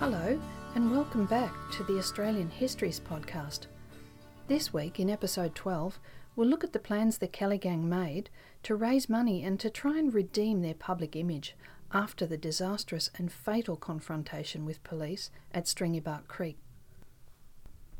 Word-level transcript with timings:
Hello, 0.00 0.40
and 0.74 0.90
welcome 0.90 1.26
back 1.26 1.52
to 1.72 1.84
the 1.84 1.98
Australian 1.98 2.48
Histories 2.48 2.98
podcast. 2.98 3.66
This 4.46 4.72
week, 4.72 4.98
in 4.98 5.10
episode 5.10 5.54
12, 5.54 6.00
we'll 6.34 6.48
look 6.48 6.64
at 6.64 6.72
the 6.72 6.78
plans 6.78 7.18
the 7.18 7.28
Kelly 7.28 7.58
Gang 7.58 7.86
made 7.86 8.30
to 8.62 8.74
raise 8.74 9.10
money 9.10 9.44
and 9.44 9.60
to 9.60 9.68
try 9.68 9.98
and 9.98 10.14
redeem 10.14 10.62
their 10.62 10.72
public 10.72 11.16
image 11.16 11.54
after 11.92 12.26
the 12.26 12.38
disastrous 12.38 13.10
and 13.18 13.30
fatal 13.30 13.76
confrontation 13.76 14.64
with 14.64 14.82
police 14.82 15.30
at 15.52 15.66
Stringybark 15.66 16.26
Creek. 16.28 16.56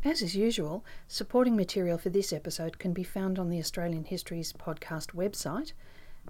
As 0.02 0.22
is 0.22 0.34
usual, 0.34 0.82
supporting 1.06 1.54
material 1.54 1.98
for 1.98 2.08
this 2.08 2.32
episode 2.32 2.78
can 2.78 2.94
be 2.94 3.04
found 3.04 3.38
on 3.38 3.50
the 3.50 3.58
Australian 3.58 4.04
Histories 4.04 4.54
podcast 4.54 5.08
website 5.08 5.74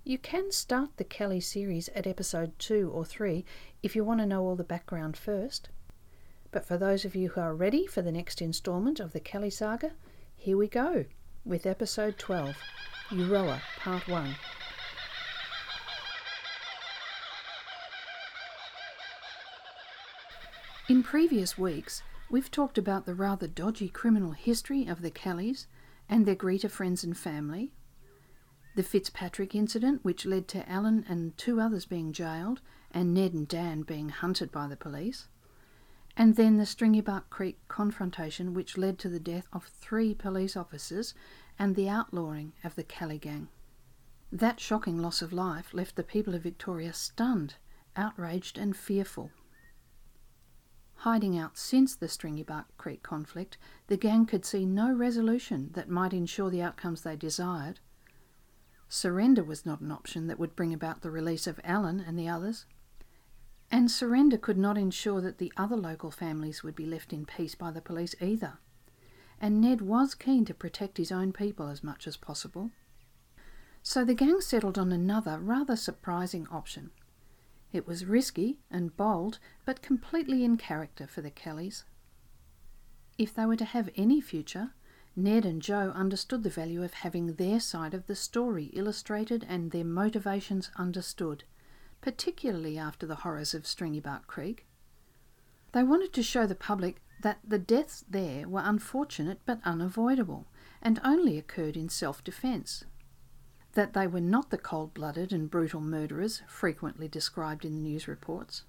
you 0.05 0.19
can 0.19 0.51
start 0.51 0.91
the 0.97 1.05
Kelly 1.05 1.39
series 1.39 1.89
at 1.91 2.09
episode 2.09 2.59
2 2.59 2.91
or 2.93 3.05
3 3.05 3.45
if 3.85 3.95
you 3.95 4.03
want 4.03 4.19
to 4.19 4.27
know 4.27 4.43
all 4.43 4.57
the 4.57 4.65
background 4.65 5.17
first. 5.17 5.69
But 6.51 6.67
for 6.67 6.77
those 6.77 7.05
of 7.05 7.15
you 7.15 7.31
who 7.31 7.41
are 7.41 7.55
ready 7.55 7.87
for 7.87 8.03
the 8.03 8.11
next 8.11 8.43
instalment 8.43 8.99
of 8.99 9.13
the 9.13 9.21
Kelly 9.21 9.51
saga, 9.51 9.93
here 10.35 10.57
we 10.57 10.67
go 10.67 11.05
with 11.45 11.67
episode 11.67 12.19
12 12.19 12.57
Euroa 13.11 13.61
Part 13.79 14.09
1. 14.09 14.35
In 20.89 21.05
previous 21.05 21.57
weeks, 21.57 22.03
we've 22.29 22.51
talked 22.51 22.77
about 22.77 23.07
the 23.07 23.15
rather 23.15 23.47
dodgy 23.47 23.89
criminal 23.89 24.33
history 24.33 24.85
of 24.87 25.01
the 25.01 25.13
Kellys 25.13 25.69
and 26.09 26.27
their 26.27 26.35
Greta 26.35 26.69
friends 26.69 27.05
and 27.05 27.17
family, 27.17 27.73
the 28.75 28.83
Fitzpatrick 28.83 29.55
incident, 29.55 30.03
which 30.03 30.25
led 30.25 30.49
to 30.49 30.69
Ellen 30.69 31.05
and 31.09 31.37
two 31.37 31.61
others 31.61 31.85
being 31.85 32.13
jailed, 32.13 32.61
and 32.91 33.13
Ned 33.13 33.35
and 33.35 33.47
Dan 33.47 33.83
being 33.83 34.09
hunted 34.09 34.51
by 34.51 34.67
the 34.67 34.77
police, 34.77 35.29
and 36.17 36.37
then 36.37 36.57
the 36.57 36.65
Stringybark 36.65 37.29
Creek 37.31 37.59
confrontation, 37.69 38.55
which 38.55 38.79
led 38.79 38.99
to 38.99 39.09
the 39.09 39.21
death 39.21 39.47
of 39.53 39.65
three 39.65 40.15
police 40.15 40.57
officers 40.57 41.15
and 41.59 41.75
the 41.75 41.89
outlawing 41.89 42.53
of 42.65 42.75
the 42.75 42.85
Kelly 42.85 43.19
gang. 43.19 43.49
That 44.31 44.61
shocking 44.61 44.99
loss 44.99 45.21
of 45.21 45.33
life 45.33 45.75
left 45.75 45.97
the 45.97 46.03
people 46.03 46.35
of 46.35 46.43
Victoria 46.43 46.93
stunned, 46.93 47.57
outraged, 47.97 48.57
and 48.57 48.77
fearful. 48.77 49.31
Hiding 50.97 51.37
out 51.37 51.59
since 51.59 51.95
the 51.97 52.09
Stringybark 52.09 52.67
Creek 52.79 53.03
conflict, 53.03 53.59
the 53.89 53.97
gang 53.97 54.25
could 54.25 54.45
see 54.47 54.65
no 54.65 54.93
resolution 54.95 55.71
that 55.75 55.91
might 55.91 56.13
ensure 56.15 56.49
the 56.49 56.63
outcomes 56.63 57.03
they 57.03 57.17
desired 57.17 57.81
Surrender 58.95 59.43
was 59.43 59.65
not 59.65 59.81
an 59.81 59.91
option 59.91 60.27
that 60.27 60.39
would 60.39 60.55
bring 60.55 60.75
about 60.75 61.01
the 61.01 61.11
release 61.11 61.47
of 61.47 61.59
Ellen 61.65 61.99
and 61.99 62.19
the 62.19 62.29
others. 62.29 62.67
And 63.71 63.91
surrender 63.91 64.37
could 64.37 64.59
not 64.59 64.77
ensure 64.77 65.23
that 65.23 65.39
the 65.39 65.51
other 65.57 65.79
local 65.79 66.11
families 66.11 66.63
would 66.63 66.77
be 66.77 66.85
left 66.85 67.11
in 67.11 67.25
peace 67.25 67.55
by 67.55 67.71
the 67.71 67.81
police 67.81 68.15
either. 68.21 68.59
And 69.41 69.63
Ned 69.63 69.81
was 69.81 70.15
keen 70.15 70.45
to 70.45 70.53
protect 70.53 70.99
his 70.99 71.11
own 71.11 71.33
people 71.33 71.69
as 71.69 71.83
much 71.83 72.07
as 72.07 72.19
possible. 72.19 72.71
So 73.83 74.05
the 74.05 74.13
gang 74.13 74.43
settled 74.43 74.77
on 74.77 74.93
another 74.93 75.39
rather 75.39 75.75
surprising 75.75 76.47
option. 76.51 76.91
It 77.73 77.87
was 77.87 78.05
risky 78.05 78.59
and 78.71 78.95
bold, 78.95 79.39
but 79.65 79.81
completely 79.81 80.45
in 80.45 80.59
character 80.59 81.07
for 81.07 81.23
the 81.23 81.31
Kellys. 81.31 81.85
If 83.17 83.33
they 83.33 83.47
were 83.47 83.57
to 83.57 83.65
have 83.65 83.89
any 83.97 84.21
future, 84.21 84.75
Ned 85.15 85.45
and 85.45 85.61
Joe 85.61 85.91
understood 85.95 86.43
the 86.43 86.51
value 86.51 86.83
of 86.83 86.95
having 86.95 87.35
their 87.35 87.61
side 87.61 87.93
of 87.93 88.07
the 88.07 88.17
story 88.17 88.67
illustrated 88.73 89.45
and 89.47 89.71
their 89.71 89.85
motivations 89.85 90.71
understood, 90.77 91.45
particularly 92.01 92.79
after 92.79 93.07
the 93.07 93.17
horrors 93.17 93.53
of 93.53 93.65
Stringybark 93.65 94.27
Creek. 94.27 94.67
They 95.73 95.83
wanted 95.83 96.13
to 96.15 96.23
show 96.23 96.47
the 96.47 96.55
public 96.55 97.03
that 97.23 97.41
the 97.47 97.59
deaths 97.59 98.05
there 98.09 98.49
were 98.49 98.63
unfortunate 98.65 99.41
but 99.45 99.61
unavoidable 99.65 100.47
and 100.81 101.01
only 101.05 101.39
occurred 101.39 101.77
in 101.77 101.89
self 101.89 102.25
defence. 102.25 102.85
That 103.75 103.93
they 103.93 104.07
were 104.07 104.21
not 104.21 104.51
the 104.51 104.59
cold 104.59 104.95
blooded 104.95 105.33
and 105.33 105.51
brutal 105.51 105.81
murderers 105.81 106.43
frequently 106.47 107.09
described 107.09 107.65
in 107.65 107.75
the 107.75 107.81
news 107.81 108.09
reports. 108.09 108.65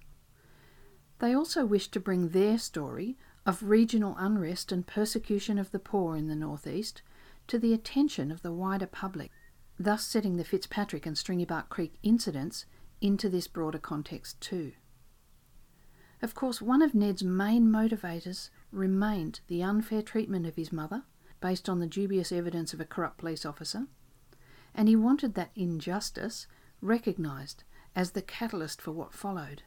They 1.18 1.34
also 1.34 1.64
wished 1.64 1.92
to 1.92 2.00
bring 2.00 2.30
their 2.30 2.58
story 2.58 3.16
of 3.46 3.62
regional 3.62 4.16
unrest 4.18 4.72
and 4.72 4.86
persecution 4.86 5.58
of 5.58 5.70
the 5.70 5.78
poor 5.78 6.16
in 6.16 6.28
the 6.28 6.36
northeast 6.36 7.02
to 7.46 7.58
the 7.58 7.74
attention 7.74 8.30
of 8.30 8.42
the 8.42 8.52
wider 8.52 8.86
public, 8.86 9.30
thus 9.78 10.06
setting 10.06 10.36
the 10.36 10.44
Fitzpatrick 10.44 11.04
and 11.04 11.16
Stringybark 11.16 11.68
Creek 11.68 11.94
incidents 12.02 12.64
into 13.00 13.28
this 13.28 13.46
broader 13.46 13.78
context 13.78 14.40
too. 14.40 14.72
Of 16.22 16.34
course, 16.34 16.62
one 16.62 16.80
of 16.80 16.94
Ned's 16.94 17.22
main 17.22 17.66
motivators 17.66 18.48
remained 18.72 19.40
the 19.48 19.62
unfair 19.62 20.00
treatment 20.00 20.46
of 20.46 20.56
his 20.56 20.72
mother, 20.72 21.02
based 21.40 21.68
on 21.68 21.80
the 21.80 21.86
dubious 21.86 22.32
evidence 22.32 22.72
of 22.72 22.80
a 22.80 22.86
corrupt 22.86 23.18
police 23.18 23.44
officer, 23.44 23.86
and 24.74 24.88
he 24.88 24.96
wanted 24.96 25.34
that 25.34 25.50
injustice 25.54 26.46
recognised 26.80 27.64
as 27.94 28.12
the 28.12 28.22
catalyst 28.22 28.80
for 28.80 28.92
what 28.92 29.12
followed. 29.12 29.62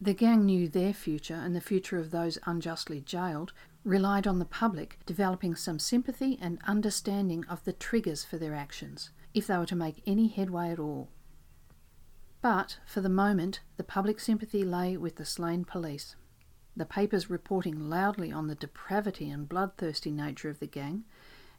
The 0.00 0.14
gang 0.14 0.46
knew 0.46 0.68
their 0.68 0.92
future 0.92 1.34
and 1.34 1.56
the 1.56 1.60
future 1.60 1.98
of 1.98 2.12
those 2.12 2.38
unjustly 2.46 3.00
jailed 3.00 3.52
relied 3.82 4.26
on 4.26 4.38
the 4.38 4.44
public 4.44 4.98
developing 5.06 5.56
some 5.56 5.78
sympathy 5.78 6.38
and 6.40 6.60
understanding 6.66 7.44
of 7.46 7.64
the 7.64 7.72
triggers 7.72 8.24
for 8.24 8.38
their 8.38 8.54
actions, 8.54 9.10
if 9.34 9.46
they 9.46 9.58
were 9.58 9.66
to 9.66 9.76
make 9.76 10.02
any 10.06 10.28
headway 10.28 10.70
at 10.70 10.78
all. 10.78 11.08
But, 12.40 12.78
for 12.86 13.00
the 13.00 13.08
moment, 13.08 13.60
the 13.76 13.82
public 13.82 14.20
sympathy 14.20 14.62
lay 14.64 14.96
with 14.96 15.16
the 15.16 15.24
slain 15.24 15.64
police. 15.64 16.14
The 16.76 16.84
papers 16.84 17.28
reporting 17.28 17.90
loudly 17.90 18.30
on 18.30 18.46
the 18.46 18.54
depravity 18.54 19.28
and 19.28 19.48
bloodthirsty 19.48 20.12
nature 20.12 20.48
of 20.48 20.60
the 20.60 20.68
gang, 20.68 21.04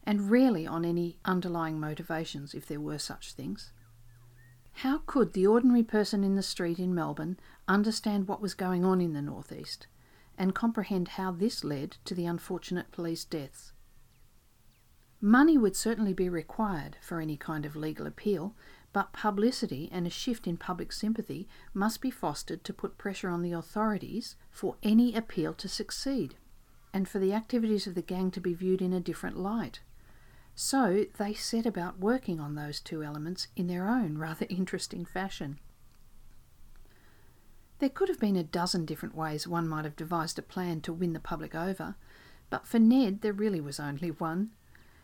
and 0.06 0.32
rarely 0.32 0.66
on 0.66 0.86
any 0.86 1.18
underlying 1.26 1.78
motivations, 1.78 2.54
if 2.54 2.66
there 2.66 2.80
were 2.80 3.00
such 3.00 3.34
things. 3.34 3.74
How 4.74 5.00
could 5.06 5.34
the 5.34 5.46
ordinary 5.46 5.84
person 5.84 6.24
in 6.24 6.36
the 6.36 6.44
street 6.44 6.80
in 6.80 6.96
Melbourne 6.96 7.38
understand 7.68 8.28
what 8.28 8.42
was 8.42 8.54
going 8.54 8.86
on 8.86 9.02
in 9.02 9.14
the 9.14 9.22
northeast 9.22 9.88
and 10.38 10.56
comprehend 10.56 11.10
how 11.10 11.32
this 11.32 11.64
led 11.64 11.98
to 12.06 12.16
the 12.16 12.26
unfortunate 12.26 12.92
police 12.92 13.26
deaths? 13.26 13.74
Money 15.22 15.58
would 15.58 15.76
certainly 15.76 16.14
be 16.14 16.30
required 16.30 16.96
for 17.02 17.20
any 17.20 17.36
kind 17.36 17.66
of 17.66 17.76
legal 17.76 18.08
appeal, 18.08 18.56
but 18.94 19.12
publicity 19.12 19.90
and 19.92 20.08
a 20.08 20.10
shift 20.10 20.48
in 20.48 20.56
public 20.56 20.94
sympathy 20.94 21.46
must 21.74 22.00
be 22.00 22.10
fostered 22.10 22.64
to 22.64 22.74
put 22.74 22.98
pressure 22.98 23.30
on 23.30 23.42
the 23.42 23.52
authorities 23.52 24.38
for 24.50 24.78
any 24.82 25.14
appeal 25.14 25.54
to 25.54 25.68
succeed, 25.68 26.36
and 26.94 27.10
for 27.10 27.20
the 27.20 27.34
activities 27.34 27.86
of 27.86 27.96
the 27.96 28.02
gang 28.02 28.32
to 28.32 28.40
be 28.40 28.54
viewed 28.54 28.82
in 28.82 28.94
a 28.94 29.02
different 29.02 29.38
light. 29.38 29.82
So 30.62 31.06
they 31.18 31.34
set 31.34 31.66
about 31.66 32.02
working 32.02 32.42
on 32.42 32.56
those 32.56 32.82
two 32.82 33.02
elements 33.02 33.48
in 33.56 33.68
their 33.68 33.88
own 33.88 34.18
rather 34.18 34.46
interesting 34.50 35.06
fashion. 35.06 35.58
There 37.80 37.88
could 37.88 38.10
have 38.10 38.20
been 38.20 38.36
a 38.36 38.44
dozen 38.44 38.84
different 38.86 39.16
ways 39.16 39.48
one 39.48 39.70
might 39.70 39.86
have 39.86 39.96
devised 39.96 40.38
a 40.38 40.42
plan 40.42 40.82
to 40.82 40.92
win 40.92 41.14
the 41.14 41.22
public 41.22 41.56
over, 41.56 41.96
but 42.50 42.68
for 42.68 42.78
Ned 42.78 43.22
there 43.22 43.32
really 43.32 43.62
was 43.62 43.80
only 43.80 44.12
one. 44.12 44.50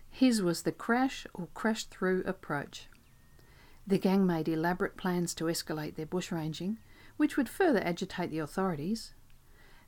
His 0.10 0.42
was 0.42 0.64
the 0.64 0.74
crash 0.74 1.26
or 1.34 1.48
crash 1.54 1.86
through 1.86 2.24
approach. 2.26 2.90
The 3.88 3.98
gang 3.98 4.28
made 4.28 4.50
elaborate 4.50 4.98
plans 4.98 5.34
to 5.36 5.46
escalate 5.46 5.96
their 5.96 6.06
bushranging, 6.06 6.80
which 7.16 7.38
would 7.38 7.48
further 7.48 7.80
agitate 7.80 8.30
the 8.30 8.40
authorities, 8.40 9.14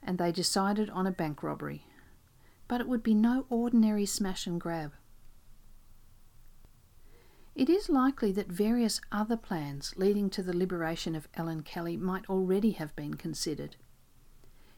and 0.02 0.18
they 0.18 0.31
decided 0.31 0.90
on 0.92 1.06
a 1.06 1.12
bank 1.12 1.44
robbery. 1.44 1.84
But 2.70 2.80
it 2.80 2.88
would 2.88 3.04
be 3.04 3.13
no 3.13 3.46
ordinary 3.50 4.06
smash 4.06 4.48
and 4.48 4.62
grab. 4.62 4.94
It 7.57 7.71
is 7.71 7.89
likely 7.89 8.31
that 8.33 8.51
various 8.51 9.01
other 9.12 9.36
plans 9.36 9.95
leading 9.98 10.30
to 10.30 10.44
the 10.44 10.56
liberation 10.56 11.15
of 11.15 11.27
Ellen 11.33 11.63
Kelly 11.63 11.98
might 11.98 12.30
already 12.30 12.74
have 12.74 12.95
been 12.95 13.15
considered, 13.15 13.77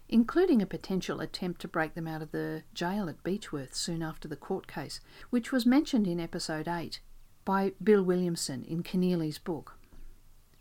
including 0.07 0.61
a 0.61 0.65
potential 0.65 1.19
attempt 1.19 1.59
to 1.59 1.67
break 1.67 1.93
them 1.93 2.07
out 2.07 2.21
of 2.21 2.31
the 2.31 2.63
jail 2.73 3.09
at 3.09 3.21
Beechworth 3.21 3.75
soon 3.75 4.01
after 4.01 4.29
the 4.29 4.37
court 4.37 4.65
case, 4.65 5.01
which 5.29 5.51
was 5.51 5.65
mentioned 5.65 6.07
in 6.07 6.21
episode 6.21 6.69
8 6.69 7.01
by 7.43 7.73
Bill 7.83 8.01
Williamson 8.01 8.63
in 8.63 8.81
Kenneally's 8.81 9.39
book. 9.39 9.77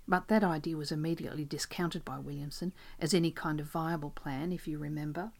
But 0.09 0.27
that 0.27 0.43
idea 0.43 0.77
was 0.77 0.91
immediately 0.91 1.45
discounted 1.45 2.05
by 2.05 2.19
Williamson 2.19 2.73
as 2.99 3.15
any 3.15 3.31
kind 3.31 3.61
of 3.61 3.71
viable 3.71 4.11
plan, 4.11 4.51
if 4.51 4.67
you 4.67 4.81
remember. 4.81 5.31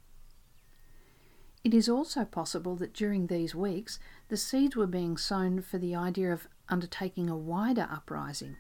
It 1.65 1.75
is 1.75 1.89
also 1.89 2.25
possible 2.25 2.77
that 2.77 2.95
during 2.95 3.27
these 3.27 3.53
weeks 3.53 3.99
the 4.29 4.37
seeds 4.37 4.77
were 4.77 4.87
being 4.87 5.17
sown 5.17 5.61
for 5.61 5.79
the 5.79 5.97
idea 5.97 6.33
of 6.33 6.47
undertaking 6.69 7.29
a 7.29 7.37
wider 7.37 7.89
uprising, 7.91 8.57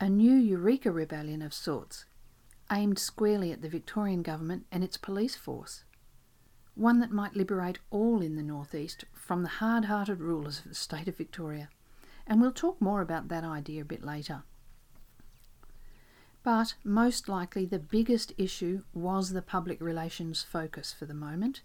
a 0.00 0.08
new 0.08 0.34
Eureka 0.34 0.90
rebellion 0.90 1.42
of 1.42 1.54
sorts, 1.54 2.04
aimed 2.70 2.98
squarely 2.98 3.52
at 3.52 3.62
the 3.62 3.68
Victorian 3.68 4.22
government 4.22 4.66
and 4.70 4.84
its 4.84 4.96
police 4.96 5.36
force. 5.36 5.84
One 6.74 7.00
that 7.00 7.10
might 7.10 7.34
liberate 7.34 7.80
all 7.90 8.22
in 8.22 8.36
the 8.36 8.42
northeast 8.42 9.04
from 9.12 9.42
the 9.42 9.48
hard 9.48 9.86
hearted 9.86 10.20
rulers 10.20 10.60
of 10.60 10.68
the 10.68 10.74
state 10.74 11.08
of 11.08 11.16
Victoria. 11.16 11.70
And 12.26 12.40
we'll 12.40 12.52
talk 12.52 12.80
more 12.80 13.00
about 13.00 13.28
that 13.28 13.42
idea 13.42 13.82
a 13.82 13.86
bit 13.86 14.04
later. 14.04 14.42
But 16.44 16.74
most 16.84 17.28
likely 17.28 17.66
the 17.66 17.78
biggest 17.78 18.32
issue 18.38 18.82
was 18.94 19.30
the 19.30 19.42
public 19.42 19.80
relations 19.80 20.42
focus 20.42 20.94
for 20.96 21.04
the 21.04 21.14
moment. 21.14 21.62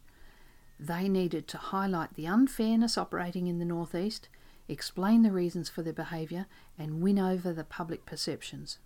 They 0.80 1.08
needed 1.08 1.48
to 1.50 1.58
highlight 1.58 2.16
the 2.16 2.26
unfairness 2.26 2.98
operating 2.98 3.48
in 3.48 3.60
the 3.60 3.66
northeast, 3.66 4.30
explain 4.68 5.24
the 5.24 5.32
reasons 5.32 5.70
for 5.70 5.82
their 5.82 5.94
behaviour, 5.94 6.46
and 6.78 7.02
win 7.02 7.20
over 7.20 7.54
the 7.54 7.64
public 7.64 8.06
perceptions. 8.06 8.80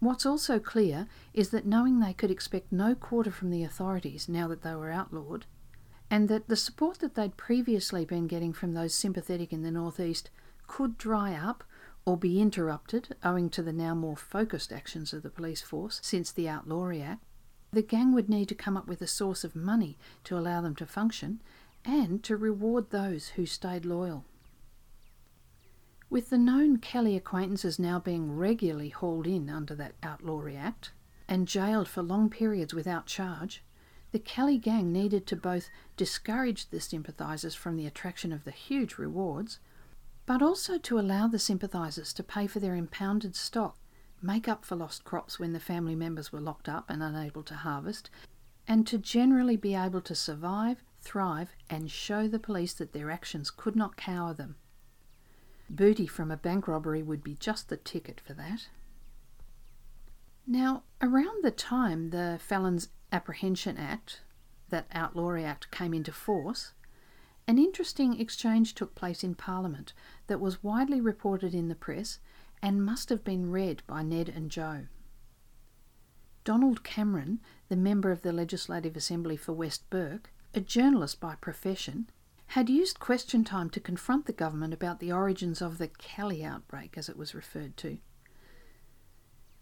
What's 0.00 0.26
also 0.26 0.58
clear 0.58 1.06
is 1.32 1.50
that 1.50 1.66
knowing 1.66 2.00
they 2.00 2.12
could 2.12 2.30
expect 2.30 2.72
no 2.72 2.94
quarter 2.94 3.30
from 3.30 3.50
the 3.50 3.64
authorities 3.64 4.28
now 4.28 4.48
that 4.48 4.62
they 4.62 4.74
were 4.74 4.90
outlawed, 4.90 5.46
and 6.10 6.28
that 6.28 6.48
the 6.48 6.56
support 6.56 6.98
that 6.98 7.14
they'd 7.14 7.36
previously 7.36 8.04
been 8.04 8.26
getting 8.26 8.52
from 8.52 8.74
those 8.74 8.94
sympathetic 8.94 9.52
in 9.52 9.62
the 9.62 9.70
northeast 9.70 10.30
could 10.66 10.98
dry 10.98 11.34
up 11.34 11.64
or 12.06 12.16
be 12.16 12.40
interrupted 12.40 13.14
owing 13.24 13.48
to 13.50 13.62
the 13.62 13.72
now 13.72 13.94
more 13.94 14.16
focused 14.16 14.72
actions 14.72 15.12
of 15.12 15.22
the 15.22 15.30
police 15.30 15.62
force 15.62 16.00
since 16.02 16.30
the 16.30 16.48
Outlawry 16.48 17.00
Act, 17.00 17.24
the 17.72 17.82
gang 17.82 18.12
would 18.12 18.28
need 18.28 18.48
to 18.48 18.54
come 18.54 18.76
up 18.76 18.86
with 18.86 19.00
a 19.02 19.06
source 19.06 19.42
of 19.42 19.56
money 19.56 19.98
to 20.24 20.36
allow 20.38 20.60
them 20.60 20.76
to 20.76 20.86
function 20.86 21.40
and 21.84 22.22
to 22.22 22.36
reward 22.36 22.90
those 22.90 23.28
who 23.30 23.46
stayed 23.46 23.84
loyal. 23.84 24.24
With 26.10 26.30
the 26.30 26.38
known 26.38 26.78
Kelly 26.78 27.16
acquaintances 27.16 27.78
now 27.78 27.98
being 27.98 28.36
regularly 28.36 28.90
hauled 28.90 29.26
in 29.26 29.50
under 29.50 29.74
that 29.74 29.94
Outlawry 30.02 30.56
Act 30.56 30.92
and 31.28 31.48
jailed 31.48 31.88
for 31.88 32.02
long 32.02 32.30
periods 32.30 32.72
without 32.72 33.06
charge, 33.06 33.64
the 34.12 34.18
Kelly 34.20 34.58
gang 34.58 34.92
needed 34.92 35.26
to 35.26 35.36
both 35.36 35.70
discourage 35.96 36.68
the 36.68 36.80
sympathisers 36.80 37.56
from 37.56 37.76
the 37.76 37.86
attraction 37.86 38.32
of 38.32 38.44
the 38.44 38.52
huge 38.52 38.96
rewards, 38.96 39.58
but 40.24 40.40
also 40.40 40.78
to 40.78 41.00
allow 41.00 41.26
the 41.26 41.38
sympathisers 41.38 42.12
to 42.12 42.22
pay 42.22 42.46
for 42.46 42.60
their 42.60 42.76
impounded 42.76 43.34
stock, 43.34 43.76
make 44.22 44.46
up 44.46 44.64
for 44.64 44.76
lost 44.76 45.04
crops 45.04 45.40
when 45.40 45.52
the 45.52 45.58
family 45.58 45.96
members 45.96 46.32
were 46.32 46.40
locked 46.40 46.68
up 46.68 46.88
and 46.88 47.02
unable 47.02 47.42
to 47.42 47.54
harvest, 47.54 48.08
and 48.68 48.86
to 48.86 48.98
generally 48.98 49.56
be 49.56 49.74
able 49.74 50.00
to 50.00 50.14
survive, 50.14 50.84
thrive, 51.04 51.50
and 51.68 51.90
show 51.90 52.26
the 52.26 52.38
police 52.38 52.72
that 52.74 52.92
their 52.92 53.10
actions 53.10 53.50
could 53.50 53.76
not 53.76 53.96
cower 53.96 54.34
them. 54.34 54.56
Booty 55.70 56.06
from 56.06 56.30
a 56.30 56.36
bank 56.36 56.66
robbery 56.66 57.02
would 57.02 57.22
be 57.22 57.34
just 57.34 57.68
the 57.68 57.76
ticket 57.76 58.20
for 58.20 58.34
that. 58.34 58.68
Now, 60.46 60.82
around 61.00 61.42
the 61.42 61.50
time 61.50 62.10
the 62.10 62.38
Felons 62.42 62.88
Apprehension 63.12 63.76
Act, 63.76 64.22
that 64.68 64.86
Outlawry 64.92 65.44
Act, 65.44 65.70
came 65.70 65.94
into 65.94 66.12
force, 66.12 66.72
an 67.46 67.58
interesting 67.58 68.18
exchange 68.18 68.74
took 68.74 68.94
place 68.94 69.22
in 69.22 69.34
Parliament 69.34 69.92
that 70.26 70.40
was 70.40 70.62
widely 70.62 71.00
reported 71.00 71.54
in 71.54 71.68
the 71.68 71.74
press 71.74 72.18
and 72.62 72.84
must 72.84 73.10
have 73.10 73.24
been 73.24 73.50
read 73.50 73.82
by 73.86 74.02
Ned 74.02 74.28
and 74.28 74.50
Joe. 74.50 74.86
Donald 76.44 76.84
Cameron, 76.84 77.40
the 77.68 77.76
member 77.76 78.10
of 78.10 78.22
the 78.22 78.32
Legislative 78.32 78.96
Assembly 78.96 79.36
for 79.36 79.52
West 79.52 79.88
Bourke, 79.88 80.30
a 80.54 80.60
journalist 80.60 81.20
by 81.20 81.34
profession, 81.34 82.08
had 82.48 82.70
used 82.70 83.00
question 83.00 83.42
time 83.42 83.68
to 83.70 83.80
confront 83.80 84.26
the 84.26 84.32
government 84.32 84.72
about 84.72 85.00
the 85.00 85.10
origins 85.10 85.60
of 85.60 85.78
the 85.78 85.88
Kelly 85.88 86.44
outbreak, 86.44 86.96
as 86.96 87.08
it 87.08 87.16
was 87.16 87.34
referred 87.34 87.76
to. 87.78 87.98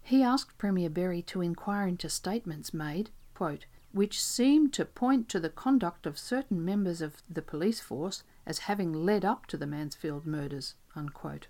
He 0.01 0.21
asked 0.21 0.57
Premier 0.57 0.89
Berry 0.89 1.21
to 1.23 1.41
inquire 1.41 1.87
into 1.87 2.09
statements 2.09 2.73
made, 2.73 3.09
quote, 3.33 3.65
which 3.91 4.23
seemed 4.23 4.73
to 4.73 4.85
point 4.85 5.29
to 5.29 5.39
the 5.39 5.49
conduct 5.49 6.05
of 6.05 6.17
certain 6.19 6.63
members 6.63 7.01
of 7.01 7.23
the 7.29 7.41
police 7.41 7.79
force 7.79 8.23
as 8.45 8.59
having 8.59 8.91
led 8.91 9.23
up 9.23 9.45
to 9.47 9.57
the 9.57 9.67
Mansfield 9.67 10.25
murders, 10.25 10.75
unquote. 10.95 11.47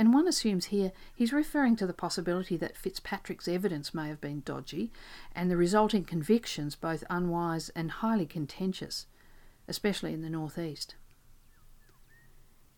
And 0.00 0.14
one 0.14 0.26
assumes 0.26 0.66
here 0.66 0.92
he's 1.14 1.30
referring 1.30 1.76
to 1.76 1.86
the 1.86 1.92
possibility 1.92 2.56
that 2.56 2.74
Fitzpatrick's 2.74 3.46
evidence 3.46 3.92
may 3.92 4.08
have 4.08 4.18
been 4.18 4.40
dodgy 4.46 4.90
and 5.34 5.50
the 5.50 5.58
resulting 5.58 6.04
convictions 6.04 6.74
both 6.74 7.04
unwise 7.10 7.68
and 7.76 7.90
highly 7.90 8.24
contentious 8.24 9.04
especially 9.68 10.14
in 10.14 10.22
the 10.22 10.30
northeast. 10.30 10.94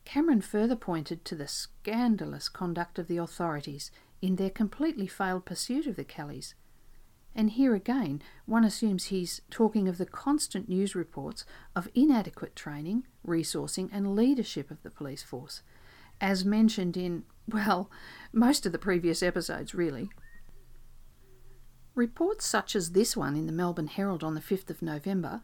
Cameron 0.04 0.40
further 0.40 0.74
pointed 0.74 1.24
to 1.24 1.36
the 1.36 1.46
scandalous 1.46 2.48
conduct 2.48 2.98
of 2.98 3.06
the 3.06 3.18
authorities 3.18 3.92
in 4.20 4.34
their 4.34 4.50
completely 4.50 5.06
failed 5.06 5.44
pursuit 5.44 5.86
of 5.86 5.94
the 5.94 6.02
Kellys. 6.02 6.56
And 7.36 7.50
here 7.50 7.76
again, 7.76 8.20
one 8.46 8.64
assumes 8.64 9.04
he's 9.04 9.42
talking 9.48 9.86
of 9.86 9.98
the 9.98 10.06
constant 10.06 10.68
news 10.68 10.96
reports 10.96 11.44
of 11.76 11.88
inadequate 11.94 12.56
training, 12.56 13.06
resourcing, 13.24 13.90
and 13.92 14.16
leadership 14.16 14.72
of 14.72 14.82
the 14.82 14.90
police 14.90 15.22
force, 15.22 15.62
as 16.22 16.46
mentioned 16.46 16.96
in, 16.96 17.24
well, 17.46 17.90
most 18.32 18.64
of 18.64 18.72
the 18.72 18.78
previous 18.78 19.22
episodes, 19.22 19.74
really. 19.74 20.08
Reports 21.94 22.46
such 22.46 22.74
as 22.74 22.92
this 22.92 23.14
one 23.14 23.36
in 23.36 23.44
the 23.44 23.52
Melbourne 23.52 23.88
Herald 23.88 24.24
on 24.24 24.34
the 24.34 24.40
5th 24.40 24.70
of 24.70 24.80
November 24.80 25.42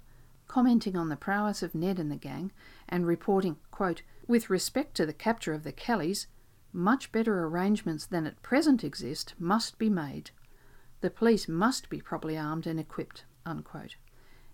commenting 0.49 0.97
on 0.97 1.11
the 1.11 1.17
prowess 1.17 1.63
of 1.63 1.75
Ned 1.75 2.01
and 2.01 2.11
the 2.11 2.17
gang, 2.17 2.51
and 2.89 3.07
reporting, 3.07 3.59
quote, 3.71 4.03
with 4.27 4.51
respect 4.51 4.95
to 4.97 5.07
the 5.07 5.13
capture 5.13 5.53
of 5.53 5.63
the 5.63 5.73
Kellys, 5.73 6.27
much 6.73 7.13
better 7.13 7.45
arrangements 7.45 8.07
than 8.07 8.27
at 8.27 8.43
present 8.43 8.83
exist 8.83 9.35
must 9.39 9.79
be 9.79 9.89
made. 9.89 10.31
The 11.01 11.11
police 11.11 11.49
must 11.49 11.89
be 11.89 12.01
properly 12.01 12.37
armed 12.37 12.67
and 12.67 12.81
equipped. 12.81 13.25
Unquote. 13.47 13.97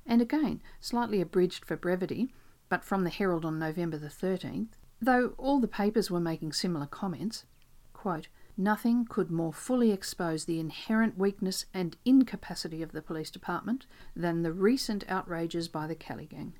And 0.06 0.20
again, 0.20 0.60
slightly 0.80 1.20
abridged 1.20 1.64
for 1.64 1.76
brevity, 1.76 2.34
but 2.68 2.84
from 2.84 3.04
the 3.04 3.10
Herald 3.10 3.44
on 3.44 3.58
November 3.58 3.96
the 3.96 4.08
13th, 4.08 4.72
though 5.04 5.34
all 5.38 5.60
the 5.60 5.68
papers 5.68 6.10
were 6.10 6.20
making 6.20 6.52
similar 6.52 6.86
comments, 6.86 7.44
quote, 7.92 8.28
Nothing 8.56 9.04
could 9.04 9.30
more 9.30 9.52
fully 9.52 9.90
expose 9.90 10.44
the 10.44 10.60
inherent 10.60 11.18
weakness 11.18 11.66
and 11.74 11.96
incapacity 12.04 12.82
of 12.82 12.92
the 12.92 13.02
police 13.02 13.30
department 13.30 13.86
than 14.14 14.42
the 14.42 14.52
recent 14.52 15.04
outrages 15.08 15.68
by 15.68 15.88
the 15.88 15.96
Kelly 15.96 16.26
gang. 16.26 16.54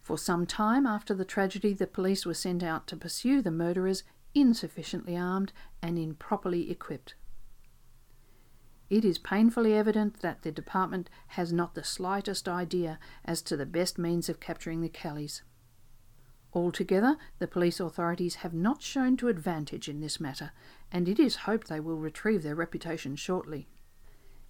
For 0.00 0.16
some 0.16 0.46
time 0.46 0.86
after 0.86 1.12
the 1.12 1.26
tragedy, 1.26 1.74
the 1.74 1.86
police 1.86 2.24
were 2.24 2.32
sent 2.32 2.62
out 2.62 2.86
to 2.86 2.96
pursue 2.96 3.42
the 3.42 3.50
murderers 3.50 4.04
insufficiently 4.34 5.18
armed 5.18 5.52
and 5.82 5.98
improperly 5.98 6.70
equipped. 6.70 7.14
It 8.88 9.04
is 9.04 9.18
painfully 9.18 9.74
evident 9.74 10.20
that 10.20 10.42
the 10.42 10.52
department 10.52 11.10
has 11.28 11.52
not 11.52 11.74
the 11.74 11.84
slightest 11.84 12.48
idea 12.48 12.98
as 13.22 13.42
to 13.42 13.56
the 13.56 13.66
best 13.66 13.98
means 13.98 14.30
of 14.30 14.40
capturing 14.40 14.80
the 14.80 14.88
Kellys. 14.88 15.42
Altogether, 16.58 17.16
the 17.38 17.46
police 17.46 17.78
authorities 17.78 18.36
have 18.36 18.52
not 18.52 18.82
shown 18.82 19.16
to 19.16 19.28
advantage 19.28 19.88
in 19.88 20.00
this 20.00 20.18
matter, 20.18 20.50
and 20.90 21.08
it 21.08 21.20
is 21.20 21.46
hoped 21.46 21.68
they 21.68 21.78
will 21.78 21.98
retrieve 21.98 22.42
their 22.42 22.56
reputation 22.56 23.14
shortly. 23.14 23.68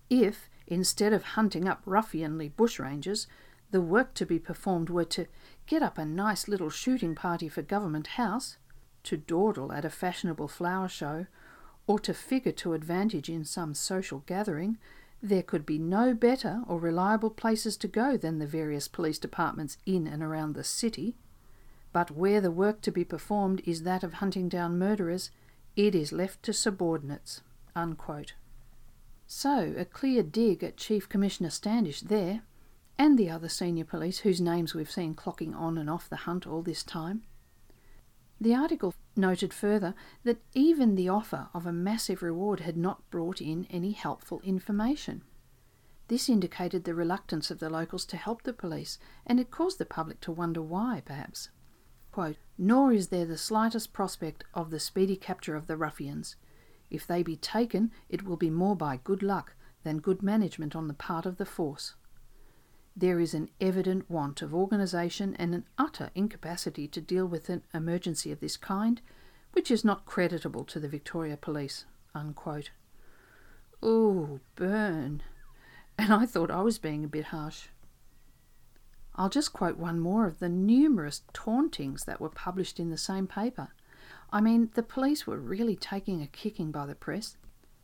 If, 0.09 0.49
instead 0.67 1.13
of 1.13 1.23
hunting 1.23 1.69
up 1.69 1.85
ruffianly 1.85 2.51
bushrangers, 2.51 3.27
the 3.71 3.83
work 3.83 4.15
to 4.15 4.25
be 4.25 4.39
performed 4.39 4.89
were 4.89 5.05
to 5.05 5.27
get 5.67 5.83
up 5.83 5.99
a 5.99 6.07
nice 6.07 6.49
little 6.49 6.71
shooting 6.71 7.15
party 7.15 7.47
for 7.47 7.61
Government 7.61 8.07
House, 8.07 8.57
to 9.03 9.19
dawdle 9.19 9.71
at 9.71 9.85
a 9.85 9.91
fashionable 9.91 10.49
flower 10.49 10.89
show, 10.89 11.27
or 11.87 11.99
to 11.99 12.15
figure 12.15 12.53
to 12.53 12.73
advantage 12.73 13.29
in 13.29 13.45
some 13.45 13.75
social 13.75 14.21
gathering, 14.21 14.79
there 15.23 15.43
could 15.43 15.67
be 15.67 15.79
no 15.79 16.15
better 16.15 16.63
or 16.67 16.81
reliable 16.81 17.31
places 17.31 17.77
to 17.77 17.89
go 17.89 18.17
than 18.17 18.39
the 18.39 18.47
various 18.47 18.89
police 18.89 19.19
departments 19.19 19.77
in 19.85 20.07
and 20.07 20.23
around 20.23 20.55
the 20.55 20.65
city. 20.65 21.17
But 21.93 22.11
where 22.11 22.41
the 22.41 22.51
work 22.51 22.81
to 22.83 22.91
be 22.91 23.05
performed 23.05 23.63
is 23.65 23.83
that 23.83 24.03
of 24.03 24.15
hunting 24.15 24.49
down 24.49 24.79
murderers, 24.79 25.31
it 25.77 25.95
is 25.95 26.13
left 26.13 26.43
to 26.45 26.53
subordinates. 26.53 27.43
Unquote. 27.75 28.35
So, 29.27 29.75
a 29.77 29.85
clear 29.85 30.23
dig 30.23 30.65
at 30.65 30.77
Chief 30.77 31.09
Commissioner 31.09 31.51
Standish 31.51 32.01
there, 32.01 32.43
and 32.99 33.19
the 33.19 33.31
other 33.31 33.49
senior 33.49 33.85
police 33.85 34.21
whose 34.21 34.41
names 34.41 34.75
we've 34.75 34.91
seen 34.91 35.15
clocking 35.15 35.55
on 35.55 35.79
and 35.79 35.89
off 35.89 36.09
the 36.09 36.17
hunt 36.17 36.47
all 36.47 36.63
this 36.63 36.83
time. 36.83 37.23
The 38.41 38.55
article 38.55 38.95
noted 39.17 39.53
further 39.53 39.95
that 40.25 40.41
even 40.55 40.95
the 40.95 41.09
offer 41.09 41.49
of 41.53 41.67
a 41.67 41.73
massive 41.73 42.23
reward 42.23 42.61
had 42.61 42.77
not 42.77 43.09
brought 43.11 43.41
in 43.41 43.67
any 43.71 43.93
helpful 43.93 44.41
information. 44.45 45.23
This 46.09 46.29
indicated 46.29 46.85
the 46.85 46.95
reluctance 46.95 47.51
of 47.51 47.59
the 47.59 47.69
locals 47.69 48.07
to 48.07 48.17
help 48.17 48.43
the 48.43 48.53
police, 48.53 48.99
and 49.27 49.39
it 49.39 49.51
caused 49.51 49.79
the 49.79 49.85
public 49.85 50.21
to 50.23 50.33
wonder 50.33 50.63
why, 50.63 51.03
perhaps. 51.05 51.51
Nor 52.59 52.93
is 52.93 53.09
there 53.09 53.27
the 53.27 53.39
slightest 53.39 53.93
prospect 53.93 54.45
of 54.53 54.71
the 54.71 54.81
speedy 54.81 55.17
capture 55.17 55.55
of 55.55 55.69
the 55.69 55.77
ruffians. 55.77 56.37
If 56.91 57.07
they 57.07 57.23
be 57.23 57.37
taken, 57.37 57.93
it 58.09 58.25
will 58.25 58.37
be 58.37 58.51
more 58.51 58.75
by 58.75 58.99
good 59.05 59.23
luck 59.23 59.55
than 59.85 60.01
good 60.01 60.23
management 60.23 60.75
on 60.75 60.89
the 60.89 60.95
part 60.95 61.27
of 61.27 61.37
the 61.37 61.47
force. 61.47 61.95
There 62.97 63.21
is 63.21 63.35
an 63.35 63.51
evident 63.61 64.11
want 64.11 64.43
of 64.43 64.53
organisation 64.53 65.37
and 65.37 65.55
an 65.55 65.65
utter 65.79 66.11
incapacity 66.17 66.89
to 66.89 67.01
deal 67.01 67.27
with 67.27 67.49
an 67.49 67.63
emergency 67.73 68.33
of 68.33 68.41
this 68.41 68.57
kind, 68.57 69.01
which 69.53 69.71
is 69.71 69.85
not 69.85 70.05
creditable 70.05 70.65
to 70.65 70.81
the 70.81 70.89
Victoria 70.89 71.37
Police. 71.37 71.85
Ooh, 73.85 74.41
burn. 74.57 75.23
And 75.97 76.13
I 76.13 76.27
thought 76.27 76.51
I 76.51 76.63
was 76.63 76.79
being 76.79 77.05
a 77.05 77.09
bit 77.09 77.27
harsh. 77.27 77.69
I'll 79.19 79.29
just 79.29 79.53
quote 79.53 79.77
one 79.77 79.99
more 79.99 80.27
of 80.27 80.39
the 80.39 80.49
numerous 80.49 81.23
tauntings 81.33 82.05
that 82.05 82.21
were 82.21 82.31
published 82.31 82.79
in 82.79 82.91
the 82.91 82.97
same 82.97 83.27
paper. 83.27 83.73
I 84.31 84.41
mean, 84.41 84.71
the 84.75 84.83
police 84.85 85.27
were 85.27 85.39
really 85.39 85.75
taking 85.75 86.23
a 86.23 86.29
kicking 86.29 86.71
by 86.71 86.87
the 86.87 86.95
press. 86.95 87.37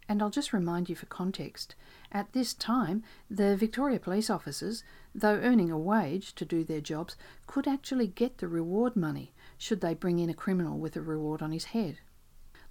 And 0.08 0.22
I'll 0.22 0.30
just 0.30 0.52
remind 0.52 0.88
you 0.88 0.94
for 0.94 1.06
context 1.06 1.74
at 2.12 2.32
this 2.34 2.54
time, 2.54 3.02
the 3.28 3.56
Victoria 3.56 3.98
police 3.98 4.30
officers, 4.30 4.84
though 5.12 5.40
earning 5.42 5.72
a 5.72 5.78
wage 5.78 6.34
to 6.36 6.44
do 6.44 6.62
their 6.62 6.80
jobs, 6.80 7.16
could 7.48 7.66
actually 7.66 8.06
get 8.06 8.38
the 8.38 8.46
reward 8.46 8.94
money 8.94 9.32
should 9.58 9.80
they 9.80 9.94
bring 9.94 10.20
in 10.20 10.30
a 10.30 10.34
criminal 10.34 10.78
with 10.78 10.94
a 10.94 11.02
reward 11.02 11.42
on 11.42 11.50
his 11.50 11.64
head. 11.66 11.98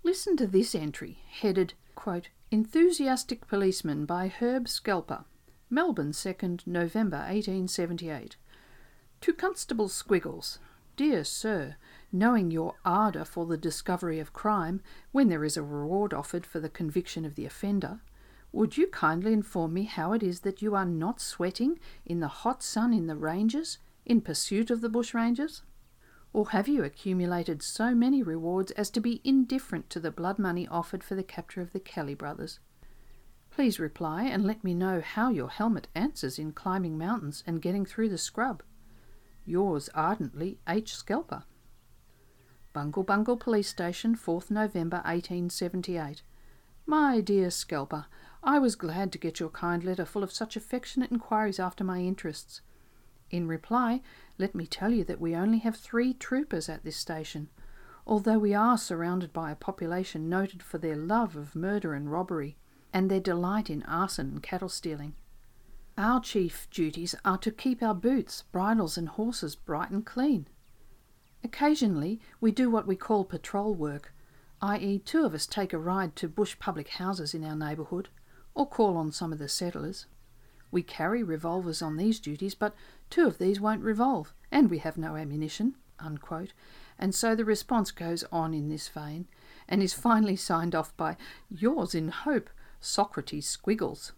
Listen 0.03 0.37
to 0.37 0.47
this 0.47 0.73
entry, 0.73 1.17
headed, 1.27 1.73
quote, 1.95 2.29
Enthusiastic 2.51 3.47
Policeman 3.47 4.05
by 4.05 4.29
Herb 4.29 4.69
Scalper, 4.69 5.25
Melbourne, 5.69 6.11
2nd 6.11 6.65
November 6.67 7.17
1878. 7.17 8.37
To 9.23 9.31
Constable 9.31 9.87
Squiggles, 9.87 10.59
Dear 10.97 11.23
Sir, 11.23 11.77
knowing 12.11 12.51
your 12.51 12.75
ardour 12.83 13.23
for 13.23 13.45
the 13.45 13.55
discovery 13.55 14.19
of 14.19 14.33
crime 14.33 14.81
when 15.13 15.29
there 15.29 15.45
is 15.45 15.55
a 15.55 15.63
reward 15.63 16.13
offered 16.13 16.45
for 16.45 16.59
the 16.59 16.67
conviction 16.67 17.23
of 17.23 17.35
the 17.35 17.45
offender, 17.45 18.01
would 18.51 18.75
you 18.75 18.85
kindly 18.87 19.31
inform 19.31 19.73
me 19.75 19.83
how 19.85 20.11
it 20.11 20.23
is 20.23 20.41
that 20.41 20.61
you 20.61 20.75
are 20.75 20.83
not 20.83 21.21
sweating 21.21 21.79
in 22.05 22.19
the 22.19 22.27
hot 22.27 22.61
sun 22.61 22.91
in 22.91 23.07
the 23.07 23.15
ranges 23.15 23.77
in 24.05 24.19
pursuit 24.19 24.69
of 24.69 24.81
the 24.81 24.89
bushrangers? 24.89 25.61
Or 26.33 26.49
have 26.49 26.67
you 26.67 26.83
accumulated 26.83 27.63
so 27.63 27.95
many 27.95 28.21
rewards 28.21 28.71
as 28.71 28.89
to 28.89 28.99
be 28.99 29.21
indifferent 29.23 29.89
to 29.91 30.01
the 30.01 30.11
blood 30.11 30.37
money 30.37 30.67
offered 30.67 31.01
for 31.01 31.15
the 31.15 31.23
capture 31.23 31.61
of 31.61 31.71
the 31.71 31.79
Kelly 31.79 32.13
brothers? 32.13 32.59
Please 33.51 33.79
reply 33.79 34.23
and 34.23 34.43
let 34.43 34.65
me 34.65 34.73
know 34.73 34.99
how 34.99 35.29
your 35.29 35.49
helmet 35.49 35.87
answers 35.95 36.37
in 36.37 36.51
climbing 36.51 36.97
mountains 36.97 37.41
and 37.47 37.61
getting 37.61 37.85
through 37.85 38.09
the 38.09 38.17
scrub. 38.17 38.61
Yours 39.45 39.89
ardently, 39.93 40.59
H. 40.67 40.95
Scalper. 40.95 41.43
Bungle 42.71 43.03
Bungle 43.03 43.37
Police 43.37 43.67
Station, 43.67 44.15
4th 44.15 44.49
November 44.49 44.97
1878. 44.97 46.23
My 46.85 47.21
dear 47.21 47.49
Scalper, 47.49 48.05
I 48.41 48.59
was 48.59 48.75
glad 48.75 49.11
to 49.11 49.17
get 49.17 49.39
your 49.39 49.49
kind 49.49 49.83
letter 49.83 50.05
full 50.05 50.23
of 50.23 50.31
such 50.31 50.55
affectionate 50.55 51.11
inquiries 51.11 51.59
after 51.59 51.83
my 51.83 51.99
interests. 51.99 52.61
In 53.29 53.47
reply, 53.47 54.01
let 54.37 54.53
me 54.53 54.65
tell 54.65 54.91
you 54.91 55.03
that 55.05 55.21
we 55.21 55.35
only 55.35 55.59
have 55.59 55.75
three 55.75 56.13
troopers 56.13 56.69
at 56.69 56.83
this 56.83 56.97
station, 56.97 57.49
although 58.05 58.39
we 58.39 58.53
are 58.53 58.77
surrounded 58.77 59.33
by 59.33 59.51
a 59.51 59.55
population 59.55 60.29
noted 60.29 60.61
for 60.61 60.77
their 60.77 60.95
love 60.95 61.35
of 61.35 61.55
murder 61.55 61.93
and 61.93 62.11
robbery, 62.11 62.57
and 62.91 63.09
their 63.09 63.19
delight 63.19 63.69
in 63.69 63.83
arson 63.83 64.27
and 64.27 64.43
cattle 64.43 64.69
stealing. 64.69 65.15
Our 65.97 66.21
chief 66.21 66.67
duties 66.71 67.13
are 67.23 67.37
to 67.37 67.51
keep 67.51 67.83
our 67.83 67.93
boots, 67.93 68.45
bridles, 68.51 68.97
and 68.97 69.09
horses 69.09 69.55
bright 69.55 69.91
and 69.91 70.03
clean. 70.03 70.47
Occasionally, 71.43 72.19
we 72.41 72.51
do 72.51 72.69
what 72.69 72.87
we 72.87 72.95
call 72.95 73.25
patrol 73.25 73.75
work, 73.75 74.11
i.e., 74.61 74.99
two 74.99 75.23
of 75.23 75.35
us 75.35 75.45
take 75.45 75.71
a 75.71 75.77
ride 75.77 76.15
to 76.15 76.27
bush 76.27 76.57
public 76.57 76.89
houses 76.89 77.35
in 77.35 77.43
our 77.43 77.55
neighbourhood, 77.55 78.09
or 78.55 78.67
call 78.67 78.97
on 78.97 79.11
some 79.11 79.31
of 79.31 79.37
the 79.37 79.47
settlers. 79.47 80.07
We 80.71 80.81
carry 80.81 81.21
revolvers 81.21 81.83
on 81.83 81.97
these 81.97 82.19
duties, 82.19 82.55
but 82.55 82.73
two 83.11 83.27
of 83.27 83.37
these 83.37 83.61
won't 83.61 83.83
revolve, 83.83 84.33
and 84.51 84.71
we 84.71 84.79
have 84.79 84.97
no 84.97 85.15
ammunition. 85.15 85.75
Unquote. 85.99 86.53
And 86.97 87.13
so 87.13 87.35
the 87.35 87.45
response 87.45 87.91
goes 87.91 88.23
on 88.31 88.55
in 88.55 88.69
this 88.69 88.87
vein, 88.87 89.27
and 89.69 89.83
is 89.83 89.93
finally 89.93 90.37
signed 90.37 90.73
off 90.73 90.97
by 90.97 91.17
Yours 91.49 91.93
in 91.93 92.07
Hope, 92.09 92.49
Socrates 92.79 93.47
Squiggles. 93.47 94.13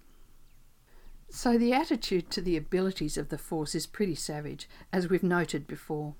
So 1.36 1.58
the 1.58 1.74
attitude 1.74 2.32
to 2.32 2.42
the 2.42 2.56
abilities 2.56 3.18
of 3.18 3.27
the 3.27 3.38
force 3.38 3.75
is 3.75 3.88
pretty 3.88 4.15
savage, 4.15 4.70
as 4.94 5.10
we've 5.10 5.22
noted 5.22 5.68
before. 5.68 6.15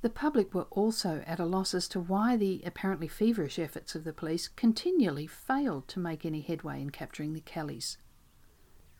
The 0.00 0.10
public 0.10 0.52
were 0.52 0.66
also 0.72 1.22
at 1.24 1.38
a 1.38 1.46
loss 1.46 1.72
as 1.72 1.86
to 1.90 2.00
why 2.00 2.36
the 2.36 2.60
apparently 2.66 3.06
feverish 3.06 3.60
efforts 3.60 3.94
of 3.94 4.02
the 4.02 4.12
police 4.12 4.48
continually 4.48 5.28
failed 5.28 5.86
to 5.88 6.00
make 6.00 6.26
any 6.26 6.40
headway 6.40 6.82
in 6.82 6.90
capturing 6.90 7.32
the 7.32 7.40
Kellys. 7.40 7.96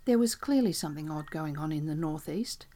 There 0.04 0.20
was 0.20 0.36
clearly 0.36 0.72
something 0.72 1.10
odd 1.10 1.32
going 1.32 1.58
on 1.58 1.72
in 1.72 1.86
the 1.86 1.96
northeast. 1.96 2.66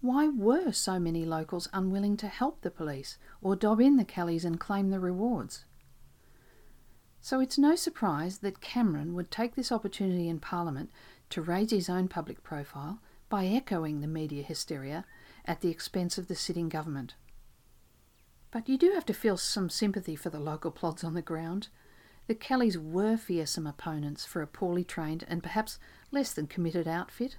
Why 0.00 0.26
were 0.26 0.72
so 0.72 0.98
many 0.98 1.24
locals 1.24 1.68
unwilling 1.72 2.16
to 2.16 2.26
help 2.26 2.62
the 2.62 2.72
police 2.72 3.18
or 3.40 3.54
dob 3.54 3.80
in 3.80 3.98
the 3.98 4.04
Kellys 4.04 4.44
and 4.44 4.58
claim 4.58 4.90
the 4.90 4.98
rewards? 4.98 5.64
So 7.24 7.38
it's 7.38 7.56
no 7.56 7.76
surprise 7.76 8.38
that 8.38 8.60
Cameron 8.60 9.14
would 9.14 9.30
take 9.30 9.54
this 9.54 9.70
opportunity 9.70 10.28
in 10.28 10.40
Parliament 10.40 10.90
to 11.30 11.40
raise 11.40 11.70
his 11.70 11.88
own 11.88 12.08
public 12.08 12.42
profile 12.42 12.98
by 13.28 13.46
echoing 13.46 14.00
the 14.00 14.08
media 14.08 14.42
hysteria 14.42 15.06
at 15.44 15.60
the 15.60 15.70
expense 15.70 16.18
of 16.18 16.26
the 16.26 16.34
sitting 16.34 16.68
government. 16.68 17.14
But 18.50 18.68
you 18.68 18.76
do 18.76 18.90
have 18.90 19.06
to 19.06 19.14
feel 19.14 19.36
some 19.36 19.70
sympathy 19.70 20.16
for 20.16 20.30
the 20.30 20.40
local 20.40 20.72
plods 20.72 21.04
on 21.04 21.14
the 21.14 21.22
ground. 21.22 21.68
The 22.26 22.34
Kellys 22.34 22.76
were 22.76 23.16
fearsome 23.16 23.68
opponents 23.68 24.24
for 24.24 24.42
a 24.42 24.48
poorly 24.48 24.82
trained 24.82 25.24
and 25.28 25.44
perhaps 25.44 25.78
less 26.10 26.32
than 26.32 26.48
committed 26.48 26.88
outfit. 26.88 27.36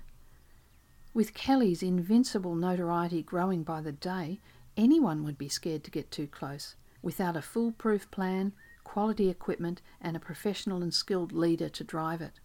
With 1.14 1.34
Kelly's 1.34 1.84
invincible 1.84 2.56
notoriety 2.56 3.22
growing 3.22 3.64
by 3.64 3.82
the 3.82 3.92
day, 3.92 4.40
anyone 4.78 5.26
would 5.26 5.38
be 5.38 5.50
scared 5.50 5.84
to 5.84 5.92
get 5.92 6.10
too 6.10 6.26
close 6.26 6.78
without 7.02 7.36
a 7.36 7.42
foolproof 7.42 8.10
plan, 8.12 8.54
quality 8.84 9.30
equipment, 9.30 9.82
and 10.02 10.16
a 10.16 10.20
professional 10.20 10.82
and 10.82 10.94
skilled 10.94 11.32
leader 11.32 11.70
to 11.70 11.84
drive 11.84 12.22
it. 12.22 12.40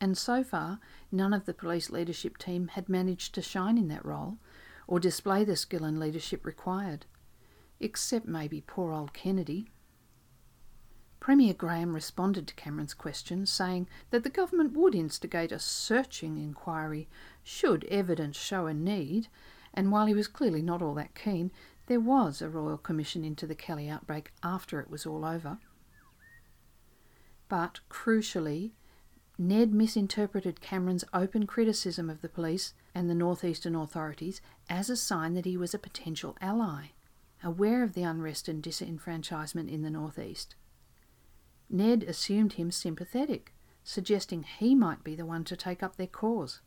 And 0.00 0.16
so 0.16 0.44
far, 0.44 0.80
none 1.10 1.32
of 1.32 1.44
the 1.44 1.54
police 1.54 1.90
leadership 1.90 2.38
team 2.38 2.68
had 2.68 2.88
managed 2.88 3.34
to 3.34 3.42
shine 3.42 3.78
in 3.78 3.88
that 3.88 4.04
role 4.04 4.38
or 4.86 5.00
display 5.00 5.44
the 5.44 5.56
skill 5.56 5.84
and 5.84 5.98
leadership 5.98 6.46
required 6.46 7.06
except 7.80 8.26
maybe 8.26 8.60
poor 8.60 8.92
old 8.92 9.12
Kennedy. 9.12 9.70
Premier 11.20 11.54
Graham 11.54 11.94
responded 11.94 12.46
to 12.46 12.54
Cameron's 12.54 12.94
question, 12.94 13.44
saying 13.44 13.88
that 14.10 14.22
the 14.22 14.30
government 14.30 14.76
would 14.76 14.94
instigate 14.94 15.52
a 15.52 15.58
searching 15.58 16.38
inquiry 16.38 17.08
should 17.42 17.84
evidence 17.84 18.36
show 18.36 18.66
a 18.66 18.74
need, 18.74 19.28
and 19.74 19.90
while 19.90 20.06
he 20.06 20.14
was 20.14 20.28
clearly 20.28 20.62
not 20.62 20.80
all 20.80 20.94
that 20.94 21.14
keen, 21.14 21.50
there 21.86 22.00
was 22.00 22.40
a 22.40 22.48
royal 22.48 22.78
commission 22.78 23.24
into 23.24 23.46
the 23.46 23.54
Kelly 23.54 23.88
outbreak 23.88 24.32
after 24.42 24.80
it 24.80 24.90
was 24.90 25.06
all 25.06 25.24
over. 25.24 25.58
But, 27.48 27.80
crucially, 27.90 28.72
Ned 29.38 29.72
misinterpreted 29.72 30.60
Cameron's 30.60 31.04
open 31.14 31.46
criticism 31.46 32.10
of 32.10 32.20
the 32.20 32.28
police 32.28 32.74
and 32.94 33.08
the 33.08 33.14
northeastern 33.14 33.74
authorities 33.74 34.40
as 34.68 34.90
a 34.90 34.96
sign 34.96 35.34
that 35.34 35.44
he 35.44 35.56
was 35.56 35.72
a 35.72 35.78
potential 35.78 36.36
ally 36.40 36.88
aware 37.42 37.82
of 37.82 37.94
the 37.94 38.02
unrest 38.02 38.48
and 38.48 38.62
disenfranchisement 38.62 39.70
in 39.70 39.82
the 39.82 39.90
northeast. 39.90 40.54
Ned 41.70 42.02
assumed 42.02 42.54
him 42.54 42.70
sympathetic, 42.70 43.54
suggesting 43.84 44.42
he 44.42 44.74
might 44.74 45.04
be 45.04 45.14
the 45.14 45.26
one 45.26 45.44
to 45.44 45.56
take 45.56 45.82
up 45.82 45.96
their 45.96 46.06
cause. 46.06 46.60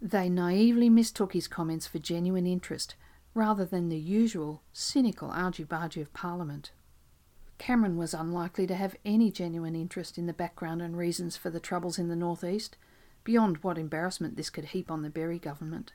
They 0.00 0.28
naively 0.28 0.88
mistook 0.88 1.32
his 1.32 1.48
comments 1.48 1.86
for 1.86 1.98
genuine 1.98 2.46
interest 2.46 2.94
rather 3.34 3.64
than 3.64 3.88
the 3.88 3.98
usual 3.98 4.62
cynical 4.72 5.30
argy-bargy 5.30 6.00
of 6.00 6.12
Parliament. 6.12 6.70
Cameron 7.58 7.96
was 7.96 8.14
unlikely 8.14 8.66
to 8.66 8.74
have 8.74 8.96
any 9.04 9.30
genuine 9.30 9.74
interest 9.74 10.18
in 10.18 10.26
the 10.26 10.32
background 10.32 10.82
and 10.82 10.96
reasons 10.96 11.36
for 11.36 11.50
the 11.50 11.60
troubles 11.60 11.98
in 11.98 12.08
the 12.08 12.16
northeast, 12.16 12.76
beyond 13.24 13.58
what 13.58 13.78
embarrassment 13.78 14.36
this 14.36 14.50
could 14.50 14.66
heap 14.66 14.90
on 14.90 15.02
the 15.02 15.10
Berry 15.10 15.38
government. 15.38 15.92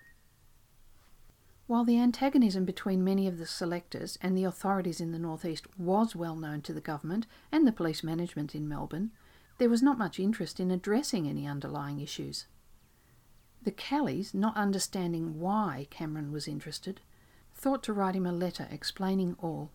While 1.68 1.86
the 1.86 2.00
antagonism 2.00 2.66
between 2.66 3.04
many 3.04 3.28
of 3.28 3.38
the 3.38 3.46
selectors 3.46 4.18
and 4.22 4.38
the 4.38 4.44
authorities 4.44 5.00
in 5.00 5.14
the 5.14 5.20
northeast 5.20 5.68
was 5.80 6.16
well 6.16 6.36
known 6.36 6.62
to 6.64 6.74
the 6.74 6.82
government 6.82 7.28
and 7.52 7.66
the 7.66 7.72
police 7.72 8.04
management 8.04 8.54
in 8.54 8.68
Melbourne, 8.68 9.12
there 9.58 9.70
was 9.70 9.82
not 9.82 9.98
much 9.98 10.20
interest 10.20 10.60
in 10.60 10.72
addressing 10.72 11.28
any 11.28 11.48
underlying 11.48 12.02
issues. 12.02 12.48
The 13.62 13.72
Kellys, 13.72 14.34
not 14.34 14.58
understanding 14.58 15.40
why 15.40 15.88
Cameron 15.92 16.32
was 16.32 16.48
interested, 16.48 17.00
thought 17.54 17.84
to 17.84 17.94
write 17.94 18.16
him 18.16 18.26
a 18.26 18.32
letter 18.32 18.68
explaining 18.72 19.36
all. 19.40 19.70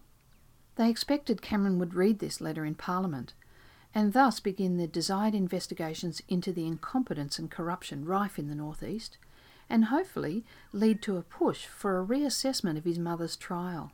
They 0.77 0.91
expected 0.91 1.41
Cameron 1.41 1.79
would 1.79 1.95
read 1.95 2.19
this 2.19 2.41
letter 2.41 2.65
in 2.65 2.75
Parliament, 2.75 3.33
and 3.95 4.13
thus 4.13 4.41
begin 4.41 4.77
the 4.77 4.87
desired 4.87 5.35
investigations 5.35 6.21
into 6.29 6.53
the 6.53 6.67
incompetence 6.67 7.39
and 7.39 7.51
corruption 7.51 8.05
rife 8.05 8.39
in 8.39 8.49
the 8.49 8.55
northeast, 8.55 9.17
and 9.71 9.87
hopefully 9.87 10.45
lead 10.73 11.01
to 11.03 11.17
a 11.17 11.23
push 11.23 11.65
for 11.65 11.99
a 11.99 12.05
reassessment 12.05 12.77
of 12.77 12.85
his 12.85 12.99
mother's 12.99 13.37
trial. 13.37 13.93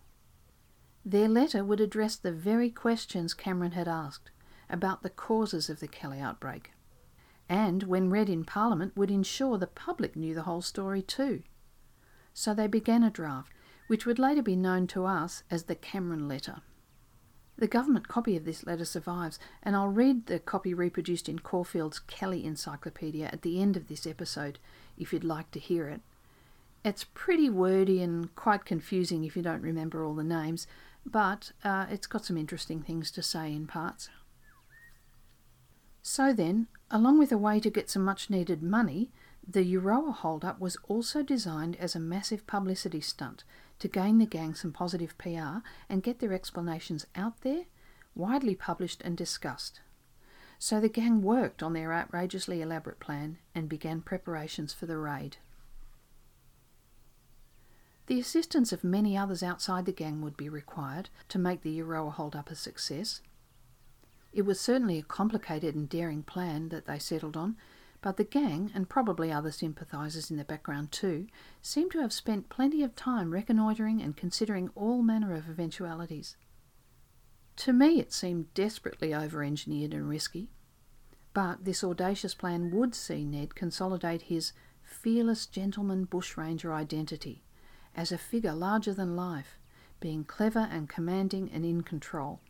Their 1.05 1.29
letter 1.29 1.65
would 1.65 1.81
address 1.81 2.17
the 2.17 2.33
very 2.33 2.69
questions 2.69 3.33
Cameron 3.33 3.73
had 3.73 3.87
asked 3.87 4.31
about 4.69 5.03
the 5.03 5.11
causes 5.11 5.71
of 5.71 5.79
the 5.79 5.89
Kelly 5.89 6.19
outbreak, 6.19 6.73
and 7.49 7.85
when 7.85 8.11
read 8.11 8.29
in 8.29 8.45
Parliament 8.45 8.97
would 8.97 9.11
ensure 9.11 9.57
the 9.57 9.67
public 9.69 10.17
knew 10.17 10.35
the 10.35 10.43
whole 10.43 10.63
story 10.63 11.03
too. 11.03 11.45
So 12.35 12.55
they 12.55 12.67
began 12.67 13.05
a 13.05 13.11
draft, 13.11 13.53
which 13.87 14.05
would 14.05 14.19
later 14.19 14.43
be 14.43 14.57
known 14.57 14.89
to 14.89 15.05
us 15.05 15.45
as 15.49 15.65
the 15.65 15.75
Cameron 15.77 16.27
Letter. 16.27 16.63
The 17.63 17.69
government 17.69 18.09
copy 18.09 18.37
of 18.37 18.45
this 18.45 18.67
letter 18.67 18.85
survives, 18.85 19.39
and 19.63 19.77
I'll 19.77 19.87
read 19.87 20.27
the 20.27 20.41
copy 20.41 20.75
reproduced 20.75 21.29
in 21.29 21.39
Caulfield's 21.39 22.01
Kelly 22.01 22.45
Encyclopedia 22.45 23.27
at 23.27 23.43
the 23.43 23.63
end 23.63 23.77
of 23.77 23.87
this 23.87 24.05
episode 24.05 24.59
if 24.99 25.13
you'd 25.13 25.23
like 25.23 25.49
to 25.53 25.61
hear 25.61 25.89
it. 25.89 26.01
It's 26.85 27.07
pretty 27.15 27.49
wordy 27.49 28.03
and 28.03 28.35
quite 28.35 28.65
confusing 28.65 29.23
if 29.23 29.37
you 29.37 29.43
don't 29.43 29.63
remember 29.63 30.05
all 30.05 30.17
the 30.17 30.25
names, 30.25 30.67
but 31.07 31.53
uh, 31.63 31.87
it's 31.89 32.09
got 32.09 32.25
some 32.25 32.37
interesting 32.37 32.83
things 32.83 33.13
to 33.13 33.23
say 33.23 33.55
in 33.55 33.69
parts. 33.69 34.09
So 36.03 36.33
then, 36.33 36.67
along 36.91 37.21
with 37.21 37.31
a 37.31 37.39
way 37.39 37.61
to 37.61 37.71
get 37.71 37.89
some 37.89 38.05
much 38.05 38.29
needed 38.29 38.61
money, 38.61 39.13
the 39.47 39.65
Euroa 39.65 40.13
holdup 40.13 40.59
was 40.59 40.77
also 40.89 41.23
designed 41.23 41.77
as 41.77 41.95
a 41.95 42.01
massive 42.01 42.45
publicity 42.49 43.01
stunt 43.01 43.45
to 43.83 43.89
gain 43.89 44.19
the 44.19 44.27
gang 44.27 44.55
some 44.55 44.71
positive 44.71 45.19
PR 45.19 45.59
and 45.89 46.05
get 46.05 46.21
their 46.21 46.33
explanations 46.33 47.05
out 47.17 47.41
there, 47.41 47.65
widely 48.15 48.55
published 48.55 49.03
and 49.03 49.17
discussed. 49.17 49.81
So 50.57 50.79
the 50.79 50.89
gang 50.89 51.21
worked 51.21 51.65
on 51.65 51.73
their 51.73 51.93
outrageously 51.93 52.63
elaborate 52.63 53.01
plan 53.01 53.39
and 53.57 53.69
began 53.69 54.01
preparations 54.01 54.73
for 54.73 54.87
the 54.87 54.99
raid. 54.99 55.39
The 58.07 58.21
assistance 58.21 58.73
of 58.73 58.85
many 58.85 59.17
others 59.17 59.43
outside 59.43 59.87
the 59.87 59.91
gang 59.91 60.23
would 60.23 60.37
be 60.37 60.49
required 60.49 61.09
to 61.31 61.41
make 61.41 61.63
the 61.63 61.77
Euroa 61.77 62.13
hold-up 62.13 62.51
a 62.51 62.55
success. 62.55 63.21
It 64.33 64.43
was 64.43 64.61
certainly 64.61 65.01
a 65.01 65.03
complicated 65.03 65.75
and 65.75 65.89
daring 65.89 66.23
plan 66.23 66.69
that 66.69 66.87
they 66.87 67.01
settled 67.01 67.37
on, 67.37 67.57
but 68.03 68.17
the 68.17 68.25
gang, 68.25 68.71
and 68.75 68.89
probably 68.89 69.33
other 69.33 69.53
sympathisers 69.53 70.31
in 70.31 70.37
the 70.37 70.45
background 70.45 70.91
too, 70.91 71.29
seem 71.63 71.89
to 71.89 72.01
have 72.01 72.13
spent 72.13 72.49
plenty 72.49 72.83
of 72.83 72.97
time 72.97 73.31
reconnoitring 73.31 74.03
and 74.03 74.17
considering 74.17 74.69
all 74.75 75.03
manner 75.03 75.35
of 75.35 75.49
eventualities. 75.49 76.37
To 77.57 77.73
me, 77.73 78.01
it 78.01 78.13
seemed 78.13 78.53
desperately 78.55 79.15
over 79.15 79.43
engineered 79.45 79.95
and 79.95 80.09
risky, 80.09 80.51
but 81.33 81.65
this 81.65 81.85
audacious 81.85 82.35
plan 82.35 82.73
would 82.73 82.95
see 82.95 83.25
Ned 83.25 83.55
consolidate 83.55 84.23
his 84.23 84.53
fearless 84.83 85.47
gentleman 85.47 86.05
bushranger 86.05 86.75
identity 86.75 87.45
as 87.95 88.11
a 88.11 88.19
figure 88.19 88.53
larger 88.53 88.93
than 88.93 89.15
life, 89.15 89.59
being 90.01 90.25
clever 90.25 90.69
and 90.71 90.89
commanding 90.89 91.51
and 91.53 91.65
in 91.65 91.83
control. 91.83 92.41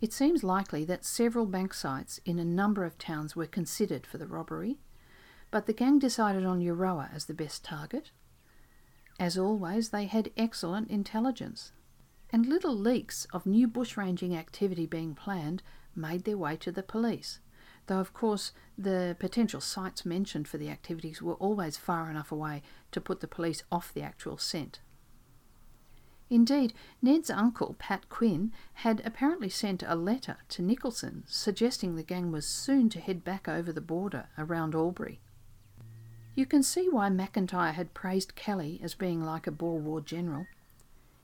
It 0.00 0.12
seems 0.12 0.44
likely 0.44 0.84
that 0.84 1.04
several 1.04 1.46
bank 1.46 1.72
sites 1.72 2.20
in 2.24 2.38
a 2.38 2.44
number 2.44 2.84
of 2.84 2.98
towns 2.98 3.34
were 3.34 3.46
considered 3.46 4.06
for 4.06 4.18
the 4.18 4.26
robbery, 4.26 4.78
but 5.50 5.66
the 5.66 5.72
gang 5.72 5.98
decided 5.98 6.44
on 6.44 6.60
Euroa 6.60 7.14
as 7.14 7.24
the 7.24 7.34
best 7.34 7.64
target. 7.64 8.10
As 9.18 9.38
always, 9.38 9.88
they 9.88 10.04
had 10.04 10.32
excellent 10.36 10.90
intelligence, 10.90 11.72
and 12.30 12.44
little 12.44 12.76
leaks 12.76 13.26
of 13.32 13.46
new 13.46 13.66
bushranging 13.66 14.36
activity 14.36 14.84
being 14.84 15.14
planned 15.14 15.62
made 15.94 16.24
their 16.24 16.36
way 16.36 16.56
to 16.56 16.70
the 16.70 16.82
police, 16.82 17.38
though 17.86 18.00
of 18.00 18.12
course 18.12 18.52
the 18.76 19.16
potential 19.18 19.62
sites 19.62 20.04
mentioned 20.04 20.46
for 20.46 20.58
the 20.58 20.68
activities 20.68 21.22
were 21.22 21.34
always 21.36 21.78
far 21.78 22.10
enough 22.10 22.30
away 22.30 22.62
to 22.90 23.00
put 23.00 23.20
the 23.20 23.28
police 23.28 23.62
off 23.72 23.94
the 23.94 24.02
actual 24.02 24.36
scent. 24.36 24.80
Indeed, 26.28 26.74
Ned's 27.00 27.30
uncle, 27.30 27.76
Pat 27.78 28.08
Quinn, 28.08 28.52
had 28.74 29.00
apparently 29.04 29.48
sent 29.48 29.84
a 29.86 29.94
letter 29.94 30.38
to 30.48 30.62
Nicholson 30.62 31.22
suggesting 31.26 31.94
the 31.94 32.02
gang 32.02 32.32
was 32.32 32.46
soon 32.46 32.88
to 32.90 33.00
head 33.00 33.22
back 33.22 33.48
over 33.48 33.72
the 33.72 33.80
border 33.80 34.28
around 34.36 34.74
Albury. 34.74 35.20
You 36.34 36.44
can 36.44 36.62
see 36.62 36.88
why 36.88 37.08
McIntyre 37.08 37.74
had 37.74 37.94
praised 37.94 38.34
Kelly 38.34 38.80
as 38.82 38.94
being 38.94 39.24
like 39.24 39.46
a 39.46 39.52
Boer 39.52 39.78
War 39.78 40.00
general. 40.00 40.46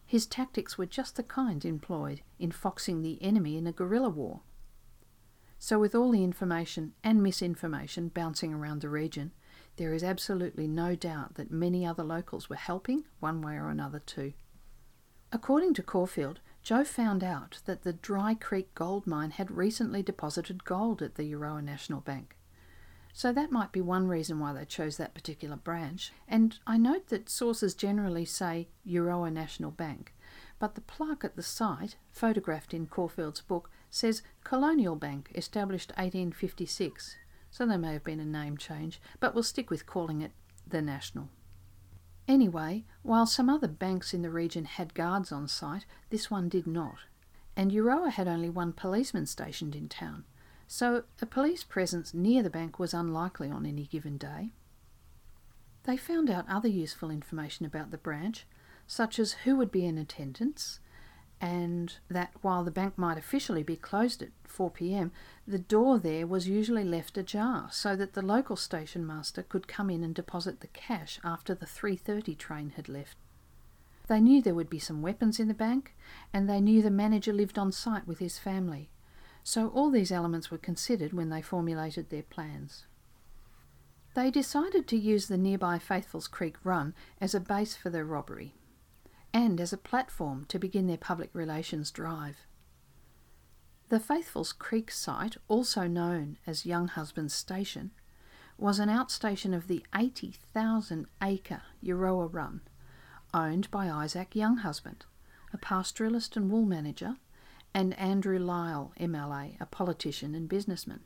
His 0.06 0.24
tactics 0.24 0.78
were 0.78 0.86
just 0.86 1.16
the 1.16 1.22
kind 1.22 1.64
employed 1.64 2.22
in 2.38 2.52
foxing 2.52 3.02
the 3.02 3.20
enemy 3.22 3.56
in 3.56 3.66
a 3.66 3.72
guerrilla 3.72 4.08
war. 4.08 4.40
So, 5.58 5.78
with 5.78 5.94
all 5.94 6.10
the 6.12 6.24
information 6.24 6.94
and 7.04 7.22
misinformation 7.22 8.08
bouncing 8.08 8.54
around 8.54 8.80
the 8.80 8.88
region, 8.88 9.32
there 9.76 9.92
is 9.92 10.02
absolutely 10.02 10.66
no 10.66 10.94
doubt 10.94 11.34
that 11.34 11.50
many 11.50 11.84
other 11.86 12.02
locals 12.02 12.48
were 12.48 12.56
helping, 12.56 13.04
one 13.20 13.42
way 13.42 13.54
or 13.54 13.68
another, 13.68 13.98
too. 13.98 14.32
According 15.34 15.72
to 15.74 15.82
Caulfield, 15.82 16.40
Joe 16.62 16.84
found 16.84 17.24
out 17.24 17.60
that 17.64 17.82
the 17.82 17.94
Dry 17.94 18.34
Creek 18.34 18.74
gold 18.74 19.06
mine 19.06 19.30
had 19.30 19.50
recently 19.50 20.02
deposited 20.02 20.64
gold 20.64 21.00
at 21.00 21.14
the 21.14 21.32
Euroa 21.32 21.64
National 21.64 22.02
Bank. 22.02 22.36
So 23.14 23.32
that 23.32 23.50
might 23.50 23.72
be 23.72 23.80
one 23.80 24.08
reason 24.08 24.38
why 24.38 24.52
they 24.52 24.66
chose 24.66 24.98
that 24.98 25.14
particular 25.14 25.56
branch. 25.56 26.12
And 26.28 26.58
I 26.66 26.76
note 26.76 27.08
that 27.08 27.30
sources 27.30 27.74
generally 27.74 28.26
say 28.26 28.68
Euroa 28.86 29.32
National 29.32 29.70
Bank, 29.70 30.14
but 30.58 30.74
the 30.74 30.82
plaque 30.82 31.24
at 31.24 31.36
the 31.36 31.42
site, 31.42 31.96
photographed 32.10 32.74
in 32.74 32.86
Caulfield's 32.86 33.40
book, 33.40 33.70
says 33.90 34.22
Colonial 34.44 34.96
Bank, 34.96 35.32
established 35.34 35.90
1856, 35.92 37.16
so 37.50 37.66
there 37.66 37.78
may 37.78 37.94
have 37.94 38.04
been 38.04 38.20
a 38.20 38.24
name 38.24 38.58
change, 38.58 39.00
but 39.18 39.34
we'll 39.34 39.42
stick 39.42 39.70
with 39.70 39.86
calling 39.86 40.20
it 40.20 40.32
the 40.66 40.82
National. 40.82 41.28
Anyway, 42.28 42.84
while 43.02 43.26
some 43.26 43.50
other 43.50 43.68
banks 43.68 44.14
in 44.14 44.22
the 44.22 44.30
region 44.30 44.64
had 44.64 44.94
guards 44.94 45.32
on 45.32 45.48
site, 45.48 45.84
this 46.10 46.30
one 46.30 46.48
did 46.48 46.66
not, 46.66 46.98
and 47.56 47.72
Euroa 47.72 48.10
had 48.10 48.28
only 48.28 48.48
one 48.48 48.72
policeman 48.72 49.26
stationed 49.26 49.74
in 49.74 49.88
town, 49.88 50.24
so 50.66 51.04
a 51.20 51.26
police 51.26 51.64
presence 51.64 52.14
near 52.14 52.42
the 52.42 52.50
bank 52.50 52.78
was 52.78 52.94
unlikely 52.94 53.50
on 53.50 53.66
any 53.66 53.86
given 53.86 54.16
day. 54.16 54.52
They 55.84 55.96
found 55.96 56.30
out 56.30 56.48
other 56.48 56.68
useful 56.68 57.10
information 57.10 57.66
about 57.66 57.90
the 57.90 57.98
branch, 57.98 58.46
such 58.86 59.18
as 59.18 59.32
who 59.32 59.56
would 59.56 59.72
be 59.72 59.84
in 59.84 59.98
attendance, 59.98 60.78
and 61.42 61.96
that 62.08 62.30
while 62.40 62.62
the 62.62 62.70
bank 62.70 62.96
might 62.96 63.18
officially 63.18 63.64
be 63.64 63.74
closed 63.74 64.22
at 64.22 64.28
4 64.44 64.70
pm, 64.70 65.10
the 65.46 65.58
door 65.58 65.98
there 65.98 66.24
was 66.24 66.46
usually 66.46 66.84
left 66.84 67.18
ajar 67.18 67.68
so 67.72 67.96
that 67.96 68.12
the 68.12 68.22
local 68.22 68.54
station 68.54 69.04
master 69.04 69.42
could 69.42 69.66
come 69.66 69.90
in 69.90 70.04
and 70.04 70.14
deposit 70.14 70.60
the 70.60 70.68
cash 70.68 71.18
after 71.24 71.52
the 71.52 71.66
3:30 71.66 72.38
train 72.38 72.70
had 72.76 72.88
left. 72.88 73.16
They 74.06 74.20
knew 74.20 74.40
there 74.40 74.54
would 74.54 74.70
be 74.70 74.78
some 74.78 75.02
weapons 75.02 75.40
in 75.40 75.48
the 75.48 75.54
bank, 75.54 75.96
and 76.32 76.48
they 76.48 76.60
knew 76.60 76.80
the 76.80 76.90
manager 76.90 77.32
lived 77.32 77.58
on 77.58 77.72
site 77.72 78.06
with 78.06 78.20
his 78.20 78.38
family. 78.38 78.88
So 79.42 79.68
all 79.70 79.90
these 79.90 80.12
elements 80.12 80.48
were 80.52 80.58
considered 80.58 81.12
when 81.12 81.28
they 81.28 81.42
formulated 81.42 82.10
their 82.10 82.22
plans. 82.22 82.86
They 84.14 84.30
decided 84.30 84.86
to 84.86 84.96
use 84.96 85.26
the 85.26 85.38
nearby 85.38 85.80
Faithfuls 85.80 86.28
Creek 86.28 86.56
Run 86.62 86.94
as 87.20 87.34
a 87.34 87.40
base 87.40 87.74
for 87.74 87.90
their 87.90 88.04
robbery 88.04 88.54
and 89.34 89.60
as 89.60 89.72
a 89.72 89.78
platform 89.78 90.44
to 90.48 90.58
begin 90.58 90.86
their 90.86 90.96
public 90.96 91.30
relations 91.32 91.90
drive. 91.90 92.46
The 93.88 94.00
Faithfuls 94.00 94.52
Creek 94.52 94.90
site, 94.90 95.36
also 95.48 95.86
known 95.86 96.38
as 96.46 96.64
Younghusband's 96.64 97.34
Station, 97.34 97.90
was 98.56 98.78
an 98.78 98.88
outstation 98.88 99.54
of 99.54 99.66
the 99.66 99.84
80,000 99.94 101.06
acre 101.22 101.62
Euroa 101.84 102.32
Run, 102.32 102.60
owned 103.34 103.70
by 103.70 103.90
Isaac 103.90 104.30
Younghusband, 104.30 105.02
a 105.52 105.58
pastoralist 105.58 106.36
and 106.36 106.50
wool 106.50 106.64
manager, 106.64 107.16
and 107.74 107.98
Andrew 107.98 108.38
Lyell, 108.38 108.92
MLA, 109.00 109.60
a 109.60 109.66
politician 109.66 110.34
and 110.34 110.48
businessman. 110.48 111.00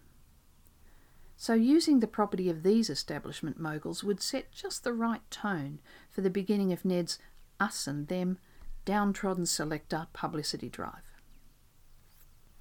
So, 1.36 1.54
using 1.54 2.00
the 2.00 2.06
property 2.06 2.48
of 2.48 2.62
these 2.62 2.88
establishment 2.88 3.58
moguls 3.58 4.02
would 4.02 4.22
set 4.22 4.52
just 4.52 4.84
the 4.84 4.94
right 4.94 5.28
tone 5.30 5.80
for 6.10 6.22
the 6.22 6.30
beginning 6.30 6.72
of 6.72 6.84
Ned's 6.84 7.18
us 7.61 7.87
and 7.87 8.09
them, 8.09 8.38
downtrodden 8.85 9.47
selector 9.47 10.07
publicity 10.12 10.69
drive. 10.69 11.03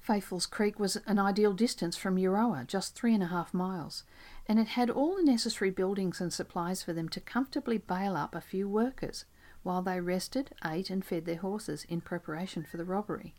Faithfuls 0.00 0.46
Creek 0.46 0.78
was 0.78 0.96
an 1.06 1.18
ideal 1.18 1.52
distance 1.52 1.96
from 1.96 2.16
Euroa, 2.16 2.64
just 2.66 2.94
three 2.94 3.12
and 3.12 3.24
a 3.24 3.26
half 3.26 3.52
miles, 3.52 4.04
and 4.46 4.58
it 4.60 4.68
had 4.68 4.88
all 4.88 5.16
the 5.16 5.22
necessary 5.24 5.70
buildings 5.70 6.20
and 6.20 6.32
supplies 6.32 6.82
for 6.82 6.92
them 6.92 7.08
to 7.08 7.20
comfortably 7.20 7.78
bail 7.78 8.16
up 8.16 8.34
a 8.34 8.40
few 8.40 8.68
workers 8.68 9.24
while 9.64 9.82
they 9.82 10.00
rested, 10.00 10.54
ate, 10.64 10.90
and 10.90 11.04
fed 11.04 11.24
their 11.24 11.38
horses 11.38 11.84
in 11.88 12.00
preparation 12.00 12.62
for 12.62 12.76
the 12.76 12.84
robbery. 12.84 13.34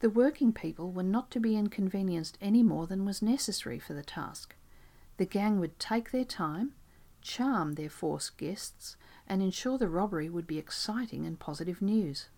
The 0.00 0.10
working 0.10 0.52
people 0.52 0.92
were 0.92 1.02
not 1.02 1.30
to 1.30 1.40
be 1.40 1.56
inconvenienced 1.56 2.36
any 2.40 2.62
more 2.62 2.86
than 2.86 3.06
was 3.06 3.22
necessary 3.22 3.78
for 3.78 3.94
the 3.94 4.02
task. 4.02 4.54
The 5.16 5.24
gang 5.24 5.58
would 5.58 5.78
take 5.78 6.10
their 6.10 6.24
time, 6.26 6.72
charm 7.22 7.74
their 7.74 7.90
forced 7.90 8.36
guests, 8.36 8.96
and 9.26 9.42
ensure 9.42 9.78
the 9.78 9.88
robbery 9.88 10.28
would 10.28 10.46
be 10.46 10.58
exciting 10.58 11.24
and 11.24 11.38
positive 11.38 11.80
news. 11.80 12.28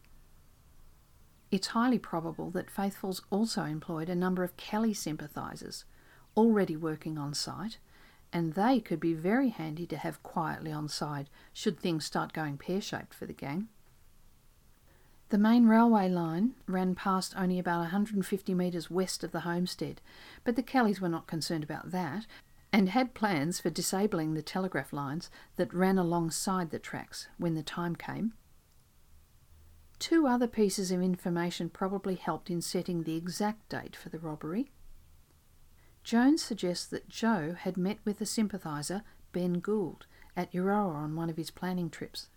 It's 1.50 1.68
highly 1.68 1.98
probable 1.98 2.50
that 2.50 2.70
Faithfuls 2.70 3.22
also 3.30 3.64
employed 3.64 4.08
a 4.08 4.14
number 4.14 4.42
of 4.42 4.56
Kelly 4.56 4.94
sympathisers 4.94 5.84
already 6.36 6.76
working 6.76 7.18
on 7.18 7.34
site, 7.34 7.78
and 8.32 8.54
they 8.54 8.80
could 8.80 9.00
be 9.00 9.12
very 9.12 9.50
handy 9.50 9.86
to 9.86 9.96
have 9.96 10.22
quietly 10.22 10.72
on 10.72 10.88
side 10.88 11.28
should 11.52 11.78
things 11.78 12.06
start 12.06 12.32
going 12.32 12.56
pear 12.56 12.80
shaped 12.80 13.12
for 13.12 13.26
the 13.26 13.34
gang. 13.34 13.68
The 15.28 15.38
main 15.38 15.66
railway 15.66 16.08
line 16.08 16.54
ran 16.66 16.94
past 16.94 17.34
only 17.36 17.58
about 17.58 17.80
150 17.80 18.54
metres 18.54 18.90
west 18.90 19.24
of 19.24 19.32
the 19.32 19.40
homestead, 19.40 20.00
but 20.44 20.56
the 20.56 20.62
Kellys 20.62 21.00
were 21.00 21.08
not 21.08 21.26
concerned 21.26 21.64
about 21.64 21.90
that 21.90 22.26
and 22.72 22.88
had 22.88 23.14
plans 23.14 23.60
for 23.60 23.70
disabling 23.70 24.34
the 24.34 24.42
telegraph 24.42 24.92
lines 24.92 25.30
that 25.56 25.74
ran 25.74 25.98
alongside 25.98 26.70
the 26.70 26.78
tracks 26.78 27.28
when 27.36 27.54
the 27.54 27.62
time 27.62 27.94
came. 27.94 28.32
Two 29.98 30.26
other 30.26 30.48
pieces 30.48 30.90
of 30.90 31.02
information 31.02 31.68
probably 31.68 32.14
helped 32.14 32.50
in 32.50 32.60
setting 32.60 33.02
the 33.02 33.16
exact 33.16 33.68
date 33.68 33.94
for 33.94 34.08
the 34.08 34.18
robbery. 34.18 34.72
Jones 36.02 36.42
suggests 36.42 36.86
that 36.86 37.08
Joe 37.08 37.54
had 37.56 37.76
met 37.76 37.98
with 38.04 38.20
a 38.20 38.26
sympathiser, 38.26 39.02
Ben 39.32 39.60
Gould, 39.60 40.06
at 40.36 40.52
Euroa 40.52 40.94
on 40.94 41.14
one 41.14 41.30
of 41.30 41.36
his 41.36 41.50
planning 41.50 41.90
trips. 41.90 42.28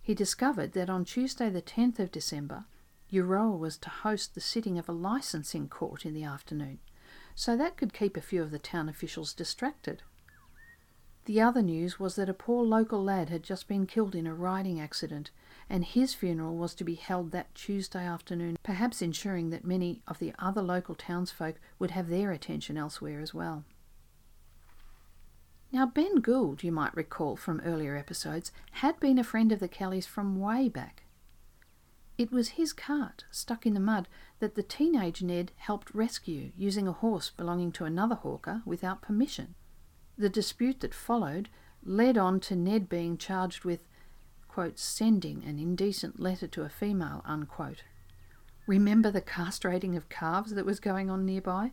He 0.00 0.14
discovered 0.14 0.72
that 0.72 0.88
on 0.88 1.04
Tuesday, 1.04 1.50
the 1.50 1.60
10th 1.60 1.98
of 1.98 2.10
December, 2.10 2.64
Euroa 3.12 3.58
was 3.58 3.76
to 3.78 3.90
host 3.90 4.34
the 4.34 4.40
sitting 4.40 4.78
of 4.78 4.88
a 4.88 4.92
licensing 4.92 5.68
court 5.68 6.06
in 6.06 6.14
the 6.14 6.24
afternoon, 6.24 6.78
so 7.34 7.56
that 7.56 7.76
could 7.76 7.92
keep 7.92 8.16
a 8.16 8.20
few 8.20 8.42
of 8.42 8.50
the 8.50 8.58
town 8.58 8.88
officials 8.88 9.32
distracted. 9.32 10.02
The 11.26 11.40
other 11.40 11.62
news 11.62 12.00
was 12.00 12.16
that 12.16 12.28
a 12.28 12.34
poor 12.34 12.64
local 12.64 13.02
lad 13.02 13.28
had 13.28 13.42
just 13.42 13.68
been 13.68 13.86
killed 13.86 14.14
in 14.14 14.26
a 14.26 14.34
riding 14.34 14.80
accident 14.80 15.30
and 15.70 15.84
his 15.84 16.14
funeral 16.14 16.56
was 16.56 16.74
to 16.74 16.84
be 16.84 16.96
held 16.96 17.30
that 17.30 17.54
Tuesday 17.54 18.04
afternoon, 18.04 18.58
perhaps 18.64 19.00
ensuring 19.00 19.50
that 19.50 19.64
many 19.64 20.02
of 20.08 20.18
the 20.18 20.32
other 20.38 20.60
local 20.60 20.96
townsfolk 20.96 21.60
would 21.78 21.92
have 21.92 22.08
their 22.08 22.32
attention 22.32 22.76
elsewhere 22.76 23.20
as 23.20 23.32
well. 23.32 23.64
Now, 25.70 25.86
Ben 25.86 26.16
Gould, 26.16 26.64
you 26.64 26.72
might 26.72 26.96
recall 26.96 27.36
from 27.36 27.60
earlier 27.64 27.96
episodes, 27.96 28.50
had 28.72 28.98
been 28.98 29.20
a 29.20 29.24
friend 29.24 29.52
of 29.52 29.60
the 29.60 29.68
Kellys 29.68 30.06
from 30.06 30.40
way 30.40 30.68
back. 30.68 31.04
It 32.20 32.30
was 32.30 32.50
his 32.50 32.74
cart, 32.74 33.24
stuck 33.30 33.64
in 33.64 33.72
the 33.72 33.80
mud, 33.80 34.06
that 34.40 34.54
the 34.54 34.62
teenage 34.62 35.22
Ned 35.22 35.52
helped 35.56 35.94
rescue 35.94 36.52
using 36.54 36.86
a 36.86 36.92
horse 36.92 37.30
belonging 37.30 37.72
to 37.72 37.86
another 37.86 38.16
hawker 38.16 38.60
without 38.66 39.00
permission. 39.00 39.54
The 40.18 40.28
dispute 40.28 40.80
that 40.80 40.92
followed 40.92 41.48
led 41.82 42.18
on 42.18 42.38
to 42.40 42.54
Ned 42.54 42.90
being 42.90 43.16
charged 43.16 43.64
with 43.64 43.80
quote, 44.48 44.78
sending 44.78 45.42
an 45.44 45.58
indecent 45.58 46.20
letter 46.20 46.46
to 46.48 46.62
a 46.62 46.68
female, 46.68 47.22
unquote. 47.24 47.84
Remember 48.66 49.10
the 49.10 49.22
castrating 49.22 49.96
of 49.96 50.10
calves 50.10 50.52
that 50.52 50.66
was 50.66 50.78
going 50.78 51.08
on 51.08 51.24
nearby? 51.24 51.72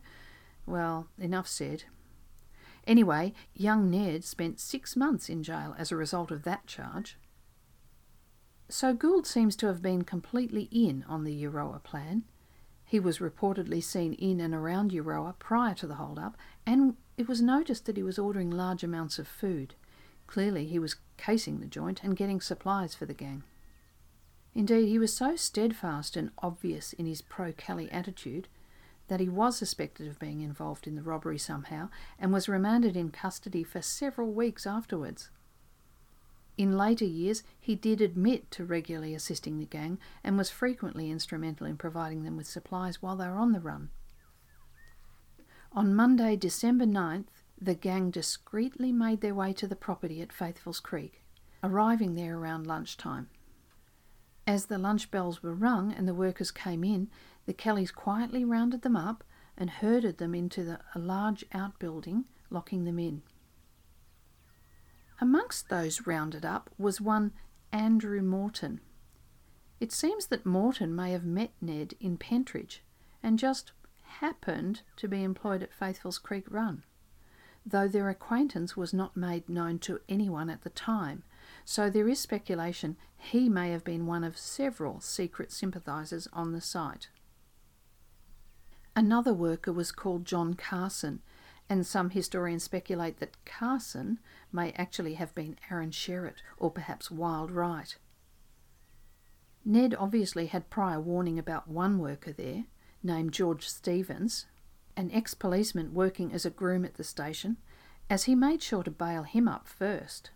Well, 0.66 1.10
enough 1.20 1.50
said. 1.50 1.84
Anyway, 2.86 3.34
young 3.54 3.92
Ned 3.92 4.24
spent 4.24 4.62
six 4.62 4.96
months 4.96 5.28
in 5.28 5.44
jail 5.44 5.76
as 5.78 5.92
a 5.92 5.98
result 5.98 6.32
of 6.32 6.44
that 6.44 6.68
charge. 6.68 7.18
So 8.70 8.94
Gould 8.94 9.26
seems 9.26 9.56
to 9.58 9.68
have 9.68 9.82
been 9.82 10.04
completely 10.04 10.68
in 10.72 11.06
on 11.08 11.24
the 11.24 11.44
Euroa 11.44 11.82
plan. 11.82 12.24
He 12.84 13.00
was 13.00 13.20
reportedly 13.20 13.82
seen 13.82 14.14
in 14.14 14.40
and 14.40 14.54
around 14.54 14.92
Euroa 14.92 15.38
prior 15.40 15.74
to 15.76 15.88
the 15.88 15.96
hold-up, 15.96 16.38
and 16.66 16.96
it 17.18 17.28
was 17.28 17.42
noticed 17.42 17.86
that 17.86 17.98
he 17.98 18.04
was 18.04 18.20
ordering 18.20 18.50
large 18.50 18.84
amounts 18.84 19.20
of 19.20 19.28
food. 19.28 19.76
Clearly, 20.26 20.66
he 20.68 20.80
was 20.80 20.98
casing 21.16 21.60
the 21.60 21.66
joint 21.66 22.04
and 22.04 22.18
getting 22.18 22.42
supplies 22.42 22.94
for 22.94 23.06
the 23.06 23.14
gang. 23.14 23.44
Indeed, 24.54 24.88
he 24.88 25.00
was 25.00 25.16
so 25.16 25.36
steadfast 25.36 26.18
and 26.18 26.32
obvious 26.40 26.92
in 26.94 27.06
his 27.06 27.22
pro 27.22 27.54
Kelly 27.54 27.90
attitude 27.92 28.48
that 29.08 29.20
he 29.20 29.30
was 29.30 29.58
suspected 29.58 30.08
of 30.08 30.20
being 30.20 30.42
involved 30.42 30.88
in 30.88 30.96
the 30.96 31.02
robbery 31.02 31.38
somehow 31.38 31.90
and 32.20 32.34
was 32.34 32.50
remanded 32.50 32.98
in 32.98 33.12
custody 33.12 33.64
for 33.64 33.82
several 33.82 34.32
weeks 34.32 34.68
afterwards. 34.68 35.30
In 36.58 36.76
later 36.76 37.06
years, 37.06 37.44
he 37.60 37.76
did 37.76 38.02
admit 38.02 38.50
to 38.52 38.66
regularly 38.66 39.14
assisting 39.14 39.60
the 39.60 39.66
gang 39.66 40.00
and 40.24 40.38
was 40.38 40.50
frequently 40.50 41.12
instrumental 41.12 41.68
in 41.68 41.78
providing 41.78 42.24
them 42.24 42.36
with 42.36 42.48
supplies 42.48 43.02
while 43.02 43.16
they 43.16 43.28
were 43.28 43.38
on 43.38 43.52
the 43.52 43.60
run. 43.60 43.90
On 45.72 45.94
Monday, 45.94 46.36
December 46.36 46.86
9th, 46.86 47.28
the 47.62 47.76
gang 47.76 48.10
discreetly 48.10 48.92
made 48.92 49.22
their 49.22 49.36
way 49.36 49.54
to 49.54 49.68
the 49.68 49.76
property 49.76 50.22
at 50.22 50.34
Faithful's 50.34 50.80
Creek, 50.80 51.24
arriving 51.64 52.16
there 52.16 52.38
around 52.38 52.66
lunchtime. 52.66 53.30
As 54.48 54.66
the 54.66 54.80
lunch 54.80 55.12
bells 55.12 55.44
were 55.44 55.54
rung 55.54 55.92
and 55.92 56.08
the 56.08 56.14
workers 56.14 56.50
came 56.50 56.84
in, 56.84 57.10
the 57.46 57.54
Kellys 57.54 57.92
quietly 57.92 58.44
rounded 58.44 58.82
them 58.82 58.96
up 58.96 59.24
and 59.58 59.70
herded 59.70 60.18
them 60.18 60.34
into 60.34 60.64
the, 60.64 60.80
a 60.96 61.00
large 61.00 61.46
outbuilding, 61.54 62.26
locking 62.50 62.86
them 62.86 62.98
in. 62.98 63.22
Amongst 65.20 65.70
those 65.70 66.06
rounded 66.06 66.46
up 66.46 66.70
was 66.78 67.02
one 67.02 67.32
Andrew 67.72 68.22
Morton. 68.22 68.82
It 69.80 69.92
seems 69.92 70.28
that 70.28 70.46
Morton 70.46 70.96
may 70.96 71.12
have 71.12 71.26
met 71.26 71.52
Ned 71.62 71.94
in 72.00 72.18
Pentridge 72.18 72.84
and 73.22 73.40
just 73.40 73.72
happened 74.04 74.82
to 74.96 75.08
be 75.08 75.24
employed 75.24 75.64
at 75.64 75.74
Faithful's 75.74 76.18
Creek 76.18 76.46
Run 76.50 76.84
though 77.70 77.88
their 77.88 78.10
acquaintance 78.10 78.78
was 78.78 78.94
not 78.94 79.18
made 79.18 79.50
known 79.50 79.78
to 79.80 80.00
anyone 80.08 80.50
at 80.50 80.64
the 80.64 80.70
time, 80.70 81.24
so 81.66 81.90
there 81.90 82.08
is 82.08 82.20
speculation 82.20 82.96
he 83.18 83.50
may 83.50 83.72
have 83.72 83.84
been 83.84 84.06
one 84.06 84.24
of 84.24 84.38
several 84.38 85.02
secret 85.02 85.52
sympathisers 85.52 86.28
on 86.32 86.54
the 86.54 86.62
site. 86.62 87.10
Another 88.96 89.34
worker 89.34 89.74
was 89.74 89.92
called 89.92 90.26
John 90.26 90.54
Carson, 90.54 91.22
and 91.70 91.86
some 91.86 92.12
historians 92.12 92.64
speculate 92.64 93.20
that 93.20 93.44
Carson 93.46 94.20
may 94.52 94.72
actually 94.74 95.16
have 95.16 95.36
been 95.36 95.58
Aaron 95.70 95.92
Sherritt 95.92 96.42
or 96.58 96.72
perhaps 96.72 97.12
Wild 97.12 97.52
Wright. 97.52 97.98
Ned 99.66 99.94
obviously 99.96 100.48
had 100.48 100.70
prior 100.70 101.00
warning 101.00 101.38
about 101.38 101.68
one 101.68 102.00
worker 102.00 102.32
there, 102.32 102.66
named 103.04 103.34
George 103.34 103.68
Stevens, 103.68 104.46
an 104.96 105.12
ex 105.12 105.34
policeman 105.34 105.94
working 105.94 106.32
as 106.32 106.46
a 106.46 106.50
groom 106.50 106.86
at 106.86 106.96
the 106.96 107.04
station, 107.04 107.58
as 108.10 108.24
he 108.24 108.36
made 108.36 108.64
sure 108.64 108.84
to 108.84 108.92
bail 108.92 109.24
him 109.24 109.48
up 109.48 109.68
first. 109.68 110.32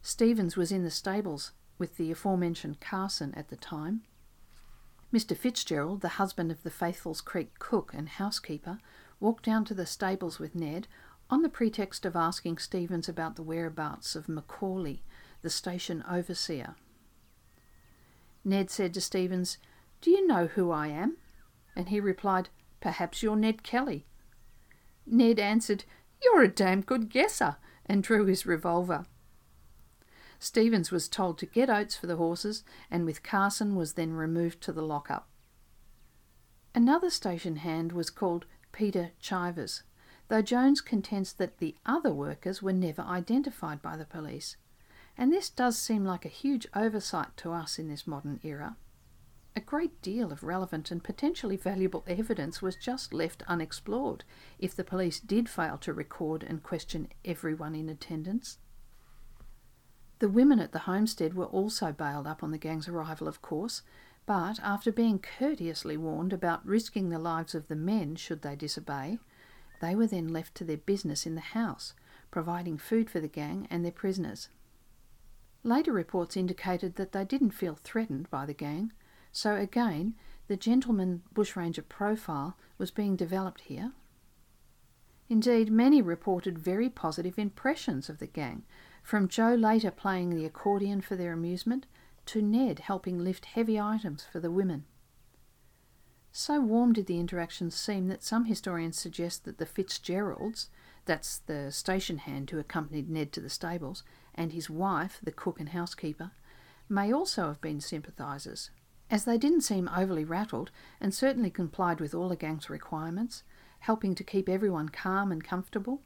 Stevens 0.00 0.56
was 0.56 0.70
in 0.70 0.84
the 0.84 0.90
stables 0.90 1.52
with 1.76 1.96
the 1.96 2.12
aforementioned 2.12 2.80
Carson 2.80 3.34
at 3.34 3.48
the 3.48 3.56
time. 3.56 4.02
Mr. 5.12 5.36
Fitzgerald, 5.36 6.00
the 6.00 6.10
husband 6.10 6.50
of 6.50 6.62
the 6.62 6.70
Faithful's 6.70 7.20
Creek 7.20 7.58
cook 7.58 7.92
and 7.94 8.08
housekeeper, 8.08 8.78
walked 9.24 9.42
down 9.42 9.64
to 9.64 9.72
the 9.72 9.86
stables 9.86 10.38
with 10.38 10.54
Ned 10.54 10.86
on 11.30 11.40
the 11.40 11.48
pretext 11.48 12.04
of 12.04 12.14
asking 12.14 12.58
Stevens 12.58 13.08
about 13.08 13.36
the 13.36 13.42
whereabouts 13.42 14.14
of 14.14 14.28
Macaulay, 14.28 15.02
the 15.40 15.48
station 15.48 16.04
overseer. 16.06 16.76
Ned 18.44 18.68
said 18.68 18.92
to 18.92 19.00
Stevens, 19.00 19.56
Do 20.02 20.10
you 20.10 20.26
know 20.26 20.48
who 20.48 20.70
I 20.70 20.88
am? 20.88 21.16
And 21.74 21.88
he 21.88 22.00
replied, 22.00 22.50
Perhaps 22.82 23.22
you're 23.22 23.34
Ned 23.34 23.62
Kelly. 23.62 24.04
Ned 25.06 25.38
answered, 25.38 25.84
You're 26.22 26.42
a 26.42 26.48
damn 26.48 26.82
good 26.82 27.08
guesser, 27.08 27.56
and 27.86 28.02
drew 28.02 28.26
his 28.26 28.44
revolver. 28.44 29.06
Stevens 30.38 30.90
was 30.90 31.08
told 31.08 31.38
to 31.38 31.46
get 31.46 31.70
oats 31.70 31.96
for 31.96 32.06
the 32.06 32.16
horses, 32.16 32.62
and 32.90 33.06
with 33.06 33.22
Carson 33.22 33.74
was 33.74 33.94
then 33.94 34.12
removed 34.12 34.60
to 34.60 34.72
the 34.72 34.82
lockup. 34.82 35.30
Another 36.74 37.08
station 37.08 37.56
hand 37.56 37.92
was 37.92 38.10
called 38.10 38.44
Peter 38.74 39.12
Chivers, 39.20 39.84
though 40.26 40.42
Jones 40.42 40.80
contends 40.80 41.32
that 41.34 41.58
the 41.58 41.76
other 41.86 42.12
workers 42.12 42.60
were 42.60 42.72
never 42.72 43.02
identified 43.02 43.80
by 43.80 43.96
the 43.96 44.04
police. 44.04 44.56
And 45.16 45.32
this 45.32 45.48
does 45.48 45.78
seem 45.78 46.04
like 46.04 46.24
a 46.24 46.28
huge 46.28 46.66
oversight 46.74 47.36
to 47.36 47.52
us 47.52 47.78
in 47.78 47.88
this 47.88 48.04
modern 48.04 48.40
era. 48.42 48.76
A 49.54 49.60
great 49.60 50.02
deal 50.02 50.32
of 50.32 50.42
relevant 50.42 50.90
and 50.90 51.04
potentially 51.04 51.56
valuable 51.56 52.02
evidence 52.08 52.60
was 52.60 52.74
just 52.74 53.14
left 53.14 53.44
unexplored 53.46 54.24
if 54.58 54.74
the 54.74 54.82
police 54.82 55.20
did 55.20 55.48
fail 55.48 55.78
to 55.78 55.92
record 55.92 56.42
and 56.42 56.64
question 56.64 57.06
everyone 57.24 57.76
in 57.76 57.88
attendance. 57.88 58.58
The 60.18 60.28
women 60.28 60.58
at 60.58 60.72
the 60.72 60.80
homestead 60.80 61.34
were 61.34 61.46
also 61.46 61.92
bailed 61.92 62.26
up 62.26 62.42
on 62.42 62.50
the 62.50 62.58
gang's 62.58 62.88
arrival, 62.88 63.28
of 63.28 63.40
course, 63.40 63.82
but 64.26 64.58
after 64.60 64.90
being 64.90 65.18
courteously 65.18 65.96
warned 65.96 66.32
about 66.32 66.66
risking 66.66 67.10
the 67.10 67.18
lives 67.18 67.54
of 67.54 67.68
the 67.68 67.76
men 67.76 68.16
should 68.16 68.42
they 68.42 68.56
disobey, 68.56 69.18
they 69.80 69.94
were 69.94 70.06
then 70.06 70.28
left 70.28 70.54
to 70.54 70.64
their 70.64 70.78
business 70.78 71.26
in 71.26 71.34
the 71.34 71.40
house, 71.40 71.94
providing 72.30 72.78
food 72.78 73.10
for 73.10 73.20
the 73.20 73.28
gang 73.28 73.66
and 73.70 73.84
their 73.84 73.92
prisoners. 73.92 74.48
Later 75.62 75.92
reports 75.92 76.36
indicated 76.36 76.96
that 76.96 77.12
they 77.12 77.24
didn't 77.24 77.50
feel 77.50 77.74
threatened 77.74 78.30
by 78.30 78.46
the 78.46 78.54
gang, 78.54 78.92
so 79.32 79.56
again, 79.56 80.14
the 80.46 80.56
gentleman 80.56 81.22
bushranger 81.32 81.82
profile 81.82 82.56
was 82.78 82.90
being 82.90 83.16
developed 83.16 83.62
here. 83.62 83.92
Indeed, 85.28 85.70
many 85.72 86.02
reported 86.02 86.58
very 86.58 86.88
positive 86.90 87.38
impressions 87.38 88.08
of 88.08 88.18
the 88.18 88.26
gang, 88.26 88.64
from 89.02 89.28
Joe 89.28 89.54
later 89.54 89.90
playing 89.90 90.30
the 90.30 90.44
accordion 90.44 91.00
for 91.00 91.16
their 91.16 91.32
amusement 91.32 91.86
to 92.26 92.42
Ned 92.42 92.80
helping 92.80 93.18
lift 93.18 93.46
heavy 93.46 93.78
items 93.78 94.26
for 94.30 94.40
the 94.40 94.50
women. 94.50 94.84
So 96.32 96.60
warm 96.60 96.92
did 96.92 97.06
the 97.06 97.20
interactions 97.20 97.76
seem 97.76 98.08
that 98.08 98.24
some 98.24 98.46
historians 98.46 98.98
suggest 98.98 99.44
that 99.44 99.58
the 99.58 99.66
Fitzgeralds, 99.66 100.68
that's 101.04 101.38
the 101.38 101.70
station 101.70 102.18
hand 102.18 102.50
who 102.50 102.58
accompanied 102.58 103.08
Ned 103.08 103.32
to 103.32 103.40
the 103.40 103.50
stables, 103.50 104.02
and 104.34 104.52
his 104.52 104.68
wife, 104.68 105.20
the 105.22 105.30
cook 105.30 105.60
and 105.60 105.68
housekeeper, 105.68 106.32
may 106.88 107.12
also 107.12 107.46
have 107.46 107.60
been 107.60 107.80
sympathisers, 107.80 108.70
as 109.10 109.24
they 109.24 109.38
didn't 109.38 109.60
seem 109.60 109.88
overly 109.96 110.24
rattled 110.24 110.70
and 111.00 111.14
certainly 111.14 111.50
complied 111.50 112.00
with 112.00 112.14
all 112.14 112.28
the 112.28 112.36
gang's 112.36 112.68
requirements, 112.68 113.44
helping 113.80 114.14
to 114.14 114.24
keep 114.24 114.48
everyone 114.48 114.88
calm 114.88 115.30
and 115.30 115.44
comfortable. 115.44 116.02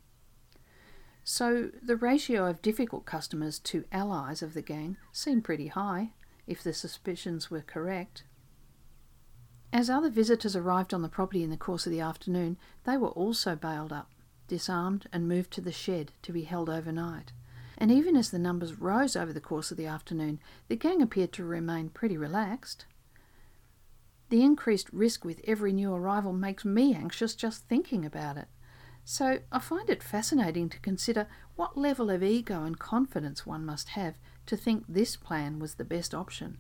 So 1.31 1.71
the 1.83 1.95
ratio 1.95 2.47
of 2.47 2.63
difficult 2.63 3.05
customers 3.05 3.59
to 3.59 3.85
allies 3.93 4.41
of 4.41 4.55
the 4.55 4.63
gang 4.63 4.97
seemed 5.13 5.45
pretty 5.45 5.67
high, 5.67 6.13
if 6.47 6.63
the 6.63 6.73
suspicions 6.73 7.51
were 7.51 7.61
correct. 7.61 8.25
As 9.71 9.91
other 9.91 10.09
visitors 10.09 10.57
arrived 10.57 10.95
on 10.95 11.03
the 11.03 11.09
property 11.11 11.43
in 11.43 11.51
the 11.51 11.59
course 11.59 11.85
of 11.85 11.93
the 11.93 12.01
afternoon, 12.01 12.57
they 12.85 12.97
were 12.97 13.11
also 13.11 13.55
bailed 13.55 13.93
up, 13.93 14.11
disarmed, 14.47 15.07
and 15.13 15.29
moved 15.29 15.51
to 15.51 15.61
the 15.61 15.71
shed 15.71 16.13
to 16.23 16.33
be 16.33 16.45
held 16.45 16.71
overnight. 16.71 17.33
And 17.77 17.91
even 17.91 18.17
as 18.17 18.31
the 18.31 18.39
numbers 18.39 18.81
rose 18.81 19.15
over 19.15 19.35
the 19.35 19.39
course 19.39 19.71
of 19.71 19.77
the 19.77 19.85
afternoon, 19.85 20.41
the 20.69 20.77
gang 20.77 21.03
appeared 21.03 21.35
to 21.35 21.45
remain 21.45 21.91
pretty 21.91 22.17
relaxed. 22.17 22.87
The 24.31 24.43
increased 24.43 24.89
risk 24.95 25.27
with 25.27 25.43
every 25.47 25.75
new 25.75 25.93
arrival 25.93 26.33
makes 26.33 26.65
me 26.65 26.95
anxious 26.95 27.35
just 27.35 27.69
thinking 27.69 28.07
about 28.07 28.39
it. 28.39 28.49
So 29.11 29.39
I 29.51 29.59
find 29.59 29.89
it 29.89 30.03
fascinating 30.03 30.69
to 30.69 30.79
consider 30.81 31.29
what 31.57 31.79
level 31.79 32.11
of 32.11 32.23
ego 32.23 32.65
and 32.65 32.79
confidence 32.79 33.47
one 33.47 33.65
must 33.65 33.89
have 33.89 34.19
to 34.45 34.55
think 34.55 34.85
this 34.87 35.17
plan 35.17 35.59
was 35.59 35.77
the 35.77 35.85
best 35.85 36.15
option. 36.15 36.59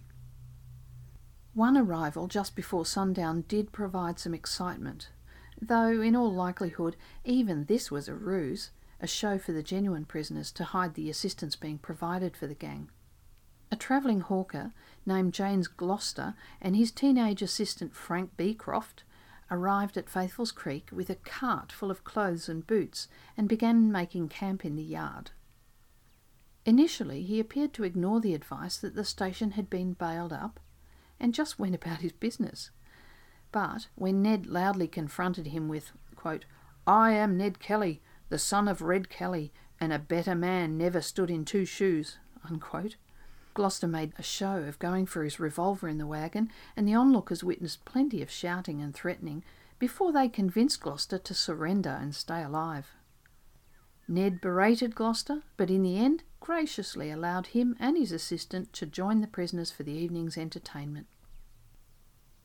One 1.53 1.77
arrival 1.77 2.27
just 2.27 2.57
before 2.57 2.87
sundown 2.87 3.45
did 3.49 3.71
provide 3.71 4.19
some 4.19 4.33
excitement, 4.33 5.11
though 5.61 6.01
in 6.01 6.17
all 6.17 6.33
likelihood 6.33 6.97
even 7.23 7.67
this 7.67 7.91
was 7.91 8.09
a 8.09 8.15
ruse, 8.15 8.71
a 8.99 9.07
show 9.07 9.37
for 9.37 9.53
the 9.53 9.63
genuine 9.63 10.07
prisoners 10.07 10.51
to 10.53 10.65
hide 10.65 10.95
the 10.95 11.11
assistance 11.11 11.55
being 11.55 11.77
provided 11.77 12.35
for 12.35 12.47
the 12.47 12.55
gang. 12.55 12.89
A 13.71 13.77
travelling 13.77 14.23
hawker 14.23 14.73
named 15.05 15.35
James 15.35 15.69
Gloster 15.69 16.35
and 16.63 16.75
his 16.75 16.93
teenage 16.93 17.43
assistant 17.43 17.95
Frank 17.95 18.39
Beecroft 18.39 19.05
arrived 19.51 19.97
at 19.97 20.11
Faithful's 20.11 20.53
Creek 20.53 20.89
with 20.93 21.11
a 21.11 21.15
cart 21.15 21.73
full 21.73 21.91
of 21.91 22.05
clothes 22.05 22.49
and 22.49 22.67
boots 22.67 23.09
and 23.37 23.49
began 23.49 23.91
making 23.91 24.29
camp 24.29 24.65
in 24.65 24.77
the 24.77 24.83
yard. 24.83 25.31
Initially, 26.65 27.23
he 27.23 27.41
appeared 27.41 27.73
to 27.75 27.85
ignore 27.85 28.21
the 28.21 28.35
advice 28.35 28.77
that 28.77 28.95
the 28.95 29.05
station 29.05 29.53
had 29.53 29.71
been 29.71 29.95
bailed 29.95 30.33
up 30.33 30.61
and 31.19 31.35
just 31.35 31.59
went 31.59 31.75
about 31.75 32.01
his 32.01 32.13
business. 32.13 32.71
But 33.51 33.89
when 33.95 34.23
Ned 34.23 34.47
loudly 34.47 34.87
confronted 34.87 35.47
him 35.47 35.69
with, 35.69 35.93
quote, 36.15 36.45
I 36.87 37.13
am 37.13 37.37
Ned 37.37 37.59
Kelly, 37.59 38.03
the 38.29 38.39
son 38.39 38.69
of 38.69 38.83
Red 38.83 39.09
Kelly, 39.09 39.53
and 39.81 39.93
a 39.93 39.99
better 39.99 40.35
man 40.35 40.77
never 40.77 41.01
stood 41.01 41.31
in 41.31 41.45
two 41.45 41.65
shoes, 41.65 42.19
unquote, 42.49 42.97
Gloster 43.59 43.89
made 43.89 44.13
a 44.17 44.23
show 44.23 44.59
of 44.59 44.79
going 44.79 45.05
for 45.05 45.25
his 45.25 45.41
revolver 45.41 45.89
in 45.89 45.99
the 45.99 46.07
wagon, 46.07 46.49
and 46.77 46.87
the 46.87 46.95
onlookers 46.95 47.43
witnessed 47.43 47.85
plenty 47.85 48.23
of 48.23 48.31
shouting 48.31 48.81
and 48.81 48.95
threatening 48.95 49.43
before 49.81 50.13
they 50.13 50.29
convinced 50.29 50.81
Gloster 50.81 51.19
to 51.19 51.35
surrender 51.35 51.91
and 52.01 52.15
stay 52.15 52.41
alive. 52.41 52.93
Ned 54.07 54.41
berated 54.41 54.95
Gloster, 54.95 55.43
but 55.57 55.71
in 55.71 55.83
the 55.83 55.99
end 55.99 56.23
graciously 56.39 57.11
allowed 57.11 57.49
him 57.49 57.75
and 57.81 57.97
his 57.97 58.13
assistant 58.13 58.73
to 58.75 58.87
join 58.87 59.23
the 59.23 59.27
prisoners 59.27 59.73
for 59.73 59.83
the 59.83 59.91
evening's 59.91 60.39
entertainment. 60.39 61.09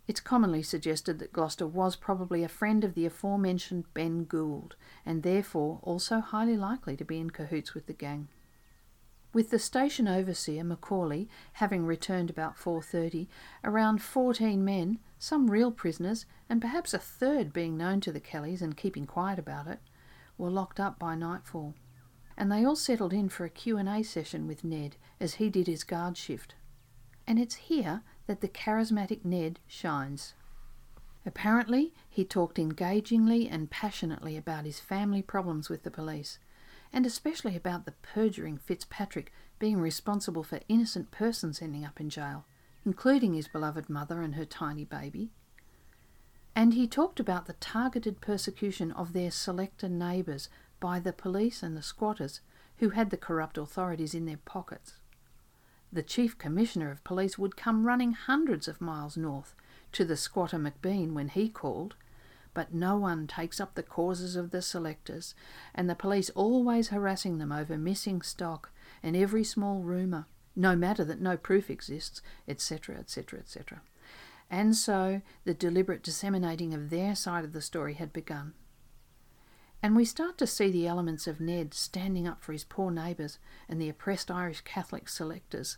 It's 0.08 0.19
commonly 0.19 0.63
suggested 0.63 1.19
that 1.19 1.32
Gloster 1.32 1.67
was 1.67 1.95
probably 1.95 2.43
a 2.43 2.49
friend 2.49 2.84
of 2.84 2.95
the 2.95 3.06
aforementioned 3.06 3.86
Ben 3.93 4.26
Gould, 4.26 4.76
and 5.06 5.21
therefore 5.21 5.78
also 5.84 6.21
highly 6.21 6.58
likely 6.58 6.97
to 6.97 7.06
be 7.06 7.19
in 7.19 7.30
cahoots 7.30 7.76
with 7.76 7.86
the 7.86 7.93
gang. 7.93 8.30
With 9.34 9.50
the 9.50 9.58
station 9.58 10.08
overseer, 10.08 10.63
Macaulay, 10.63 11.28
having 11.54 11.88
returned 11.88 12.30
about 12.30 12.56
4.30, 12.56 13.28
around 13.63 14.00
14 14.00 14.63
men, 14.63 15.00
some 15.17 15.50
real 15.50 15.72
prisoners, 15.72 16.28
and 16.48 16.62
perhaps 16.62 16.93
a 16.93 17.00
third 17.00 17.52
being 17.52 17.76
known 17.76 18.00
to 18.02 18.12
the 18.12 18.19
Kellys 18.19 18.62
and 18.62 18.78
keeping 18.78 19.08
quiet 19.08 19.39
about 19.39 19.65
it, 19.65 19.80
were 20.38 20.52
locked 20.52 20.80
up 20.80 21.00
by 21.00 21.15
nightfall, 21.15 21.74
and 22.38 22.52
they 22.52 22.63
all 22.63 22.76
settled 22.76 23.12
in 23.12 23.28
for 23.28 23.43
a 23.43 23.50
Q&A 23.50 24.04
session 24.04 24.46
with 24.46 24.63
Ned 24.63 24.98
as 25.19 25.36
he 25.36 25.50
did 25.50 25.65
his 25.65 25.84
guard 25.84 26.15
shift. 26.15 26.54
And 27.26 27.39
it's 27.39 27.56
here 27.56 28.04
that 28.28 28.41
the 28.41 28.48
charismatic 28.48 29.26
Ned 29.26 29.60
shines. 29.65 30.36
Apparently, 31.26 31.91
he 32.08 32.24
talked 32.24 32.60
engagingly 32.60 33.50
and 33.50 33.72
passionately 33.72 34.38
about 34.38 34.65
his 34.65 34.80
family 34.80 35.24
problems 35.24 35.69
with 35.69 35.82
the 35.82 35.91
police, 35.91 36.38
and 36.94 37.06
especially 37.06 37.56
about 37.56 37.86
the 37.86 37.94
perjuring 38.04 38.58
Fitzpatrick 38.58 39.34
being 39.58 39.80
responsible 39.80 40.44
for 40.44 40.60
innocent 40.70 41.10
persons 41.10 41.62
ending 41.62 41.84
up 41.84 42.00
in 42.00 42.10
jail, 42.10 42.46
including 42.86 43.34
his 43.34 43.48
beloved 43.48 43.90
mother 43.90 44.22
and 44.22 44.36
her 44.36 44.46
tiny 44.46 44.86
baby. 44.86 45.32
And 46.56 46.76
he 46.76 46.88
talked 46.88 47.20
about 47.20 47.48
the 47.48 47.54
targeted 47.54 48.22
persecution 48.22 48.92
of 48.92 49.14
their 49.14 49.32
selector 49.32 49.90
neighbours 49.90 50.50
by 50.80 51.00
the 51.00 51.14
police 51.14 51.64
and 51.64 51.76
the 51.76 51.82
squatters 51.82 52.42
who 52.78 52.90
had 52.90 53.10
the 53.10 53.18
corrupt 53.18 53.58
authorities 53.58 54.14
in 54.14 54.26
their 54.26 54.38
pockets. 54.38 54.94
The 55.92 56.04
Chief 56.04 56.38
Commissioner 56.38 56.92
of 56.92 57.04
Police 57.04 57.38
would 57.38 57.56
come 57.56 57.88
running 57.88 58.14
hundreds 58.14 58.68
of 58.68 58.82
miles 58.82 59.18
north 59.18 59.56
to 59.94 60.06
the 60.06 60.18
squatter 60.18 60.58
McBean 60.58 61.14
when 61.14 61.30
he 61.30 61.50
called, 61.50 61.96
but 62.54 62.74
no 62.74 62.98
one 62.98 63.28
takes 63.28 63.60
up 63.60 63.76
the 63.76 63.84
causes 63.84 64.36
of 64.36 64.52
the 64.52 64.62
selectors, 64.62 65.34
and 65.74 65.89
the 65.89 65.96
police 65.96 66.30
always 66.32 66.89
harassing 66.89 67.38
them 67.38 67.52
over 67.52 67.78
missing 67.78 68.22
stock 68.22 68.72
and 69.02 69.16
every 69.16 69.44
small 69.44 69.80
rumour, 69.80 70.26
no 70.56 70.76
matter 70.76 71.04
that 71.04 71.22
no 71.22 71.36
proof 71.36 71.70
exists, 71.70 72.22
etc., 72.48 72.96
etc., 72.98 73.39
etc. 73.39 73.82
And 74.50 74.76
so 74.76 75.22
the 75.46 75.54
deliberate 75.54 76.04
disseminating 76.04 76.74
of 76.74 76.89
their 76.89 77.16
side 77.16 77.44
of 77.44 77.54
the 77.54 77.62
story 77.62 77.96
had 77.96 78.13
begun. 78.13 78.54
And 79.82 79.96
we 79.96 80.06
start 80.06 80.38
to 80.38 80.48
see 80.48 80.72
the 80.72 80.88
elements 80.88 81.28
of 81.28 81.42
Ned 81.42 81.74
standing 81.74 82.26
up 82.28 82.42
for 82.42 82.54
his 82.54 82.63
poor 82.63 82.89
neighbours 82.89 83.38
and 83.68 83.82
the 83.82 83.89
oppressed 83.89 84.32
Irish 84.32 84.62
Catholic 84.62 85.10
selectors, 85.10 85.78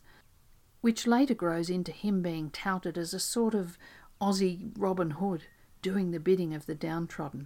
which 0.82 1.08
later 1.08 1.34
grows 1.34 1.70
into 1.72 1.92
him 1.92 2.22
being 2.22 2.52
touted 2.52 2.98
as 3.00 3.14
a 3.14 3.20
sort 3.20 3.56
of 3.56 3.80
Aussie 4.22 4.72
Robin 4.78 5.12
Hood, 5.12 5.46
doing 5.86 6.10
the 6.10 6.20
bidding 6.20 6.52
of 6.56 6.66
the 6.66 6.74
downtrodden. 6.74 7.46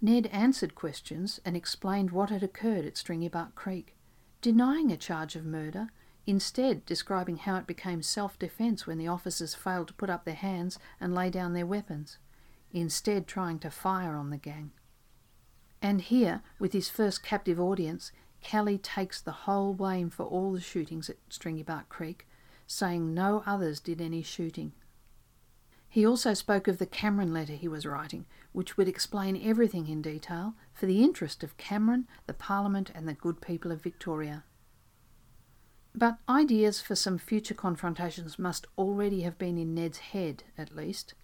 Ned 0.00 0.28
answered 0.28 0.76
questions 0.76 1.40
and 1.44 1.56
explained 1.56 2.12
what 2.12 2.30
had 2.30 2.44
occurred 2.44 2.84
at 2.86 2.94
Stringybark 2.94 3.56
Creek, 3.56 3.96
denying 4.40 4.92
a 4.92 4.96
charge 4.96 5.34
of 5.34 5.44
murder 5.44 5.88
instead 6.28 6.86
describing 6.86 7.38
how 7.38 7.56
it 7.56 7.66
became 7.66 8.02
self 8.02 8.38
defence 8.38 8.86
when 8.86 8.98
the 8.98 9.08
officers 9.08 9.52
failed 9.52 9.88
to 9.88 9.94
put 9.94 10.08
up 10.08 10.24
their 10.24 10.36
hands 10.36 10.78
and 11.00 11.12
lay 11.12 11.28
down 11.28 11.54
their 11.54 11.66
weapons, 11.66 12.18
instead, 12.72 13.26
trying 13.26 13.58
to 13.58 13.68
fire 13.68 14.14
on 14.14 14.30
the 14.30 14.38
gang. 14.38 14.70
And 15.82 16.00
here, 16.00 16.40
with 16.60 16.72
his 16.72 16.88
first 16.88 17.24
captive 17.24 17.58
audience, 17.58 18.12
Kelly 18.42 18.78
takes 18.78 19.20
the 19.20 19.32
whole 19.32 19.74
blame 19.74 20.08
for 20.08 20.24
all 20.24 20.52
the 20.52 20.60
shootings 20.60 21.10
at 21.10 21.16
Stringybark 21.30 21.88
Creek, 21.88 22.28
saying 22.68 23.12
no 23.12 23.42
others 23.44 23.80
did 23.80 24.00
any 24.00 24.22
shooting. 24.22 24.70
He 25.92 26.06
also 26.06 26.34
spoke 26.34 26.68
of 26.68 26.78
the 26.78 26.86
Cameron 26.86 27.34
letter 27.34 27.54
he 27.54 27.66
was 27.66 27.84
writing, 27.84 28.24
which 28.52 28.76
would 28.76 28.86
explain 28.86 29.36
everything 29.42 29.88
in 29.88 30.00
detail 30.00 30.54
for 30.72 30.86
the 30.86 31.02
interest 31.02 31.42
of 31.42 31.56
Cameron, 31.56 32.06
the 32.26 32.32
Parliament, 32.32 32.92
and 32.94 33.08
the 33.08 33.12
good 33.12 33.40
people 33.40 33.72
of 33.72 33.82
Victoria. 33.82 34.44
But 35.92 36.18
ideas 36.28 36.80
for 36.80 36.94
some 36.94 37.18
future 37.18 37.54
confrontations 37.54 38.38
must 38.38 38.68
already 38.78 39.22
have 39.22 39.36
been 39.36 39.58
in 39.58 39.74
Ned's 39.74 39.98
head, 39.98 40.44
at 40.56 40.76
least, 40.76 41.14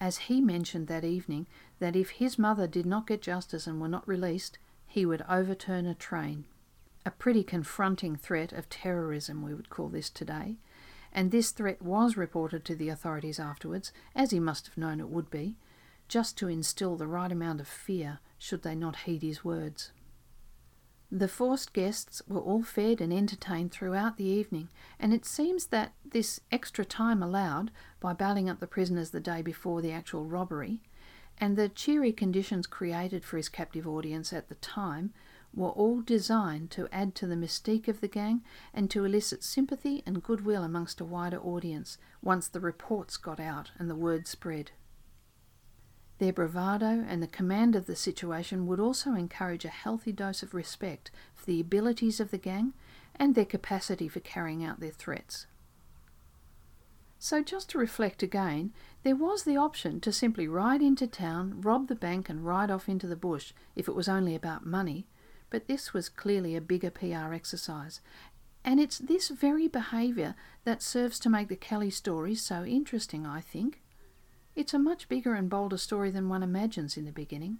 as 0.00 0.18
he 0.18 0.40
mentioned 0.40 0.88
that 0.88 1.04
evening 1.04 1.46
that 1.78 1.94
if 1.94 2.10
his 2.10 2.40
mother 2.40 2.66
did 2.66 2.86
not 2.86 3.06
get 3.06 3.22
justice 3.22 3.68
and 3.68 3.80
were 3.80 3.88
not 3.88 4.06
released, 4.08 4.58
he 4.88 5.06
would 5.06 5.22
overturn 5.28 5.86
a 5.86 5.94
train. 5.94 6.44
A 7.06 7.12
pretty 7.12 7.44
confronting 7.44 8.16
threat 8.16 8.52
of 8.52 8.68
terrorism, 8.68 9.42
we 9.42 9.54
would 9.54 9.70
call 9.70 9.88
this 9.88 10.10
today, 10.10 10.56
and 11.18 11.32
this 11.32 11.50
threat 11.50 11.82
was 11.82 12.16
reported 12.16 12.64
to 12.64 12.76
the 12.76 12.88
authorities 12.88 13.40
afterwards, 13.40 13.90
as 14.14 14.30
he 14.30 14.38
must 14.38 14.66
have 14.66 14.78
known 14.78 15.00
it 15.00 15.08
would 15.08 15.28
be, 15.28 15.56
just 16.06 16.38
to 16.38 16.46
instill 16.46 16.94
the 16.94 17.08
right 17.08 17.32
amount 17.32 17.60
of 17.60 17.66
fear 17.66 18.20
should 18.38 18.62
they 18.62 18.76
not 18.76 18.94
heed 18.98 19.20
his 19.20 19.44
words. 19.44 19.90
The 21.10 21.26
forced 21.26 21.72
guests 21.72 22.22
were 22.28 22.38
all 22.38 22.62
fed 22.62 23.00
and 23.00 23.12
entertained 23.12 23.72
throughout 23.72 24.16
the 24.16 24.26
evening, 24.26 24.68
and 25.00 25.12
it 25.12 25.24
seems 25.26 25.66
that 25.66 25.92
this 26.08 26.38
extra 26.52 26.84
time 26.84 27.20
allowed, 27.20 27.72
by 27.98 28.12
bailing 28.12 28.48
up 28.48 28.60
the 28.60 28.68
prisoners 28.68 29.10
the 29.10 29.18
day 29.18 29.42
before 29.42 29.82
the 29.82 29.90
actual 29.90 30.24
robbery, 30.24 30.82
and 31.38 31.56
the 31.56 31.68
cheery 31.68 32.12
conditions 32.12 32.68
created 32.68 33.24
for 33.24 33.38
his 33.38 33.48
captive 33.48 33.88
audience 33.88 34.32
at 34.32 34.48
the 34.48 34.54
time, 34.54 35.12
were 35.54 35.70
all 35.70 36.00
designed 36.00 36.70
to 36.70 36.88
add 36.92 37.14
to 37.16 37.26
the 37.26 37.34
mystique 37.34 37.88
of 37.88 38.00
the 38.00 38.08
gang 38.08 38.42
and 38.72 38.90
to 38.90 39.04
elicit 39.04 39.42
sympathy 39.42 40.02
and 40.06 40.22
goodwill 40.22 40.62
amongst 40.62 41.00
a 41.00 41.04
wider 41.04 41.38
audience 41.38 41.98
once 42.22 42.48
the 42.48 42.60
reports 42.60 43.16
got 43.16 43.40
out 43.40 43.70
and 43.78 43.88
the 43.88 43.94
word 43.94 44.26
spread. 44.26 44.70
Their 46.18 46.32
bravado 46.32 47.04
and 47.08 47.22
the 47.22 47.28
command 47.28 47.76
of 47.76 47.86
the 47.86 47.96
situation 47.96 48.66
would 48.66 48.80
also 48.80 49.14
encourage 49.14 49.64
a 49.64 49.68
healthy 49.68 50.12
dose 50.12 50.42
of 50.42 50.52
respect 50.52 51.10
for 51.34 51.46
the 51.46 51.60
abilities 51.60 52.18
of 52.20 52.30
the 52.30 52.38
gang 52.38 52.74
and 53.16 53.34
their 53.34 53.44
capacity 53.44 54.08
for 54.08 54.20
carrying 54.20 54.64
out 54.64 54.80
their 54.80 54.90
threats. 54.90 55.46
So, 57.20 57.42
just 57.42 57.70
to 57.70 57.78
reflect 57.78 58.22
again, 58.22 58.72
there 59.02 59.16
was 59.16 59.42
the 59.42 59.56
option 59.56 60.00
to 60.02 60.12
simply 60.12 60.46
ride 60.46 60.82
into 60.82 61.08
town, 61.08 61.60
rob 61.60 61.88
the 61.88 61.96
bank, 61.96 62.28
and 62.28 62.46
ride 62.46 62.70
off 62.70 62.88
into 62.88 63.08
the 63.08 63.16
bush 63.16 63.52
if 63.74 63.88
it 63.88 63.94
was 63.94 64.08
only 64.08 64.36
about 64.36 64.64
money, 64.64 65.06
but 65.50 65.66
this 65.66 65.92
was 65.92 66.08
clearly 66.08 66.54
a 66.56 66.60
bigger 66.60 66.90
PR 66.90 67.32
exercise. 67.32 68.00
And 68.64 68.80
it's 68.80 68.98
this 68.98 69.28
very 69.28 69.68
behaviour 69.68 70.34
that 70.64 70.82
serves 70.82 71.18
to 71.20 71.30
make 71.30 71.48
the 71.48 71.56
Kelly 71.56 71.90
story 71.90 72.34
so 72.34 72.64
interesting, 72.64 73.26
I 73.26 73.40
think. 73.40 73.80
It's 74.54 74.74
a 74.74 74.78
much 74.78 75.08
bigger 75.08 75.34
and 75.34 75.48
bolder 75.48 75.78
story 75.78 76.10
than 76.10 76.28
one 76.28 76.42
imagines 76.42 76.96
in 76.96 77.04
the 77.04 77.12
beginning. 77.12 77.58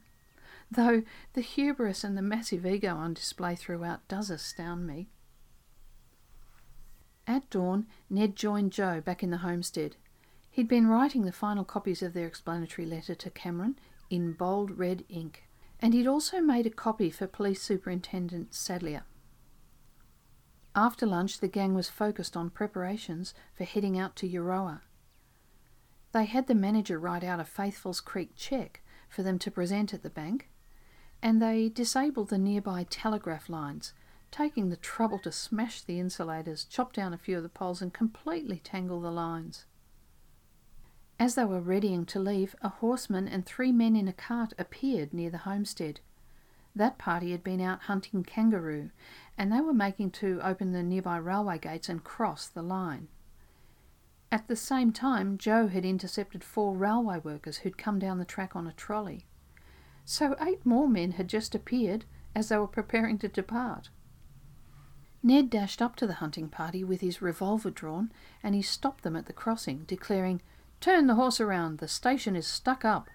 Though 0.70 1.02
the 1.32 1.40
hubris 1.40 2.04
and 2.04 2.16
the 2.16 2.22
massive 2.22 2.66
ego 2.66 2.94
on 2.94 3.14
display 3.14 3.56
throughout 3.56 4.06
does 4.08 4.30
astound 4.30 4.86
me. 4.86 5.08
At 7.26 7.48
dawn, 7.50 7.86
Ned 8.10 8.36
joined 8.36 8.72
Joe 8.72 9.00
back 9.00 9.22
in 9.22 9.30
the 9.30 9.38
homestead. 9.38 9.96
He'd 10.50 10.68
been 10.68 10.88
writing 10.88 11.24
the 11.24 11.32
final 11.32 11.64
copies 11.64 12.02
of 12.02 12.14
their 12.14 12.26
explanatory 12.26 12.86
letter 12.86 13.14
to 13.14 13.30
Cameron 13.30 13.78
in 14.10 14.32
bold 14.32 14.78
red 14.78 15.04
ink, 15.08 15.44
and 15.80 15.94
he'd 15.94 16.06
also 16.06 16.40
made 16.40 16.66
a 16.66 16.70
copy 16.70 17.10
for 17.10 17.26
Police 17.26 17.62
Superintendent 17.62 18.52
Sadleir. 18.52 19.02
After 20.74 21.06
lunch, 21.06 21.40
the 21.40 21.48
gang 21.48 21.74
was 21.74 21.88
focused 21.88 22.36
on 22.36 22.50
preparations 22.50 23.34
for 23.54 23.64
heading 23.64 23.98
out 23.98 24.14
to 24.16 24.28
Euroa. 24.28 24.80
They 26.12 26.24
had 26.24 26.46
the 26.46 26.54
manager 26.54 26.98
write 26.98 27.24
out 27.24 27.40
a 27.40 27.44
Faithful's 27.44 28.00
Creek 28.00 28.30
cheque 28.36 28.82
for 29.08 29.22
them 29.22 29.38
to 29.40 29.50
present 29.50 29.92
at 29.92 30.02
the 30.02 30.10
bank, 30.10 30.48
and 31.22 31.42
they 31.42 31.68
disabled 31.68 32.28
the 32.28 32.38
nearby 32.38 32.86
telegraph 32.88 33.48
lines 33.48 33.92
taking 34.30 34.68
the 34.68 34.76
trouble 34.76 35.18
to 35.20 35.32
smash 35.32 35.80
the 35.82 35.98
insulators, 35.98 36.64
chop 36.64 36.92
down 36.92 37.14
a 37.14 37.18
few 37.18 37.36
of 37.36 37.42
the 37.42 37.48
poles, 37.48 37.80
and 37.82 37.92
completely 37.92 38.58
tangle 38.58 39.00
the 39.00 39.10
lines. 39.10 39.64
As 41.18 41.34
they 41.34 41.44
were 41.44 41.60
readying 41.60 42.06
to 42.06 42.20
leave, 42.20 42.54
a 42.62 42.68
horseman 42.68 43.26
and 43.26 43.44
three 43.44 43.72
men 43.72 43.96
in 43.96 44.06
a 44.06 44.12
cart 44.12 44.52
appeared 44.56 45.12
near 45.12 45.30
the 45.30 45.38
homestead. 45.38 46.00
That 46.76 46.96
party 46.96 47.32
had 47.32 47.42
been 47.42 47.60
out 47.60 47.82
hunting 47.82 48.22
kangaroo, 48.22 48.90
and 49.36 49.52
they 49.52 49.60
were 49.60 49.74
making 49.74 50.12
to 50.12 50.40
open 50.44 50.72
the 50.72 50.82
nearby 50.82 51.16
railway 51.16 51.58
gates 51.58 51.88
and 51.88 52.04
cross 52.04 52.46
the 52.46 52.62
line. 52.62 53.08
At 54.30 54.46
the 54.46 54.56
same 54.56 54.92
time, 54.92 55.38
Joe 55.38 55.66
had 55.68 55.84
intercepted 55.84 56.44
four 56.44 56.76
railway 56.76 57.18
workers 57.18 57.58
who'd 57.58 57.78
come 57.78 57.98
down 57.98 58.18
the 58.18 58.24
track 58.24 58.54
on 58.54 58.66
a 58.66 58.72
trolley. 58.72 59.26
So 60.04 60.36
eight 60.40 60.64
more 60.64 60.88
men 60.88 61.12
had 61.12 61.28
just 61.28 61.54
appeared 61.54 62.04
as 62.34 62.48
they 62.48 62.58
were 62.58 62.68
preparing 62.68 63.18
to 63.18 63.28
depart. 63.28 63.88
Ned 65.22 65.50
dashed 65.50 65.82
up 65.82 65.96
to 65.96 66.06
the 66.06 66.14
hunting 66.14 66.48
party 66.48 66.84
with 66.84 67.00
his 67.00 67.20
revolver 67.20 67.70
drawn, 67.70 68.12
and 68.42 68.54
he 68.54 68.62
stopped 68.62 69.02
them 69.02 69.16
at 69.16 69.26
the 69.26 69.32
crossing, 69.32 69.84
declaring, 69.86 70.40
Turn 70.80 71.06
the 71.06 71.16
horse 71.16 71.40
around, 71.40 71.78
the 71.78 71.88
station 71.88 72.36
is 72.36 72.46
stuck 72.46 72.84
up. 72.84 73.08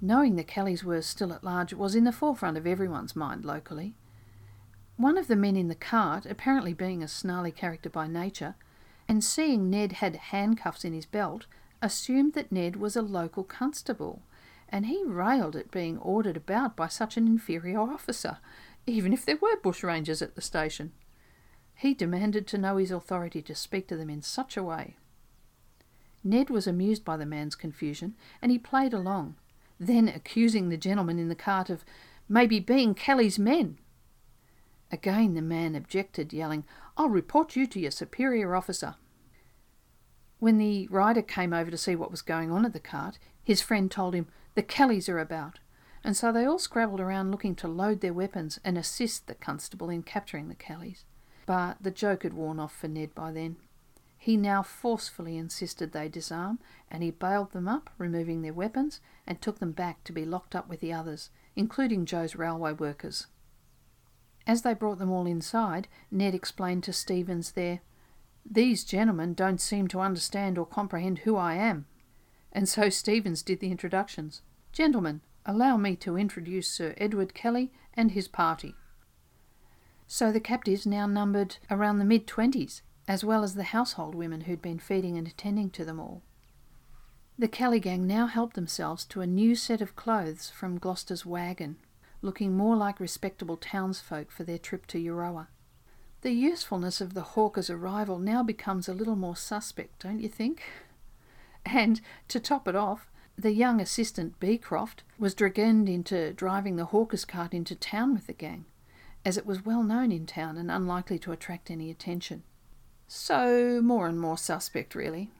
Knowing 0.00 0.34
the 0.34 0.42
Kellys 0.42 0.82
were 0.82 1.00
still 1.00 1.32
at 1.32 1.44
large 1.44 1.72
was 1.72 1.94
in 1.94 2.02
the 2.02 2.10
forefront 2.10 2.56
of 2.56 2.66
everyone's 2.66 3.14
mind 3.14 3.44
locally. 3.44 3.94
One 4.96 5.16
of 5.16 5.28
the 5.28 5.36
men 5.36 5.56
in 5.56 5.68
the 5.68 5.76
cart, 5.76 6.26
apparently 6.26 6.74
being 6.74 7.02
a 7.02 7.08
snarly 7.08 7.52
character 7.52 7.88
by 7.88 8.08
nature, 8.08 8.56
and 9.08 9.22
seeing 9.22 9.70
Ned 9.70 9.92
had 9.92 10.16
handcuffs 10.16 10.84
in 10.84 10.92
his 10.92 11.06
belt, 11.06 11.46
assumed 11.80 12.34
that 12.34 12.50
Ned 12.50 12.76
was 12.76 12.96
a 12.96 13.02
local 13.02 13.44
constable, 13.44 14.22
and 14.68 14.86
he 14.86 15.04
railed 15.04 15.54
at 15.54 15.70
being 15.70 15.98
ordered 15.98 16.36
about 16.36 16.74
by 16.76 16.88
such 16.88 17.16
an 17.16 17.26
inferior 17.28 17.80
officer, 17.80 18.38
even 18.86 19.12
if 19.12 19.24
there 19.24 19.36
were 19.36 19.56
bushrangers 19.56 20.20
at 20.20 20.34
the 20.34 20.40
station. 20.40 20.92
He 21.76 21.94
demanded 21.94 22.46
to 22.48 22.58
know 22.58 22.76
his 22.76 22.90
authority 22.90 23.40
to 23.42 23.54
speak 23.54 23.86
to 23.88 23.96
them 23.96 24.10
in 24.10 24.22
such 24.22 24.56
a 24.56 24.62
way. 24.62 24.96
Ned 26.24 26.50
was 26.50 26.66
amused 26.66 27.04
by 27.04 27.16
the 27.16 27.26
man's 27.26 27.54
confusion, 27.54 28.14
and 28.40 28.52
he 28.52 28.58
played 28.58 28.92
along, 28.92 29.36
then 29.78 30.08
accusing 30.08 30.68
the 30.68 30.76
gentleman 30.76 31.18
in 31.18 31.28
the 31.28 31.34
cart 31.34 31.70
of 31.70 31.84
maybe 32.28 32.60
being 32.60 32.94
Kelly's 32.94 33.38
men. 33.38 33.78
Again 34.90 35.34
the 35.34 35.42
man 35.42 35.74
objected, 35.74 36.32
yelling, 36.32 36.64
I'll 36.96 37.08
report 37.08 37.56
you 37.56 37.66
to 37.66 37.80
your 37.80 37.90
superior 37.90 38.54
officer. 38.54 38.96
When 40.38 40.58
the 40.58 40.86
rider 40.88 41.22
came 41.22 41.52
over 41.52 41.70
to 41.70 41.78
see 41.78 41.96
what 41.96 42.10
was 42.10 42.22
going 42.22 42.50
on 42.50 42.64
at 42.64 42.72
the 42.72 42.80
cart, 42.80 43.18
his 43.42 43.62
friend 43.62 43.90
told 43.90 44.14
him, 44.14 44.28
The 44.54 44.62
Kellys 44.62 45.08
are 45.08 45.18
about 45.18 45.58
and 46.04 46.16
so 46.16 46.32
they 46.32 46.44
all 46.44 46.58
scrabbled 46.58 47.00
around 47.00 47.30
looking 47.30 47.54
to 47.56 47.68
load 47.68 48.00
their 48.00 48.12
weapons 48.12 48.58
and 48.64 48.76
assist 48.76 49.26
the 49.26 49.34
constable 49.34 49.88
in 49.88 50.02
capturing 50.02 50.48
the 50.48 50.54
Kellys. 50.54 51.04
But 51.46 51.78
the 51.80 51.90
joke 51.90 52.24
had 52.24 52.34
worn 52.34 52.58
off 52.58 52.74
for 52.74 52.88
Ned 52.88 53.14
by 53.14 53.32
then. 53.32 53.56
He 54.22 54.36
now 54.36 54.62
forcefully 54.62 55.36
insisted 55.36 55.90
they 55.90 56.08
disarm, 56.08 56.60
and 56.88 57.02
he 57.02 57.10
bailed 57.10 57.50
them 57.50 57.66
up, 57.66 57.90
removing 57.98 58.42
their 58.42 58.52
weapons, 58.52 59.00
and 59.26 59.42
took 59.42 59.58
them 59.58 59.72
back 59.72 60.04
to 60.04 60.12
be 60.12 60.24
locked 60.24 60.54
up 60.54 60.68
with 60.68 60.78
the 60.78 60.92
others, 60.92 61.30
including 61.56 62.06
Joe's 62.06 62.36
railway 62.36 62.70
workers. 62.70 63.26
As 64.46 64.62
they 64.62 64.74
brought 64.74 65.00
them 65.00 65.10
all 65.10 65.26
inside, 65.26 65.88
Ned 66.08 66.36
explained 66.36 66.84
to 66.84 66.92
Stevens 66.92 67.50
there, 67.50 67.80
These 68.48 68.84
gentlemen 68.84 69.34
don't 69.34 69.60
seem 69.60 69.88
to 69.88 69.98
understand 69.98 70.56
or 70.56 70.66
comprehend 70.66 71.18
who 71.18 71.34
I 71.34 71.54
am. 71.54 71.86
And 72.52 72.68
so 72.68 72.88
Stevens 72.90 73.42
did 73.42 73.58
the 73.58 73.72
introductions. 73.72 74.42
Gentlemen, 74.70 75.22
allow 75.44 75.76
me 75.76 75.96
to 75.96 76.16
introduce 76.16 76.70
Sir 76.70 76.94
Edward 76.96 77.34
Kelly 77.34 77.72
and 77.94 78.12
his 78.12 78.28
party. 78.28 78.76
So 80.06 80.30
the 80.30 80.38
captives 80.38 80.86
now 80.86 81.08
numbered 81.08 81.56
around 81.68 81.98
the 81.98 82.04
mid 82.04 82.28
twenties, 82.28 82.82
as 83.08 83.24
well 83.24 83.42
as 83.42 83.54
the 83.54 83.64
household 83.64 84.14
women 84.14 84.42
who'd 84.42 84.62
been 84.62 84.78
feeding 84.78 85.18
and 85.18 85.26
attending 85.26 85.70
to 85.70 85.84
them 85.84 85.98
all. 85.98 86.22
The 87.38 87.48
Kelly 87.48 87.80
gang 87.80 88.06
now 88.06 88.26
helped 88.26 88.54
themselves 88.54 89.04
to 89.06 89.20
a 89.20 89.26
new 89.26 89.54
set 89.54 89.80
of 89.80 89.96
clothes 89.96 90.50
from 90.50 90.78
Gloster's 90.78 91.26
wagon, 91.26 91.76
looking 92.20 92.56
more 92.56 92.76
like 92.76 93.00
respectable 93.00 93.56
townsfolk 93.56 94.30
for 94.30 94.44
their 94.44 94.58
trip 94.58 94.86
to 94.88 94.98
Euroa. 94.98 95.48
The 96.20 96.32
usefulness 96.32 97.00
of 97.00 97.14
the 97.14 97.22
Hawkers' 97.22 97.68
arrival 97.68 98.18
now 98.18 98.44
becomes 98.44 98.88
a 98.88 98.94
little 98.94 99.16
more 99.16 99.34
suspect, 99.34 100.02
don't 100.02 100.20
you 100.20 100.28
think? 100.28 100.62
And 101.66 102.00
to 102.28 102.38
top 102.38 102.68
it 102.68 102.76
off, 102.76 103.10
the 103.36 103.52
young 103.52 103.80
assistant 103.80 104.38
Beecroft 104.38 105.02
was 105.18 105.34
dragged 105.34 105.88
into 105.88 106.32
driving 106.32 106.76
the 106.76 106.86
hawker's 106.86 107.24
cart 107.24 107.54
into 107.54 107.74
town 107.74 108.14
with 108.14 108.26
the 108.28 108.32
gang, 108.32 108.66
as 109.24 109.36
it 109.36 109.46
was 109.46 109.64
well 109.64 109.82
known 109.82 110.12
in 110.12 110.26
town 110.26 110.56
and 110.56 110.70
unlikely 110.70 111.18
to 111.20 111.32
attract 111.32 111.70
any 111.70 111.90
attention. 111.90 112.44
So, 113.14 113.82
more 113.82 114.06
and 114.06 114.18
more 114.18 114.38
suspect, 114.38 114.94
really. 114.94 115.30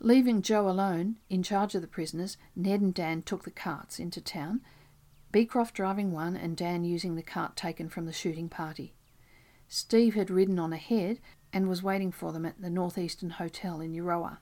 Leaving 0.00 0.42
Joe 0.42 0.68
alone, 0.68 1.14
in 1.30 1.44
charge 1.44 1.76
of 1.76 1.82
the 1.82 1.86
prisoners, 1.86 2.36
Ned 2.56 2.80
and 2.80 2.92
Dan 2.92 3.22
took 3.22 3.44
the 3.44 3.52
carts 3.52 4.00
into 4.00 4.20
town, 4.20 4.62
Beecroft 5.30 5.72
driving 5.76 6.10
one 6.10 6.36
and 6.36 6.56
Dan 6.56 6.82
using 6.82 7.14
the 7.14 7.22
cart 7.22 7.54
taken 7.54 7.88
from 7.88 8.06
the 8.06 8.12
shooting 8.12 8.48
party. 8.48 8.92
Steve 9.68 10.16
had 10.16 10.30
ridden 10.30 10.58
on 10.58 10.72
ahead 10.72 11.20
and 11.52 11.68
was 11.68 11.80
waiting 11.80 12.10
for 12.10 12.32
them 12.32 12.44
at 12.44 12.60
the 12.60 12.70
Northeastern 12.70 13.30
Hotel 13.30 13.80
in 13.80 13.92
Euroa. 13.92 14.38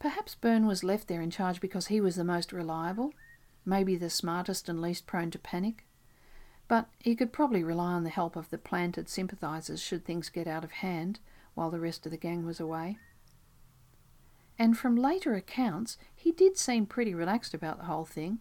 Perhaps 0.00 0.34
Byrne 0.34 0.66
was 0.66 0.82
left 0.82 1.06
there 1.06 1.22
in 1.22 1.30
charge 1.30 1.60
because 1.60 1.86
he 1.86 2.00
was 2.00 2.16
the 2.16 2.24
most 2.24 2.52
reliable, 2.52 3.14
maybe 3.64 3.94
the 3.94 4.10
smartest 4.10 4.68
and 4.68 4.82
least 4.82 5.06
prone 5.06 5.30
to 5.30 5.38
panic. 5.38 5.86
But 6.66 6.88
he 6.98 7.14
could 7.14 7.32
probably 7.32 7.62
rely 7.62 7.92
on 7.92 8.04
the 8.04 8.10
help 8.10 8.36
of 8.36 8.50
the 8.50 8.58
planted 8.58 9.08
sympathisers 9.08 9.82
should 9.82 10.04
things 10.04 10.30
get 10.30 10.46
out 10.46 10.64
of 10.64 10.72
hand 10.72 11.20
while 11.54 11.70
the 11.70 11.80
rest 11.80 12.06
of 12.06 12.12
the 12.12 12.18
gang 12.18 12.44
was 12.44 12.58
away. 12.58 12.98
And 14.58 14.78
from 14.78 14.96
later 14.96 15.34
accounts, 15.34 15.98
he 16.14 16.32
did 16.32 16.56
seem 16.56 16.86
pretty 16.86 17.14
relaxed 17.14 17.54
about 17.54 17.78
the 17.78 17.84
whole 17.84 18.04
thing. 18.04 18.38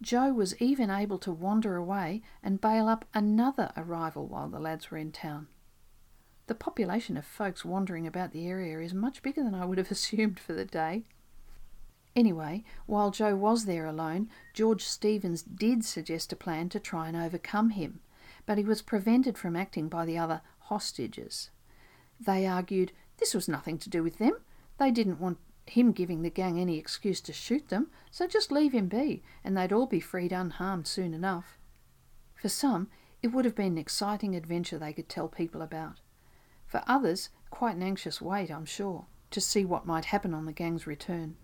Joe 0.00 0.32
was 0.32 0.60
even 0.60 0.90
able 0.90 1.18
to 1.18 1.32
wander 1.32 1.76
away 1.76 2.22
and 2.42 2.60
bail 2.60 2.88
up 2.88 3.04
another 3.14 3.72
arrival 3.76 4.26
while 4.26 4.48
the 4.48 4.58
lads 4.58 4.90
were 4.90 4.98
in 4.98 5.12
town. 5.12 5.48
The 6.48 6.54
population 6.56 7.16
of 7.16 7.24
folks 7.24 7.64
wandering 7.64 8.06
about 8.06 8.32
the 8.32 8.46
area 8.46 8.80
is 8.80 8.92
much 8.92 9.22
bigger 9.22 9.44
than 9.44 9.54
I 9.54 9.64
would 9.64 9.78
have 9.78 9.90
assumed 9.92 10.40
for 10.40 10.52
the 10.52 10.64
day. 10.64 11.04
Anyway, 12.14 12.62
while 12.86 13.10
Joe 13.10 13.34
was 13.34 13.64
there 13.64 13.86
alone, 13.86 14.28
George 14.52 14.84
Stevens 14.84 15.42
did 15.42 15.84
suggest 15.84 16.32
a 16.32 16.36
plan 16.36 16.68
to 16.70 16.80
try 16.80 17.08
and 17.08 17.16
overcome 17.16 17.70
him, 17.70 18.00
but 18.44 18.58
he 18.58 18.64
was 18.64 18.82
prevented 18.82 19.38
from 19.38 19.56
acting 19.56 19.88
by 19.88 20.04
the 20.04 20.18
other 20.18 20.42
hostages. 20.60 21.50
They 22.20 22.46
argued 22.46 22.92
this 23.16 23.34
was 23.34 23.48
nothing 23.48 23.78
to 23.78 23.88
do 23.88 24.02
with 24.02 24.18
them. 24.18 24.34
They 24.78 24.90
didn't 24.90 25.20
want 25.20 25.38
him 25.66 25.92
giving 25.92 26.22
the 26.22 26.30
gang 26.30 26.58
any 26.58 26.76
excuse 26.76 27.20
to 27.22 27.32
shoot 27.32 27.68
them, 27.68 27.90
so 28.10 28.26
just 28.26 28.52
leave 28.52 28.72
him 28.72 28.88
be, 28.88 29.22
and 29.42 29.56
they'd 29.56 29.72
all 29.72 29.86
be 29.86 30.00
freed 30.00 30.32
unharmed 30.32 30.86
soon 30.86 31.14
enough. 31.14 31.56
For 32.34 32.48
some, 32.48 32.88
it 33.22 33.28
would 33.28 33.44
have 33.44 33.54
been 33.54 33.72
an 33.72 33.78
exciting 33.78 34.34
adventure 34.34 34.78
they 34.78 34.92
could 34.92 35.08
tell 35.08 35.28
people 35.28 35.62
about. 35.62 36.00
For 36.66 36.82
others, 36.86 37.30
quite 37.50 37.76
an 37.76 37.82
anxious 37.82 38.20
wait, 38.20 38.50
I'm 38.50 38.64
sure, 38.64 39.06
to 39.30 39.40
see 39.40 39.64
what 39.64 39.86
might 39.86 40.06
happen 40.06 40.34
on 40.34 40.46
the 40.46 40.52
gang's 40.52 40.86
return. 40.86 41.36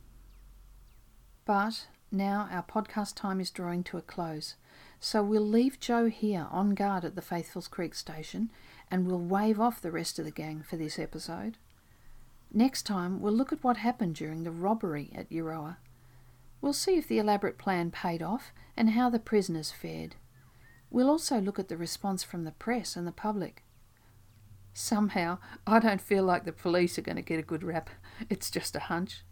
But 1.48 1.86
now 2.12 2.46
our 2.52 2.62
podcast 2.62 3.14
time 3.14 3.40
is 3.40 3.50
drawing 3.50 3.82
to 3.84 3.96
a 3.96 4.02
close, 4.02 4.56
so 5.00 5.22
we'll 5.22 5.40
leave 5.40 5.80
Joe 5.80 6.10
here 6.10 6.46
on 6.50 6.74
guard 6.74 7.06
at 7.06 7.14
the 7.14 7.22
Faithfuls 7.22 7.68
Creek 7.68 7.94
station 7.94 8.50
and 8.90 9.06
we'll 9.06 9.18
wave 9.18 9.58
off 9.58 9.80
the 9.80 9.90
rest 9.90 10.18
of 10.18 10.26
the 10.26 10.30
gang 10.30 10.62
for 10.62 10.76
this 10.76 10.98
episode. 10.98 11.56
Next 12.52 12.82
time, 12.82 13.22
we'll 13.22 13.32
look 13.32 13.50
at 13.50 13.64
what 13.64 13.78
happened 13.78 14.14
during 14.14 14.44
the 14.44 14.50
robbery 14.50 15.10
at 15.14 15.30
Euroa. 15.30 15.78
We'll 16.60 16.74
see 16.74 16.98
if 16.98 17.08
the 17.08 17.18
elaborate 17.18 17.56
plan 17.56 17.92
paid 17.92 18.22
off 18.22 18.52
and 18.76 18.90
how 18.90 19.08
the 19.08 19.18
prisoners 19.18 19.72
fared. 19.72 20.16
We'll 20.90 21.08
also 21.08 21.40
look 21.40 21.58
at 21.58 21.68
the 21.68 21.78
response 21.78 22.22
from 22.22 22.44
the 22.44 22.52
press 22.52 22.94
and 22.94 23.06
the 23.06 23.10
public. 23.10 23.64
Somehow, 24.74 25.38
I 25.66 25.78
don't 25.78 26.02
feel 26.02 26.24
like 26.24 26.44
the 26.44 26.52
police 26.52 26.98
are 26.98 27.02
going 27.02 27.16
to 27.16 27.22
get 27.22 27.38
a 27.38 27.42
good 27.42 27.62
rap. 27.62 27.88
It's 28.28 28.50
just 28.50 28.76
a 28.76 28.80
hunch. 28.80 29.22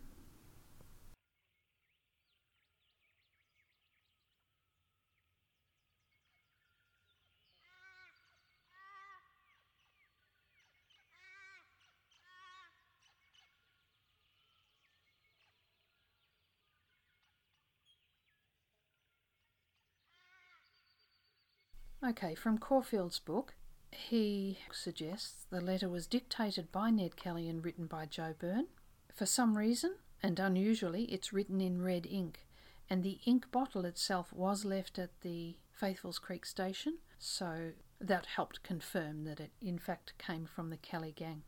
Okay, 22.05 22.34
from 22.34 22.59
Caulfield's 22.59 23.18
book, 23.18 23.55
he 23.90 24.59
suggests 24.70 25.47
the 25.51 25.61
letter 25.61 25.88
was 25.88 26.07
dictated 26.07 26.70
by 26.70 26.90
Ned 26.90 27.16
Kelly 27.16 27.49
and 27.49 27.64
written 27.64 27.86
by 27.86 28.07
Joe 28.07 28.34
Byrne. 28.38 28.66
For 29.14 29.26
some 29.26 29.57
reason, 29.57 29.97
and 30.22 30.38
unusually, 30.38 31.05
it's 31.05 31.32
written 31.32 31.61
in 31.61 31.82
red 31.82 32.07
ink, 32.07 32.47
and 32.90 33.03
the 33.03 33.18
ink 33.24 33.51
bottle 33.51 33.84
itself 33.84 34.32
was 34.32 34.64
left 34.64 34.99
at 34.99 35.20
the 35.22 35.57
Faithfuls 35.72 36.18
Creek 36.18 36.44
station, 36.44 36.99
so 37.18 37.72
that 38.01 38.26
helped 38.26 38.62
confirm 38.62 39.24
that 39.24 39.40
it 39.40 39.53
in 39.61 39.78
fact 39.78 40.12
came 40.18 40.47
from 40.47 40.70
the 40.70 40.76
Kelly 40.76 41.12
gang. 41.16 41.42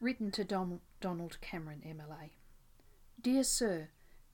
Written 0.00 0.30
to 0.32 0.44
Dom- 0.44 0.80
Donald 1.00 1.40
Cameron, 1.40 1.82
MLA. 1.86 2.30
Dear 3.20 3.44
Sir, 3.44 3.88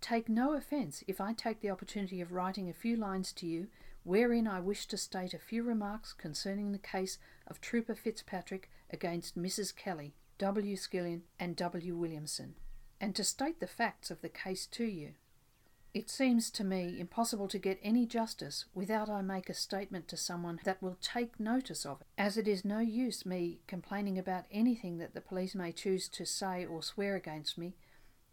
Take 0.05 0.29
no 0.29 0.53
offence 0.53 1.03
if 1.09 1.19
I 1.19 1.33
take 1.33 1.63
the 1.63 1.71
opportunity 1.71 2.21
of 2.21 2.31
writing 2.31 2.69
a 2.69 2.75
few 2.75 2.95
lines 2.95 3.33
to 3.33 3.47
you 3.47 3.69
wherein 4.05 4.47
I 4.47 4.61
wish 4.61 4.87
to 4.87 4.97
state 4.97 5.35
a 5.35 5.39
few 5.39 5.63
remarks 5.63 6.13
concerning 6.13 6.73
the 6.73 6.79
case 6.79 7.19
of 7.47 7.61
Trooper 7.61 7.95
Fitzpatrick 7.95 8.71
against 8.91 9.37
Mrs. 9.37 9.75
Kelly, 9.75 10.15
W. 10.39 10.77
Skillion, 10.77 11.23
and 11.41 11.57
W. 11.57 11.97
Williamson, 11.97 12.55
and 13.01 13.15
to 13.17 13.25
state 13.25 13.61
the 13.61 13.67
facts 13.67 14.11
of 14.11 14.21
the 14.21 14.29
case 14.29 14.67
to 14.67 14.85
you. 14.85 15.15
It 15.95 16.11
seems 16.11 16.51
to 16.51 16.65
me 16.65 16.99
impossible 16.99 17.47
to 17.49 17.59
get 17.59 17.79
any 17.81 18.05
justice 18.05 18.65
without 18.75 19.09
I 19.09 19.23
make 19.23 19.49
a 19.49 19.55
statement 19.55 20.09
to 20.09 20.17
someone 20.17 20.59
that 20.65 20.83
will 20.83 20.99
take 21.01 21.39
notice 21.39 21.87
of 21.87 22.01
it, 22.01 22.07
as 22.19 22.37
it 22.37 22.49
is 22.49 22.65
no 22.65 22.81
use 22.81 23.25
me 23.25 23.61
complaining 23.69 24.19
about 24.19 24.47
anything 24.51 24.99
that 24.99 25.15
the 25.15 25.21
police 25.21 25.55
may 25.55 25.71
choose 25.71 26.09
to 26.09 26.27
say 26.27 26.67
or 26.67 26.83
swear 26.83 27.15
against 27.15 27.57
me, 27.57 27.77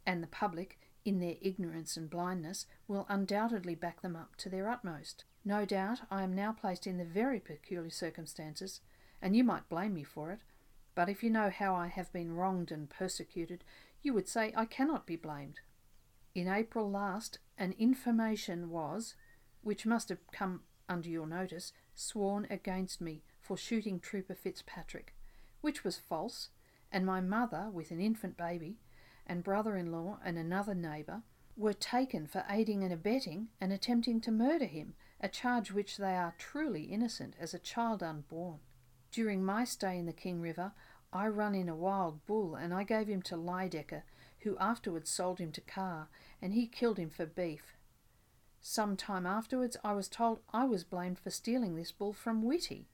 and 0.07 0.23
the 0.23 0.27
public, 0.27 0.79
in 1.03 1.19
their 1.19 1.35
ignorance 1.41 1.97
and 1.97 2.09
blindness, 2.09 2.65
will 2.87 3.05
undoubtedly 3.09 3.75
back 3.75 4.01
them 4.01 4.15
up 4.15 4.35
to 4.37 4.49
their 4.49 4.69
utmost. 4.69 5.23
No 5.43 5.65
doubt 5.65 6.01
I 6.11 6.23
am 6.23 6.35
now 6.35 6.51
placed 6.51 6.85
in 6.85 6.97
the 6.97 7.05
very 7.05 7.39
peculiar 7.39 7.89
circumstances, 7.89 8.81
and 9.21 9.35
you 9.35 9.43
might 9.43 9.69
blame 9.69 9.93
me 9.93 10.03
for 10.03 10.31
it, 10.31 10.39
but 10.93 11.09
if 11.09 11.23
you 11.23 11.29
know 11.29 11.49
how 11.49 11.73
I 11.73 11.87
have 11.87 12.11
been 12.13 12.35
wronged 12.35 12.71
and 12.71 12.89
persecuted, 12.89 13.63
you 14.01 14.13
would 14.13 14.27
say 14.27 14.53
I 14.55 14.65
cannot 14.65 15.07
be 15.07 15.15
blamed. 15.15 15.59
In 16.35 16.47
April 16.47 16.89
last, 16.89 17.39
an 17.57 17.73
information 17.77 18.69
was, 18.69 19.15
which 19.61 19.85
must 19.85 20.09
have 20.09 20.19
come 20.31 20.61
under 20.87 21.09
your 21.09 21.27
notice, 21.27 21.73
sworn 21.95 22.47
against 22.49 23.01
me 23.01 23.23
for 23.39 23.57
shooting 23.57 23.99
Trooper 23.99 24.35
Fitzpatrick, 24.35 25.15
which 25.61 25.83
was 25.83 25.97
false, 25.97 26.49
and 26.91 27.05
my 27.05 27.21
mother, 27.21 27.69
with 27.71 27.91
an 27.91 27.99
infant 27.99 28.37
baby, 28.37 28.77
and 29.31 29.45
brother 29.45 29.77
in 29.77 29.93
law 29.93 30.19
and 30.25 30.37
another 30.37 30.75
neighbour, 30.75 31.23
were 31.55 31.71
taken 31.71 32.27
for 32.27 32.43
aiding 32.49 32.83
and 32.83 32.91
abetting 32.91 33.47
and 33.61 33.71
attempting 33.71 34.19
to 34.19 34.29
murder 34.29 34.65
him 34.65 34.93
a 35.21 35.29
charge 35.29 35.71
which 35.71 35.95
they 35.95 36.17
are 36.17 36.35
truly 36.37 36.83
innocent 36.83 37.33
as 37.39 37.53
a 37.53 37.59
child 37.59 38.03
unborn. 38.03 38.59
During 39.09 39.41
my 39.41 39.63
stay 39.63 39.97
in 39.97 40.05
the 40.05 40.11
King 40.11 40.41
River, 40.41 40.73
I 41.13 41.29
run 41.29 41.55
in 41.55 41.69
a 41.69 41.75
wild 41.75 42.25
bull 42.25 42.55
and 42.55 42.73
I 42.73 42.83
gave 42.83 43.07
him 43.07 43.21
to 43.21 43.37
Lydecker, 43.37 44.03
who 44.39 44.57
afterwards 44.57 45.09
sold 45.09 45.39
him 45.39 45.53
to 45.53 45.61
Carr, 45.61 46.09
and 46.41 46.53
he 46.53 46.67
killed 46.67 46.97
him 46.97 47.09
for 47.09 47.25
beef. 47.25 47.77
Some 48.59 48.97
time 48.97 49.25
afterwards, 49.25 49.77
I 49.81 49.93
was 49.93 50.09
told 50.09 50.41
I 50.51 50.65
was 50.65 50.83
blamed 50.83 51.19
for 51.19 51.29
stealing 51.29 51.75
this 51.75 51.93
bull 51.93 52.11
from 52.11 52.43
Whitty. 52.43 52.89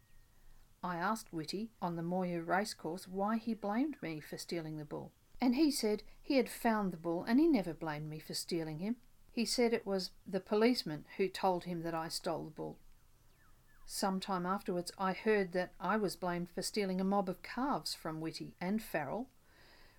I 0.84 0.98
asked 0.98 1.34
Whitty 1.34 1.72
on 1.82 1.96
the 1.96 2.04
Moyhu 2.04 2.46
racecourse 2.46 3.08
why 3.08 3.38
he 3.38 3.56
blamed 3.56 3.96
me 4.04 4.20
for 4.20 4.38
stealing 4.38 4.78
the 4.78 4.86
bull, 4.86 5.14
and 5.42 5.56
he 5.56 5.72
said 5.72 6.04
he 6.28 6.36
had 6.36 6.50
found 6.50 6.92
the 6.92 6.98
bull 6.98 7.24
and 7.24 7.40
he 7.40 7.48
never 7.48 7.74
blamed 7.74 8.10
me 8.10 8.20
for 8.20 8.34
stealing 8.34 8.80
him. 8.80 8.98
He 9.32 9.46
said 9.46 9.72
it 9.72 9.86
was 9.86 10.12
the 10.28 10.42
policeman 10.42 11.06
who 11.16 11.30
told 11.30 11.64
him 11.64 11.84
that 11.84 11.94
I 11.94 12.10
stole 12.10 12.44
the 12.44 12.52
bull. 12.52 12.78
Some 13.86 14.20
time 14.20 14.46
afterwards, 14.46 14.92
I 14.98 15.14
heard 15.14 15.54
that 15.54 15.72
I 15.80 15.96
was 15.96 16.18
blamed 16.18 16.50
for 16.50 16.62
stealing 16.62 17.00
a 17.00 17.06
mob 17.06 17.30
of 17.30 17.42
calves 17.44 17.96
from 17.96 18.20
Whitty 18.20 18.56
and 18.60 18.84
Farrell, 18.84 19.30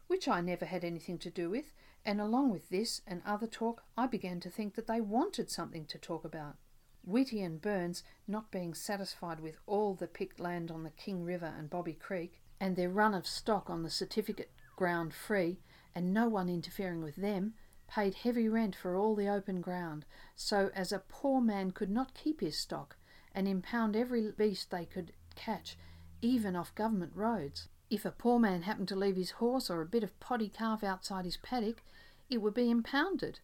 which 0.06 0.28
I 0.28 0.42
never 0.42 0.66
had 0.66 0.84
anything 0.84 1.16
to 1.20 1.30
do 1.30 1.48
with, 1.48 1.72
and 2.04 2.20
along 2.20 2.50
with 2.50 2.68
this 2.68 3.00
and 3.06 3.22
other 3.24 3.46
talk, 3.46 3.84
I 3.96 4.06
began 4.06 4.38
to 4.40 4.50
think 4.50 4.74
that 4.74 4.86
they 4.86 5.00
wanted 5.00 5.50
something 5.50 5.86
to 5.86 5.96
talk 5.96 6.26
about. 6.26 6.56
Whitty 7.02 7.40
and 7.40 7.58
Burns, 7.58 8.02
not 8.26 8.50
being 8.50 8.74
satisfied 8.74 9.40
with 9.40 9.56
all 9.66 9.94
the 9.94 10.06
picked 10.06 10.40
land 10.40 10.70
on 10.70 10.82
the 10.82 10.90
King 10.90 11.24
River 11.24 11.54
and 11.56 11.70
Boggy 11.70 11.94
Creek, 11.94 12.42
and 12.60 12.76
their 12.76 12.90
run 12.90 13.14
of 13.14 13.26
stock 13.26 13.70
on 13.70 13.82
the 13.82 13.88
certificate 13.88 14.50
ground 14.76 15.14
free, 15.14 15.60
and 15.98 16.14
no 16.14 16.28
one 16.28 16.48
interfering 16.48 17.02
with 17.02 17.16
them, 17.16 17.54
paid 17.88 18.14
heavy 18.14 18.48
rent 18.48 18.76
for 18.76 18.94
all 18.94 19.16
the 19.16 19.28
open 19.28 19.60
ground, 19.60 20.04
so 20.36 20.70
as 20.72 20.92
a 20.92 21.02
poor 21.08 21.40
man 21.40 21.72
could 21.72 21.90
not 21.90 22.14
keep 22.14 22.40
his 22.40 22.56
stock, 22.56 22.96
and 23.34 23.48
impound 23.48 23.96
every 23.96 24.30
beast 24.30 24.70
they 24.70 24.84
could 24.84 25.12
catch, 25.34 25.76
even 26.22 26.54
off 26.54 26.72
government 26.76 27.10
roads. 27.16 27.66
If 27.90 28.04
a 28.04 28.12
poor 28.12 28.38
man 28.38 28.62
happened 28.62 28.86
to 28.88 28.96
leave 28.96 29.16
his 29.16 29.32
horse 29.32 29.68
or 29.68 29.80
a 29.80 29.86
bit 29.86 30.04
of 30.04 30.20
poddy 30.20 30.48
calf 30.48 30.84
outside 30.84 31.24
his 31.24 31.38
paddock, 31.38 31.82
it 32.30 32.38
would 32.38 32.54
be 32.54 32.70
impounded. 32.70 33.40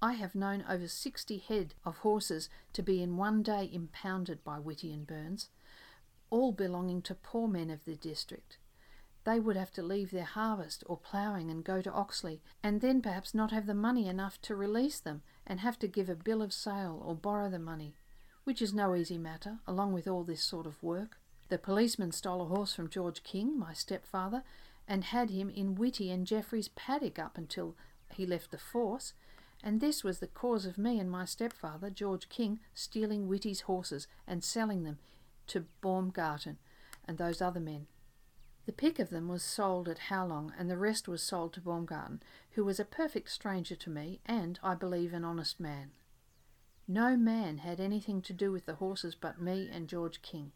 I 0.00 0.14
have 0.14 0.34
known 0.34 0.64
over 0.68 0.88
sixty 0.88 1.38
head 1.38 1.74
of 1.84 1.98
horses 1.98 2.48
to 2.72 2.82
be 2.82 3.00
in 3.00 3.16
one 3.16 3.44
day 3.44 3.70
impounded 3.72 4.42
by 4.42 4.58
Whitty 4.58 4.92
and 4.92 5.06
Burns, 5.06 5.50
all 6.30 6.50
belonging 6.50 7.00
to 7.02 7.14
poor 7.14 7.46
men 7.46 7.70
of 7.70 7.84
the 7.84 7.94
district. 7.94 8.58
They 9.24 9.38
would 9.38 9.56
have 9.56 9.70
to 9.72 9.82
leave 9.82 10.10
their 10.10 10.24
harvest 10.24 10.82
or 10.86 10.96
ploughing 10.96 11.50
and 11.50 11.64
go 11.64 11.80
to 11.80 11.92
Oxley, 11.92 12.42
and 12.62 12.80
then 12.80 13.00
perhaps 13.00 13.34
not 13.34 13.52
have 13.52 13.66
the 13.66 13.74
money 13.74 14.08
enough 14.08 14.40
to 14.42 14.56
release 14.56 14.98
them 14.98 15.22
and 15.46 15.60
have 15.60 15.78
to 15.78 15.86
give 15.86 16.08
a 16.08 16.16
bill 16.16 16.42
of 16.42 16.52
sale 16.52 17.00
or 17.04 17.14
borrow 17.14 17.48
the 17.48 17.58
money, 17.58 17.94
which 18.44 18.60
is 18.60 18.74
no 18.74 18.94
easy 18.94 19.18
matter, 19.18 19.58
along 19.66 19.92
with 19.92 20.08
all 20.08 20.24
this 20.24 20.42
sort 20.42 20.66
of 20.66 20.82
work. 20.82 21.18
The 21.48 21.58
policeman 21.58 22.12
stole 22.12 22.42
a 22.42 22.46
horse 22.46 22.74
from 22.74 22.88
George 22.88 23.22
King, 23.22 23.58
my 23.58 23.72
stepfather, 23.74 24.42
and 24.88 25.04
had 25.04 25.30
him 25.30 25.50
in 25.50 25.76
Whitty 25.76 26.10
and 26.10 26.26
Jeffrey's 26.26 26.68
paddock 26.68 27.18
up 27.18 27.38
until 27.38 27.76
he 28.12 28.26
left 28.26 28.50
the 28.50 28.58
force, 28.58 29.12
and 29.62 29.80
this 29.80 30.02
was 30.02 30.18
the 30.18 30.26
cause 30.26 30.66
of 30.66 30.78
me 30.78 30.98
and 30.98 31.10
my 31.10 31.24
stepfather, 31.24 31.90
George 31.90 32.28
King, 32.28 32.58
stealing 32.74 33.28
Whitty's 33.28 33.62
horses 33.62 34.08
and 34.26 34.42
selling 34.42 34.82
them 34.82 34.98
to 35.46 35.66
Baumgarten 35.80 36.58
and 37.06 37.18
those 37.18 37.40
other 37.40 37.60
men. 37.60 37.86
The 38.64 38.72
pick 38.72 38.98
of 38.98 39.10
them 39.10 39.28
was 39.28 39.42
sold 39.42 39.88
at 39.88 39.98
Howlong, 39.98 40.52
and 40.56 40.70
the 40.70 40.78
rest 40.78 41.08
was 41.08 41.22
sold 41.22 41.52
to 41.54 41.60
Baumgarten, 41.60 42.22
who 42.52 42.64
was 42.64 42.78
a 42.78 42.84
perfect 42.84 43.30
stranger 43.30 43.74
to 43.74 43.90
me, 43.90 44.20
and, 44.24 44.58
I 44.62 44.74
believe, 44.74 45.12
an 45.12 45.24
honest 45.24 45.58
man. 45.58 45.90
No 46.86 47.16
man 47.16 47.58
had 47.58 47.80
anything 47.80 48.22
to 48.22 48.32
do 48.32 48.52
with 48.52 48.66
the 48.66 48.76
horses 48.76 49.14
but 49.14 49.40
me 49.40 49.68
and 49.72 49.88
George 49.88 50.22
King. 50.22 50.52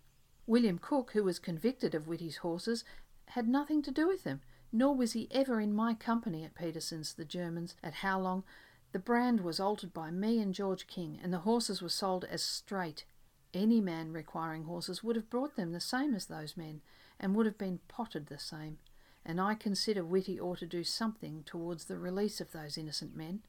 William 0.47 0.79
Cook, 0.79 1.13
who 1.13 1.25
was 1.25 1.41
convicted 1.41 1.95
of 1.95 2.07
Whitty's 2.07 2.39
horses, 2.39 2.85
had 3.31 3.49
nothing 3.49 3.83
to 3.83 3.91
do 3.91 4.07
with 4.07 4.23
them, 4.23 4.41
nor 4.71 4.95
was 4.95 5.13
he 5.13 5.29
ever 5.33 5.61
in 5.61 5.75
my 5.75 5.93
company 5.93 6.45
at 6.45 6.55
Peterson's, 6.55 7.15
the 7.15 7.25
Germans, 7.25 7.75
at 7.83 7.95
Howlong. 7.95 8.45
The 8.93 9.01
brand 9.01 9.41
was 9.41 9.59
altered 9.59 9.93
by 9.93 10.13
me 10.13 10.41
and 10.41 10.55
George 10.55 10.87
King, 10.87 11.19
and 11.23 11.33
the 11.33 11.41
horses 11.41 11.83
were 11.83 11.89
sold 11.89 12.25
as 12.25 12.43
straight. 12.43 13.05
Any 13.53 13.81
man 13.81 14.13
requiring 14.13 14.65
horses 14.65 15.03
would 15.03 15.17
have 15.17 15.31
brought 15.31 15.57
them 15.57 15.73
the 15.73 15.81
same 15.81 16.15
as 16.15 16.27
those 16.27 16.57
men, 16.57 16.83
and 17.19 17.35
would 17.35 17.47
have 17.47 17.59
been 17.59 17.81
potted 17.89 18.27
the 18.27 18.39
same, 18.39 18.79
and 19.25 19.41
I 19.41 19.55
consider 19.55 20.05
Whitty 20.05 20.39
ought 20.39 20.59
to 20.59 20.67
do 20.67 20.85
something 20.85 21.43
towards 21.45 21.85
the 21.85 21.99
release 21.99 22.41
of 22.41 22.53
those 22.53 22.79
innocent 22.79 23.17
men. 23.17 23.41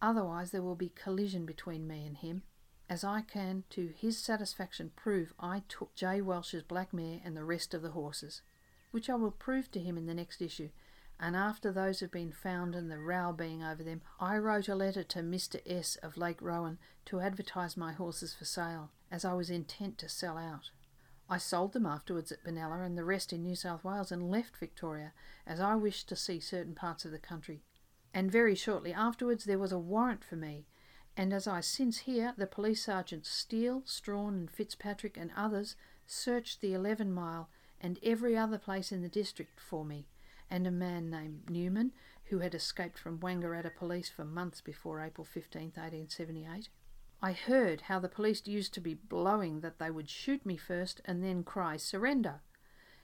Otherwise, 0.00 0.50
there 0.50 0.62
will 0.62 0.76
be 0.76 0.90
collision 0.90 1.44
between 1.44 1.86
me 1.86 2.06
and 2.06 2.16
him, 2.16 2.42
as 2.88 3.04
I 3.04 3.20
can 3.20 3.64
to 3.70 3.92
his 3.96 4.18
satisfaction 4.18 4.92
prove 4.96 5.32
I 5.38 5.62
took 5.68 5.94
J. 5.94 6.20
Welsh's 6.20 6.62
black 6.62 6.92
mare 6.92 7.20
and 7.24 7.36
the 7.36 7.44
rest 7.44 7.74
of 7.74 7.82
the 7.82 7.90
horses, 7.90 8.42
which 8.90 9.10
I 9.10 9.14
will 9.14 9.30
prove 9.30 9.70
to 9.72 9.80
him 9.80 9.96
in 9.96 10.06
the 10.06 10.14
next 10.14 10.40
issue. 10.40 10.70
And 11.22 11.36
after 11.36 11.70
those 11.70 12.00
have 12.00 12.10
been 12.10 12.32
found 12.32 12.74
and 12.74 12.90
the 12.90 12.98
row 12.98 13.32
being 13.32 13.62
over 13.62 13.84
them, 13.84 14.00
I 14.18 14.38
wrote 14.38 14.68
a 14.68 14.74
letter 14.74 15.04
to 15.04 15.18
Mr. 15.18 15.60
S. 15.66 15.96
of 15.96 16.16
Lake 16.16 16.40
Rowan 16.40 16.78
to 17.04 17.20
advertise 17.20 17.76
my 17.76 17.92
horses 17.92 18.34
for 18.34 18.46
sale, 18.46 18.90
as 19.10 19.24
I 19.24 19.34
was 19.34 19.50
intent 19.50 19.98
to 19.98 20.08
sell 20.08 20.38
out. 20.38 20.70
I 21.32 21.38
sold 21.38 21.74
them 21.74 21.86
afterwards 21.86 22.32
at 22.32 22.42
Benalla 22.42 22.84
and 22.84 22.98
the 22.98 23.04
rest 23.04 23.32
in 23.32 23.44
New 23.44 23.54
South 23.54 23.84
Wales 23.84 24.10
and 24.10 24.28
left 24.28 24.56
Victoria, 24.56 25.12
as 25.46 25.60
I 25.60 25.76
wished 25.76 26.08
to 26.08 26.16
see 26.16 26.40
certain 26.40 26.74
parts 26.74 27.04
of 27.04 27.12
the 27.12 27.20
country. 27.20 27.62
And 28.12 28.32
very 28.32 28.56
shortly 28.56 28.92
afterwards 28.92 29.44
there 29.44 29.58
was 29.58 29.70
a 29.70 29.78
warrant 29.78 30.24
for 30.24 30.34
me, 30.34 30.66
and 31.16 31.32
as 31.32 31.46
I 31.46 31.60
since 31.60 31.98
hear, 31.98 32.34
the 32.36 32.48
police 32.48 32.84
sergeants 32.84 33.30
Steele, 33.30 33.82
Strahan, 33.84 34.34
and 34.34 34.50
Fitzpatrick 34.50 35.16
and 35.16 35.30
others 35.36 35.76
searched 36.04 36.60
the 36.60 36.74
eleven 36.74 37.12
mile 37.12 37.48
and 37.80 38.00
every 38.02 38.36
other 38.36 38.58
place 38.58 38.90
in 38.90 39.00
the 39.00 39.08
district 39.08 39.60
for 39.60 39.84
me, 39.84 40.08
and 40.50 40.66
a 40.66 40.72
man 40.72 41.10
named 41.10 41.48
Newman, 41.48 41.92
who 42.24 42.40
had 42.40 42.56
escaped 42.56 42.98
from 42.98 43.20
Wangaratta 43.20 43.70
police 43.72 44.08
for 44.08 44.24
months 44.24 44.60
before 44.60 45.00
April 45.00 45.24
15, 45.24 45.62
1878. 45.76 46.70
I 47.22 47.32
heard 47.32 47.82
how 47.82 47.98
the 47.98 48.08
police 48.08 48.46
used 48.46 48.72
to 48.74 48.80
be 48.80 48.94
blowing 48.94 49.60
that 49.60 49.78
they 49.78 49.90
would 49.90 50.08
shoot 50.08 50.46
me 50.46 50.56
first 50.56 51.02
and 51.04 51.22
then 51.22 51.42
cry 51.42 51.76
surrender. 51.76 52.40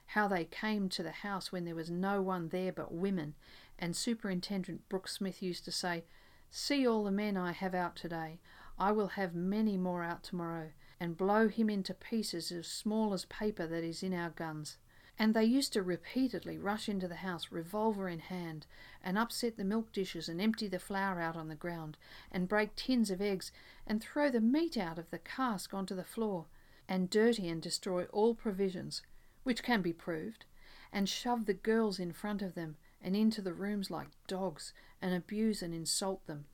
How 0.06 0.26
they 0.26 0.44
came 0.44 0.88
to 0.90 1.02
the 1.02 1.10
house 1.10 1.52
when 1.52 1.64
there 1.66 1.74
was 1.74 1.90
no 1.90 2.22
one 2.22 2.48
there 2.48 2.72
but 2.72 2.94
women, 2.94 3.34
and 3.78 3.94
Superintendent 3.94 4.88
Brooks 4.88 5.12
Smith 5.12 5.42
used 5.42 5.64
to 5.66 5.72
say, 5.72 6.04
See 6.50 6.86
all 6.86 7.04
the 7.04 7.10
men 7.10 7.36
I 7.36 7.52
have 7.52 7.74
out 7.74 7.96
today. 7.96 8.40
I 8.78 8.92
will 8.92 9.08
have 9.08 9.34
many 9.34 9.76
more 9.76 10.02
out 10.02 10.22
tomorrow, 10.22 10.70
and 10.98 11.16
blow 11.16 11.48
him 11.48 11.68
into 11.68 11.92
pieces 11.92 12.50
as 12.50 12.66
small 12.66 13.12
as 13.12 13.26
paper 13.26 13.66
that 13.66 13.84
is 13.84 14.02
in 14.02 14.14
our 14.14 14.30
guns. 14.30 14.78
And 15.18 15.32
they 15.32 15.44
used 15.44 15.72
to 15.72 15.82
repeatedly 15.82 16.58
rush 16.58 16.88
into 16.88 17.08
the 17.08 17.16
house, 17.16 17.50
revolver 17.50 18.08
in 18.08 18.18
hand, 18.18 18.66
and 19.02 19.16
upset 19.16 19.56
the 19.56 19.64
milk 19.64 19.92
dishes 19.92 20.28
and 20.28 20.40
empty 20.40 20.68
the 20.68 20.78
flour 20.78 21.20
out 21.20 21.36
on 21.36 21.48
the 21.48 21.54
ground, 21.54 21.96
and 22.30 22.48
break 22.48 22.76
tins 22.76 23.10
of 23.10 23.22
eggs, 23.22 23.50
and 23.86 24.02
throw 24.02 24.30
the 24.30 24.40
meat 24.40 24.76
out 24.76 24.98
of 24.98 25.10
the 25.10 25.18
cask 25.18 25.72
onto 25.72 25.94
the 25.94 26.04
floor, 26.04 26.46
and 26.88 27.08
dirty 27.08 27.48
and 27.48 27.62
destroy 27.62 28.04
all 28.06 28.34
provisions, 28.34 29.02
which 29.42 29.62
can 29.62 29.80
be 29.80 29.92
proved, 29.92 30.44
and 30.92 31.08
shove 31.08 31.46
the 31.46 31.54
girls 31.54 31.98
in 31.98 32.12
front 32.12 32.42
of 32.42 32.54
them 32.54 32.76
and 33.02 33.16
into 33.16 33.40
the 33.40 33.54
rooms 33.54 33.90
like 33.90 34.08
dogs, 34.26 34.72
and 35.00 35.14
abuse 35.14 35.62
and 35.62 35.72
insult 35.72 36.26
them. 36.26 36.46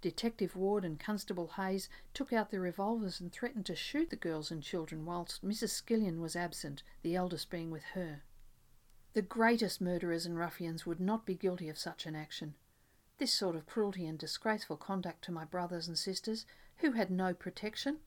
Detective 0.00 0.54
Ward 0.54 0.84
and 0.84 1.00
Constable 1.00 1.48
Hayes 1.56 1.88
took 2.12 2.32
out 2.32 2.50
their 2.50 2.60
revolvers 2.60 3.20
and 3.20 3.32
threatened 3.32 3.66
to 3.66 3.74
shoot 3.74 4.10
the 4.10 4.16
girls 4.16 4.50
and 4.50 4.62
children 4.62 5.06
whilst 5.06 5.44
Mrs. 5.44 5.70
Skillion 5.70 6.20
was 6.20 6.36
absent, 6.36 6.82
the 7.02 7.16
eldest 7.16 7.48
being 7.50 7.70
with 7.70 7.84
her. 7.94 8.22
The 9.14 9.22
greatest 9.22 9.80
murderers 9.80 10.26
and 10.26 10.36
ruffians 10.36 10.84
would 10.84 11.00
not 11.00 11.24
be 11.24 11.34
guilty 11.34 11.70
of 11.70 11.78
such 11.78 12.04
an 12.04 12.14
action. 12.14 12.54
This 13.18 13.32
sort 13.32 13.56
of 13.56 13.64
cruelty 13.64 14.06
and 14.06 14.18
disgraceful 14.18 14.76
conduct 14.76 15.24
to 15.24 15.32
my 15.32 15.46
brothers 15.46 15.88
and 15.88 15.96
sisters, 15.96 16.44
who 16.78 16.92
had 16.92 17.10
no 17.10 17.32
protection, 17.32 18.00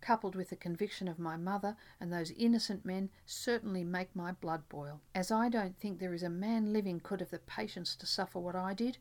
coupled 0.00 0.34
with 0.34 0.50
the 0.50 0.56
conviction 0.56 1.06
of 1.06 1.20
my 1.20 1.36
mother 1.36 1.76
and 2.00 2.12
those 2.12 2.32
innocent 2.32 2.84
men, 2.84 3.10
certainly 3.24 3.84
make 3.84 4.14
my 4.16 4.32
blood 4.32 4.68
boil, 4.68 5.00
as 5.14 5.30
I 5.30 5.48
don't 5.48 5.78
think 5.78 6.00
there 6.00 6.14
is 6.14 6.24
a 6.24 6.28
man 6.28 6.72
living 6.72 6.98
could 6.98 7.20
have 7.20 7.30
the 7.30 7.38
patience 7.38 7.94
to 7.96 8.06
suffer 8.06 8.40
what 8.40 8.56
I 8.56 8.74
did, 8.74 8.98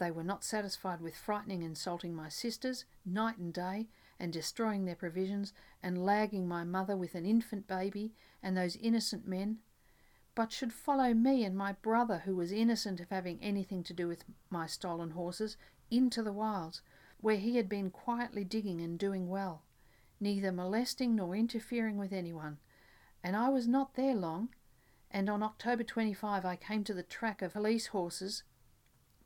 they 0.00 0.10
were 0.10 0.24
not 0.24 0.42
satisfied 0.42 1.00
with 1.00 1.14
frightening 1.14 1.62
and 1.62 1.70
insulting 1.70 2.14
my 2.14 2.28
sisters 2.28 2.86
night 3.04 3.36
and 3.36 3.52
day, 3.52 3.86
and 4.18 4.32
destroying 4.32 4.84
their 4.84 4.96
provisions, 4.96 5.52
and 5.82 6.04
lagging 6.04 6.48
my 6.48 6.64
mother 6.64 6.96
with 6.96 7.14
an 7.14 7.24
infant 7.24 7.68
baby 7.68 8.12
and 8.42 8.56
those 8.56 8.76
innocent 8.76 9.28
men, 9.28 9.58
but 10.34 10.52
should 10.52 10.72
follow 10.72 11.14
me 11.14 11.44
and 11.44 11.56
my 11.56 11.72
brother, 11.72 12.22
who 12.24 12.34
was 12.34 12.50
innocent 12.50 12.98
of 12.98 13.10
having 13.10 13.38
anything 13.42 13.82
to 13.82 13.94
do 13.94 14.08
with 14.08 14.24
my 14.48 14.66
stolen 14.66 15.10
horses, 15.10 15.56
into 15.90 16.22
the 16.22 16.32
wilds, 16.32 16.82
where 17.20 17.36
he 17.36 17.56
had 17.56 17.68
been 17.68 17.90
quietly 17.90 18.42
digging 18.42 18.80
and 18.80 18.98
doing 18.98 19.28
well, 19.28 19.62
neither 20.18 20.50
molesting 20.50 21.14
nor 21.14 21.36
interfering 21.36 21.98
with 21.98 22.12
anyone. 22.12 22.58
And 23.22 23.36
I 23.36 23.50
was 23.50 23.68
not 23.68 23.94
there 23.94 24.14
long, 24.14 24.48
and 25.10 25.28
on 25.28 25.42
October 25.42 25.82
25 25.82 26.44
I 26.44 26.56
came 26.56 26.84
to 26.84 26.94
the 26.94 27.02
track 27.02 27.42
of 27.42 27.52
police 27.52 27.88
horses 27.88 28.44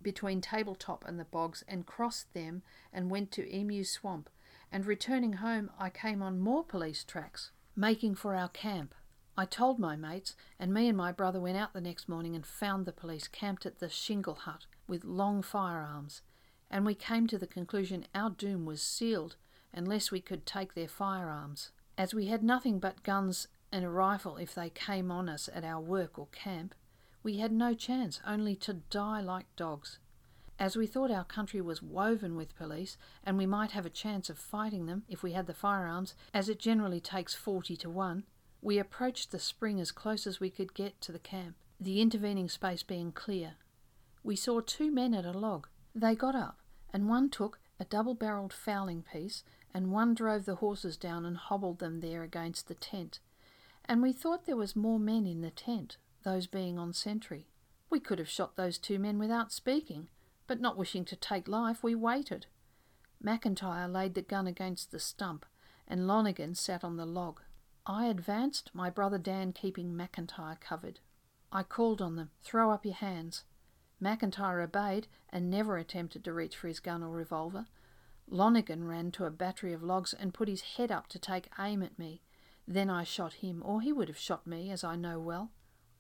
between 0.05 0.41
Tabletop 0.41 1.05
and 1.05 1.19
the 1.19 1.25
bogs 1.25 1.65
and 1.67 1.87
crossed 1.87 2.33
them 2.33 2.63
and 2.93 3.11
went 3.11 3.33
to 3.33 3.53
Emu 3.53 3.83
Swamp, 3.83 4.31
and 4.71 4.87
returning 4.87 5.35
home 5.35 5.71
I 5.77 5.91
came 5.91 6.23
on 6.23 6.39
more 6.39 6.63
police 6.63 7.03
tracks, 7.03 7.51
making 7.75 8.15
for 8.15 8.37
our 8.37 8.49
camp. 8.49 8.95
I 9.37 9.47
told 9.47 9.81
my 9.81 9.97
mates, 9.97 10.37
and 10.61 10.73
me 10.73 10.87
and 10.87 10.97
my 10.97 11.11
brother 11.11 11.41
went 11.41 11.57
out 11.57 11.73
the 11.73 11.81
next 11.81 12.09
morning 12.09 12.37
and 12.37 12.47
found 12.47 12.87
the 12.87 12.93
police 12.93 13.27
camped 13.27 13.67
at 13.67 13.81
the 13.81 13.89
shingle 13.89 14.35
hut 14.37 14.67
with 14.87 15.05
long 15.05 15.43
firearms, 15.43 16.23
and 16.71 16.87
we 16.87 16.95
came 16.95 17.27
to 17.27 17.39
the 17.39 17.47
conclusion 17.49 18.07
our 18.15 18.31
doom 18.31 18.65
was 18.65 18.81
sealed 18.81 19.35
unless 19.73 20.13
we 20.13 20.21
could 20.21 20.47
take 20.47 20.75
their 20.75 20.87
firearms. 20.87 21.73
As 21.99 22.15
we 22.15 22.27
had 22.27 22.45
nothing 22.45 22.79
but 22.79 23.03
guns 23.03 23.49
and 23.73 23.85
a 23.85 23.89
rifle 23.89 24.37
if 24.37 24.55
they 24.55 24.71
came 24.71 25.11
on 25.11 25.29
us 25.29 25.49
at 25.53 25.65
our 25.65 25.81
work 25.81 26.17
or 26.17 26.29
camp, 26.29 26.75
we 27.25 27.39
had 27.39 27.51
no 27.51 27.75
chance, 27.75 28.21
only 28.27 28.55
to 28.55 28.75
die 28.75 29.21
like 29.21 29.47
dogs. 29.57 29.99
As 30.59 30.77
we 30.77 30.87
thought 30.87 31.11
our 31.11 31.25
country 31.25 31.61
was 31.61 31.83
woven 31.83 32.37
with 32.37 32.57
police, 32.57 32.97
and 33.25 33.37
we 33.37 33.47
might 33.47 33.73
have 33.73 33.87
a 33.87 33.91
chance 33.91 34.31
of 34.31 34.39
fighting 34.39 34.87
them 34.87 35.03
if 35.09 35.23
we 35.23 35.33
had 35.33 35.47
the 35.49 35.55
firearms, 35.55 36.15
as 36.33 36.49
it 36.49 36.61
generally 36.61 37.01
takes 37.01 37.35
forty 37.35 37.77
to 37.79 37.91
one, 37.91 38.25
we 38.63 38.79
approached 38.79 39.33
the 39.33 39.41
spring 39.41 39.81
as 39.81 39.91
close 39.91 40.27
as 40.27 40.39
we 40.39 40.51
could 40.51 40.75
get 40.75 41.01
to 41.01 41.13
the 41.13 41.19
camp, 41.19 41.57
the 41.81 42.01
intervening 42.01 42.49
space 42.49 42.83
being 42.83 43.11
clear. 43.11 43.55
We 44.23 44.37
saw 44.37 44.61
two 44.61 44.93
men 44.93 45.13
at 45.13 45.27
a 45.27 45.33
log. 45.33 45.67
They 45.95 46.15
got 46.15 46.35
up, 46.35 46.61
and 46.93 47.09
one 47.09 47.31
took 47.31 47.59
a 47.81 47.85
double 47.85 48.15
barreled 48.15 48.53
fowling 48.53 49.03
piece, 49.03 49.43
and 49.73 49.91
one 49.91 50.15
drove 50.15 50.45
the 50.45 50.57
horses 50.57 50.97
down 50.97 51.27
and 51.27 51.37
hobbled 51.37 51.79
them 51.79 52.01
there 52.01 52.23
against 52.23 52.69
the 52.69 52.75
tent. 52.75 53.19
And 53.87 54.03
we 54.03 54.13
thought 54.13 54.47
there 54.47 54.57
was 54.57 54.77
more 54.77 54.99
men 54.99 55.27
in 55.27 55.41
the 55.41 55.51
tent, 55.51 55.97
those 56.25 56.47
being 56.47 56.79
on 56.79 56.93
sentry. 56.93 57.47
We 57.91 58.01
could 58.01 58.19
have 58.19 58.29
shot 58.29 58.57
those 58.57 58.79
two 58.79 58.99
men 58.99 59.19
without 59.19 59.53
speaking, 59.53 60.09
but 60.47 60.61
not 60.61 60.77
wishing 60.77 61.05
to 61.07 61.17
take 61.17 61.49
life, 61.49 61.83
we 61.83 61.95
waited. 61.95 62.47
McIntyre 63.25 63.91
laid 63.91 64.15
the 64.15 64.23
gun 64.23 64.47
against 64.47 64.91
the 64.91 64.99
stump, 64.99 65.47
and 65.87 66.07
Lonergan 66.07 66.55
sat 66.55 66.83
on 66.85 66.97
the 66.97 67.07
log. 67.07 67.41
I 67.87 68.07
advanced, 68.07 68.71
my 68.75 68.91
brother 68.91 69.19
Dan 69.19 69.53
keeping 69.53 69.95
McIntyre 69.95 70.59
covered. 70.59 71.01
I 71.53 71.63
called 71.63 72.03
on 72.03 72.17
them, 72.17 72.31
throw 72.43 72.71
up 72.71 72.85
your 72.85 72.95
hands. 72.95 73.45
McIntyre 74.03 74.63
obeyed 74.63 75.07
and 75.31 75.51
never 75.51 75.77
attempted 75.77 76.25
to 76.25 76.33
reach 76.33 76.57
for 76.57 76.69
his 76.69 76.81
gun 76.81 77.03
or 77.03 77.11
revolver. 77.11 77.67
Lonergan 78.29 78.89
ran 78.89 79.11
to 79.13 79.27
a 79.27 79.31
battery 79.31 79.73
of 79.73 79.83
logs 79.83 80.15
and 80.15 80.35
put 80.35 80.49
his 80.49 80.63
head 80.63 80.91
up 80.91 81.09
to 81.09 81.19
take 81.19 81.49
aim 81.59 81.83
at 81.83 81.99
me. 81.99 82.23
Then 82.67 82.91
I 82.91 83.05
shot 83.05 83.35
him, 83.35 83.63
or 83.65 83.83
he 83.83 83.93
would 83.93 84.09
have 84.09 84.19
shot 84.19 84.47
me, 84.47 84.71
as 84.71 84.83
I 84.83 84.97
know 84.97 85.21
well. 85.21 85.53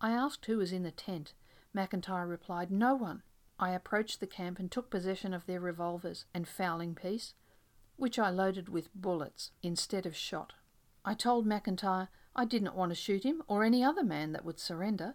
I 0.04 0.10
asked 0.10 0.44
who 0.44 0.58
was 0.58 0.70
in 0.70 0.82
the 0.82 0.90
tent. 0.90 1.32
McIntyre 1.74 2.28
replied, 2.28 2.70
No 2.70 2.94
one. 2.94 3.22
I 3.58 3.70
approached 3.70 4.20
the 4.20 4.26
camp 4.26 4.58
and 4.58 4.70
took 4.70 4.90
possession 4.90 5.32
of 5.32 5.46
their 5.46 5.60
revolvers 5.60 6.26
and 6.34 6.46
fowling 6.46 6.94
piece, 6.94 7.32
which 7.96 8.18
I 8.18 8.28
loaded 8.28 8.68
with 8.68 8.94
bullets 8.94 9.52
instead 9.62 10.04
of 10.04 10.14
shot. 10.14 10.52
I 11.06 11.14
told 11.14 11.46
McIntyre 11.46 12.08
I 12.36 12.44
did 12.44 12.62
not 12.62 12.76
want 12.76 12.90
to 12.90 12.94
shoot 12.94 13.22
him 13.22 13.42
or 13.48 13.64
any 13.64 13.82
other 13.82 14.04
man 14.04 14.32
that 14.32 14.44
would 14.44 14.60
surrender. 14.60 15.14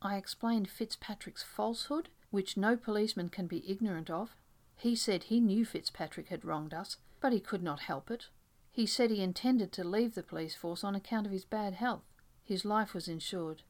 I 0.00 0.16
explained 0.16 0.70
Fitzpatrick's 0.70 1.42
falsehood, 1.42 2.08
which 2.30 2.56
no 2.56 2.76
policeman 2.76 3.30
can 3.30 3.48
be 3.48 3.68
ignorant 3.68 4.10
of. 4.10 4.36
He 4.76 4.94
said 4.94 5.24
he 5.24 5.40
knew 5.40 5.64
Fitzpatrick 5.64 6.28
had 6.28 6.44
wronged 6.44 6.72
us, 6.72 6.98
but 7.20 7.32
he 7.32 7.40
could 7.40 7.64
not 7.64 7.80
help 7.80 8.12
it. 8.12 8.28
He 8.70 8.86
said 8.86 9.10
he 9.10 9.24
intended 9.24 9.72
to 9.72 9.82
leave 9.82 10.14
the 10.14 10.22
police 10.22 10.54
force 10.54 10.84
on 10.84 10.94
account 10.94 11.26
of 11.26 11.32
his 11.32 11.44
bad 11.44 11.74
health. 11.74 12.04
His 12.44 12.64
life 12.64 12.94
was 12.94 13.08
insured. 13.08 13.64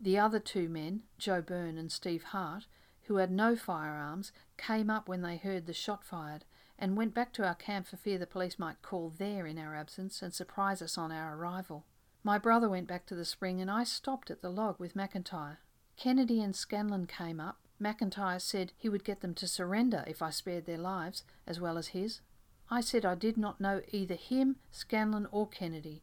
The 0.00 0.18
other 0.18 0.38
two 0.38 0.68
men, 0.68 1.02
Joe 1.18 1.42
Byrne 1.42 1.76
and 1.76 1.90
Steve 1.90 2.24
Hart, 2.24 2.66
who 3.02 3.16
had 3.16 3.30
no 3.30 3.56
firearms, 3.56 4.32
came 4.56 4.90
up 4.90 5.08
when 5.08 5.22
they 5.22 5.36
heard 5.36 5.66
the 5.66 5.72
shot 5.72 6.04
fired 6.04 6.44
and 6.78 6.96
went 6.96 7.14
back 7.14 7.32
to 7.32 7.44
our 7.44 7.54
camp 7.54 7.88
for 7.88 7.96
fear 7.96 8.18
the 8.18 8.26
police 8.26 8.58
might 8.58 8.82
call 8.82 9.12
there 9.18 9.46
in 9.46 9.58
our 9.58 9.74
absence 9.74 10.22
and 10.22 10.32
surprise 10.32 10.80
us 10.80 10.96
on 10.96 11.10
our 11.10 11.36
arrival. 11.36 11.84
My 12.22 12.38
brother 12.38 12.68
went 12.68 12.86
back 12.86 13.06
to 13.06 13.16
the 13.16 13.24
spring 13.24 13.60
and 13.60 13.70
I 13.70 13.84
stopped 13.84 14.30
at 14.30 14.42
the 14.42 14.50
log 14.50 14.78
with 14.78 14.94
McIntyre. 14.94 15.56
Kennedy 15.96 16.40
and 16.40 16.54
Scanlan 16.54 17.06
came 17.06 17.40
up. 17.40 17.58
McIntyre 17.80 18.40
said 18.40 18.72
he 18.76 18.88
would 18.88 19.04
get 19.04 19.20
them 19.20 19.34
to 19.34 19.48
surrender 19.48 20.04
if 20.06 20.22
I 20.22 20.30
spared 20.30 20.66
their 20.66 20.78
lives, 20.78 21.24
as 21.46 21.60
well 21.60 21.78
as 21.78 21.88
his. 21.88 22.20
I 22.70 22.80
said 22.80 23.04
I 23.04 23.14
did 23.14 23.36
not 23.36 23.60
know 23.60 23.82
either 23.90 24.14
him, 24.14 24.56
Scanlan, 24.70 25.26
or 25.32 25.48
Kennedy, 25.48 26.02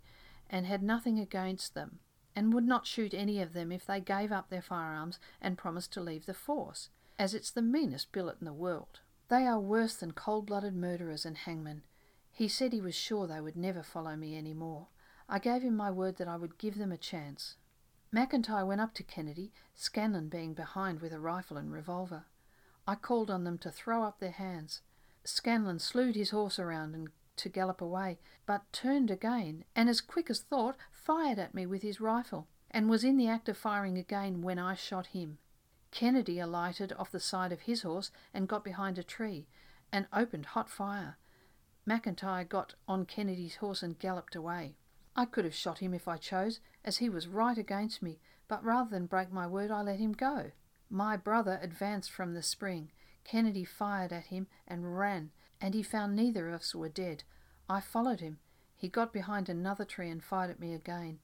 and 0.50 0.66
had 0.66 0.82
nothing 0.82 1.20
against 1.20 1.74
them, 1.76 2.00
and 2.36 2.54
would 2.54 2.68
not 2.68 2.86
shoot 2.86 3.14
any 3.14 3.42
of 3.42 3.54
them 3.54 3.72
if 3.72 3.86
they 3.86 4.00
gave 4.00 4.32
up 4.32 4.50
their 4.50 4.62
firearms 4.62 5.20
and 5.42 5.58
promised 5.58 5.94
to 5.94 6.02
leave 6.02 6.26
the 6.26 6.34
force, 6.34 6.90
as 7.18 7.34
it's 7.34 7.52
the 7.52 7.62
meanest 7.62 8.12
billet 8.12 8.38
in 8.40 8.46
the 8.46 8.54
world. 8.54 9.00
They 9.30 9.46
are 9.46 9.60
worse 9.60 9.96
than 9.96 10.12
cold 10.12 10.46
blooded 10.46 10.76
murderers 10.76 11.26
and 11.26 11.38
hangmen. 11.38 11.84
He 12.32 12.48
said 12.48 12.74
he 12.74 12.82
was 12.82 12.96
sure 12.96 13.26
they 13.26 13.42
would 13.42 13.56
never 13.56 13.82
follow 13.82 14.16
me 14.16 14.36
any 14.36 14.54
more. 14.54 14.88
I 15.28 15.40
gave 15.40 15.64
him 15.64 15.76
my 15.76 15.90
word 15.90 16.18
that 16.18 16.28
I 16.28 16.36
would 16.36 16.58
give 16.58 16.78
them 16.78 16.92
a 16.92 16.98
chance. 16.98 17.56
McIntyre 18.14 18.68
went 18.68 18.82
up 18.82 18.94
to 18.96 19.04
Kennedy, 19.04 19.52
Scanlan 19.74 20.30
being 20.30 20.54
behind 20.54 21.00
with 21.00 21.14
a 21.14 21.20
rifle 21.20 21.58
and 21.58 21.72
revolver. 21.72 22.26
I 22.88 22.96
called 22.96 23.32
on 23.32 23.44
them 23.44 23.58
to 23.60 23.72
throw 23.72 24.04
up 24.04 24.20
their 24.20 24.32
hands. 24.32 24.82
Scanlan 25.24 25.80
slewed 25.80 26.16
his 26.16 26.30
horse 26.30 26.60
around 26.60 26.94
and 26.94 27.10
to 27.38 27.50
gallop 27.50 27.82
away, 27.82 28.20
but 28.46 28.72
turned 28.72 29.10
again, 29.12 29.66
and 29.76 29.90
as 29.90 30.02
quick 30.02 30.30
as 30.30 30.40
thought 30.40 30.78
fired 31.06 31.38
at 31.38 31.54
me 31.54 31.68
with 31.68 31.84
his 31.84 32.02
rifle, 32.02 32.48
and 32.72 32.90
was 32.90 33.04
in 33.04 33.16
the 33.16 33.28
act 33.28 33.48
of 33.48 33.56
firing 33.56 33.98
again 33.98 34.42
when 34.42 34.58
I 34.58 34.74
shot 34.74 35.08
him. 35.08 35.38
Kennedy 35.92 36.40
alighted 36.40 36.92
off 36.94 37.12
the 37.12 37.20
side 37.20 37.52
of 37.52 37.62
his 37.62 37.84
horse 37.84 38.12
and 38.34 38.48
got 38.48 38.64
behind 38.64 38.98
a 38.98 39.04
tree, 39.04 39.48
and 39.92 40.08
opened 40.12 40.48
hot 40.48 40.70
fire. 40.70 41.18
McIntyre 41.88 42.50
got 42.50 42.74
on 42.88 43.06
Kennedy's 43.06 43.58
horse 43.58 43.84
and 43.84 44.00
galloped 44.00 44.36
away. 44.36 44.76
I 45.16 45.26
could 45.26 45.46
have 45.46 45.54
shot 45.54 45.78
him 45.78 45.94
if 45.94 46.08
I 46.08 46.18
chose, 46.18 46.60
as 46.84 46.98
he 46.98 47.08
was 47.08 47.28
right 47.28 47.58
against 47.58 48.02
me, 48.02 48.20
but 48.48 48.64
rather 48.64 48.90
than 48.90 49.06
break 49.06 49.32
my 49.32 49.46
word, 49.46 49.70
I 49.70 49.84
let 49.84 50.00
him 50.00 50.12
go. 50.12 50.52
My 50.90 51.16
brother 51.16 51.60
advanced 51.62 52.12
from 52.12 52.34
the 52.34 52.42
spring. 52.42 52.92
Kennedy 53.24 53.64
fired 53.64 54.12
at 54.12 54.26
him 54.26 54.48
and 54.68 54.98
ran, 54.98 55.32
and 55.62 55.76
he 55.76 55.84
found 55.84 56.16
neither 56.16 56.50
of 56.50 56.56
us 56.56 56.76
were 56.76 56.90
dead. 56.90 57.24
I 57.70 57.80
followed 57.80 58.20
him. 58.20 58.40
He 58.76 58.90
got 58.90 59.14
behind 59.14 59.50
another 59.50 59.86
tree 59.86 60.10
and 60.10 60.24
fired 60.24 60.52
at 60.52 60.60
me 60.60 60.74
again. 60.74 61.20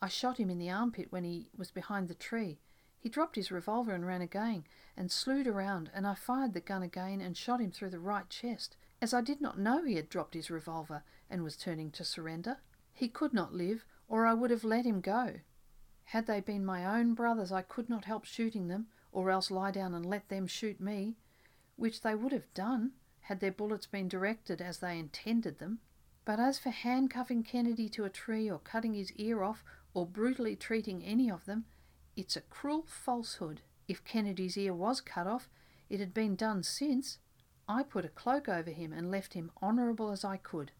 I 0.00 0.08
shot 0.08 0.38
him 0.38 0.50
in 0.50 0.58
the 0.58 0.70
armpit 0.70 1.10
when 1.10 1.24
he 1.24 1.48
was 1.56 1.70
behind 1.70 2.08
the 2.08 2.14
tree. 2.14 2.60
He 2.98 3.08
dropped 3.08 3.36
his 3.36 3.50
revolver 3.50 3.94
and 3.94 4.06
ran 4.06 4.22
again, 4.22 4.64
and 4.96 5.10
slewed 5.10 5.46
around, 5.46 5.90
and 5.94 6.06
I 6.06 6.14
fired 6.14 6.52
the 6.52 6.60
gun 6.60 6.82
again 6.82 7.20
and 7.20 7.36
shot 7.36 7.60
him 7.60 7.70
through 7.70 7.90
the 7.90 7.98
right 7.98 8.28
chest, 8.28 8.76
as 9.00 9.12
I 9.12 9.20
did 9.20 9.40
not 9.40 9.58
know 9.58 9.82
he 9.82 9.96
had 9.96 10.08
dropped 10.08 10.34
his 10.34 10.50
revolver 10.50 11.02
and 11.28 11.42
was 11.42 11.56
turning 11.56 11.90
to 11.92 12.04
surrender. 12.04 12.58
He 12.92 13.08
could 13.08 13.32
not 13.32 13.54
live, 13.54 13.84
or 14.08 14.26
I 14.26 14.34
would 14.34 14.50
have 14.50 14.64
let 14.64 14.84
him 14.84 15.00
go. 15.00 15.40
Had 16.04 16.26
they 16.26 16.40
been 16.40 16.64
my 16.64 16.84
own 16.84 17.14
brothers, 17.14 17.50
I 17.50 17.62
could 17.62 17.88
not 17.88 18.04
help 18.04 18.24
shooting 18.24 18.68
them, 18.68 18.86
or 19.10 19.30
else 19.30 19.50
lie 19.50 19.70
down 19.70 19.94
and 19.94 20.04
let 20.04 20.28
them 20.28 20.46
shoot 20.46 20.78
me, 20.78 21.16
which 21.76 22.02
they 22.02 22.14
would 22.14 22.32
have 22.32 22.52
done 22.54 22.92
had 23.22 23.40
their 23.40 23.52
bullets 23.52 23.86
been 23.86 24.08
directed 24.08 24.60
as 24.60 24.78
they 24.78 24.98
intended 24.98 25.58
them. 25.58 25.80
But 26.24 26.38
as 26.38 26.58
for 26.58 26.70
handcuffing 26.70 27.42
Kennedy 27.42 27.88
to 27.90 28.04
a 28.04 28.10
tree, 28.10 28.50
or 28.50 28.58
cutting 28.58 28.94
his 28.94 29.12
ear 29.12 29.42
off, 29.42 29.64
or 29.94 30.06
brutally 30.06 30.56
treating 30.56 31.02
any 31.02 31.30
of 31.30 31.44
them, 31.46 31.64
it's 32.16 32.36
a 32.36 32.42
cruel 32.42 32.84
falsehood. 32.86 33.62
If 33.88 34.04
Kennedy's 34.04 34.56
ear 34.56 34.74
was 34.74 35.00
cut 35.00 35.26
off, 35.26 35.48
it 35.88 36.00
had 36.00 36.14
been 36.14 36.36
done 36.36 36.62
since. 36.62 37.18
I 37.68 37.82
put 37.82 38.04
a 38.04 38.08
cloak 38.08 38.48
over 38.48 38.70
him 38.70 38.92
and 38.92 39.10
left 39.10 39.34
him 39.34 39.50
honourable 39.62 40.10
as 40.10 40.24
I 40.24 40.36
could 40.36 40.72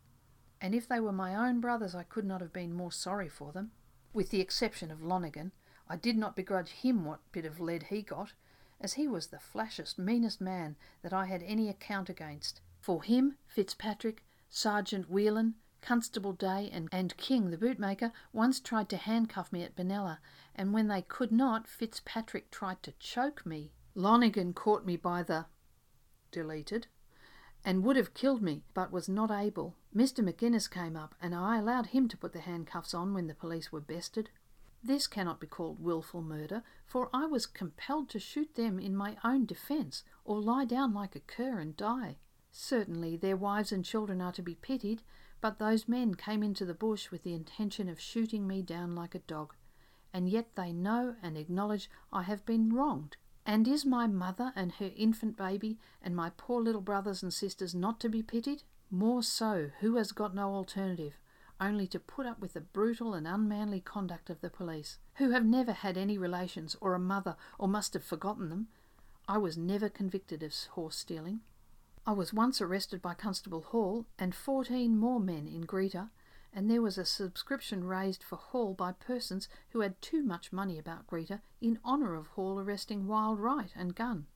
and 0.62 0.76
if 0.76 0.86
they 0.86 1.00
were 1.00 1.12
my 1.12 1.34
own 1.34 1.60
brothers, 1.60 1.92
I 1.92 2.04
could 2.04 2.24
not 2.24 2.40
have 2.40 2.52
been 2.52 2.72
more 2.72 2.92
sorry 2.92 3.28
for 3.28 3.50
them. 3.50 3.72
With 4.12 4.30
the 4.30 4.40
exception 4.40 4.92
of 4.92 5.02
Lonergan, 5.02 5.50
I 5.88 5.96
did 5.96 6.16
not 6.16 6.36
begrudge 6.36 6.70
him 6.70 7.04
what 7.04 7.18
bit 7.32 7.44
of 7.44 7.58
lead 7.58 7.84
he 7.84 8.00
got, 8.00 8.32
as 8.80 8.92
he 8.92 9.08
was 9.08 9.26
the 9.26 9.40
flashest, 9.40 9.98
meanest 9.98 10.40
man 10.40 10.76
that 11.02 11.12
I 11.12 11.26
had 11.26 11.42
any 11.42 11.68
account 11.68 12.08
against. 12.08 12.60
For 12.80 13.02
him, 13.02 13.38
Fitzpatrick, 13.48 14.22
Sergeant 14.54 15.08
Whelan, 15.08 15.54
Constable 15.80 16.34
Day, 16.34 16.68
and, 16.70 16.86
and 16.92 17.16
King, 17.16 17.50
the 17.50 17.56
bootmaker, 17.56 18.12
once 18.34 18.60
tried 18.60 18.90
to 18.90 18.98
handcuff 18.98 19.50
me 19.50 19.62
at 19.62 19.74
Benalla, 19.74 20.18
and 20.54 20.74
when 20.74 20.88
they 20.88 21.00
could 21.00 21.32
not, 21.32 21.66
Fitzpatrick 21.66 22.50
tried 22.50 22.82
to 22.82 22.92
choke 22.98 23.46
me. 23.46 23.72
Lonigan 23.96 24.54
caught 24.54 24.84
me 24.84 24.98
by 24.98 25.22
the 25.22 25.46
deleted 26.30 26.86
and 27.64 27.82
would 27.82 27.96
have 27.96 28.12
killed 28.12 28.42
me, 28.42 28.62
but 28.74 28.92
was 28.92 29.08
not 29.08 29.30
able. 29.30 29.74
Mr. 29.96 30.22
McGinnis 30.22 30.70
came 30.70 30.96
up, 30.96 31.14
and 31.18 31.34
I 31.34 31.56
allowed 31.56 31.86
him 31.86 32.06
to 32.08 32.16
put 32.18 32.34
the 32.34 32.40
handcuffs 32.40 32.92
on 32.92 33.14
when 33.14 33.28
the 33.28 33.34
police 33.34 33.72
were 33.72 33.80
bested. 33.80 34.28
This 34.84 35.06
cannot 35.06 35.40
be 35.40 35.46
called 35.46 35.82
wilful 35.82 36.20
murder, 36.20 36.62
for 36.84 37.08
I 37.14 37.24
was 37.24 37.46
compelled 37.46 38.10
to 38.10 38.18
shoot 38.18 38.54
them 38.54 38.78
in 38.78 38.94
my 38.94 39.16
own 39.24 39.46
defence, 39.46 40.04
or 40.26 40.42
lie 40.42 40.66
down 40.66 40.92
like 40.92 41.16
a 41.16 41.20
cur 41.20 41.58
and 41.58 41.74
die. 41.74 42.18
Certainly 42.54 43.16
their 43.16 43.36
wives 43.36 43.72
and 43.72 43.82
children 43.82 44.20
are 44.20 44.32
to 44.32 44.42
be 44.42 44.56
pitied, 44.56 45.02
but 45.40 45.58
those 45.58 45.88
men 45.88 46.14
came 46.14 46.42
into 46.42 46.66
the 46.66 46.74
bush 46.74 47.10
with 47.10 47.22
the 47.22 47.32
intention 47.32 47.88
of 47.88 47.98
shooting 47.98 48.46
me 48.46 48.60
down 48.60 48.94
like 48.94 49.14
a 49.14 49.20
dog, 49.20 49.54
and 50.12 50.28
yet 50.28 50.54
they 50.54 50.70
know 50.70 51.16
and 51.22 51.38
acknowledge 51.38 51.90
I 52.12 52.24
have 52.24 52.44
been 52.44 52.74
wronged, 52.74 53.16
and 53.46 53.66
is 53.66 53.86
my 53.86 54.06
mother 54.06 54.52
and 54.54 54.72
her 54.72 54.92
infant 54.94 55.36
baby 55.36 55.78
and 56.02 56.14
my 56.14 56.30
poor 56.36 56.60
little 56.62 56.82
brothers 56.82 57.22
and 57.22 57.32
sisters 57.32 57.74
not 57.74 57.98
to 58.00 58.10
be 58.10 58.22
pitied? 58.22 58.64
More 58.90 59.22
so, 59.22 59.70
who 59.80 59.96
has 59.96 60.12
got 60.12 60.34
no 60.34 60.54
alternative, 60.54 61.14
only 61.58 61.86
to 61.86 61.98
put 61.98 62.26
up 62.26 62.38
with 62.38 62.52
the 62.52 62.60
brutal 62.60 63.14
and 63.14 63.26
unmanly 63.26 63.80
conduct 63.80 64.28
of 64.28 64.42
the 64.42 64.50
police, 64.50 64.98
who 65.14 65.30
have 65.30 65.46
never 65.46 65.72
had 65.72 65.96
any 65.96 66.18
relations 66.18 66.76
or 66.82 66.92
a 66.92 66.98
mother 66.98 67.36
or 67.58 67.66
must 67.66 67.94
have 67.94 68.04
forgotten 68.04 68.50
them. 68.50 68.68
I 69.26 69.38
was 69.38 69.56
never 69.56 69.88
convicted 69.88 70.42
of 70.42 70.52
horse 70.72 70.96
stealing. 70.96 71.40
I 72.04 72.12
was 72.12 72.32
once 72.32 72.60
arrested 72.60 73.00
by 73.00 73.14
Constable 73.14 73.62
Hall 73.62 74.06
and 74.18 74.34
fourteen 74.34 74.98
more 74.98 75.20
men 75.20 75.46
in 75.46 75.62
Greta 75.62 76.10
and 76.52 76.70
there 76.70 76.82
was 76.82 76.98
a 76.98 77.04
subscription 77.04 77.84
raised 77.84 78.22
for 78.22 78.36
Hall 78.36 78.74
by 78.74 78.92
persons 78.92 79.48
who 79.70 79.80
had 79.80 80.00
too 80.02 80.22
much 80.22 80.52
money 80.52 80.78
about 80.78 81.06
Greta 81.06 81.40
in 81.60 81.78
honour 81.84 82.14
of 82.14 82.26
Hall 82.28 82.58
arresting 82.58 83.06
Wild 83.06 83.38
Wright 83.38 83.70
and 83.74 83.94
Gunn. 83.94 84.26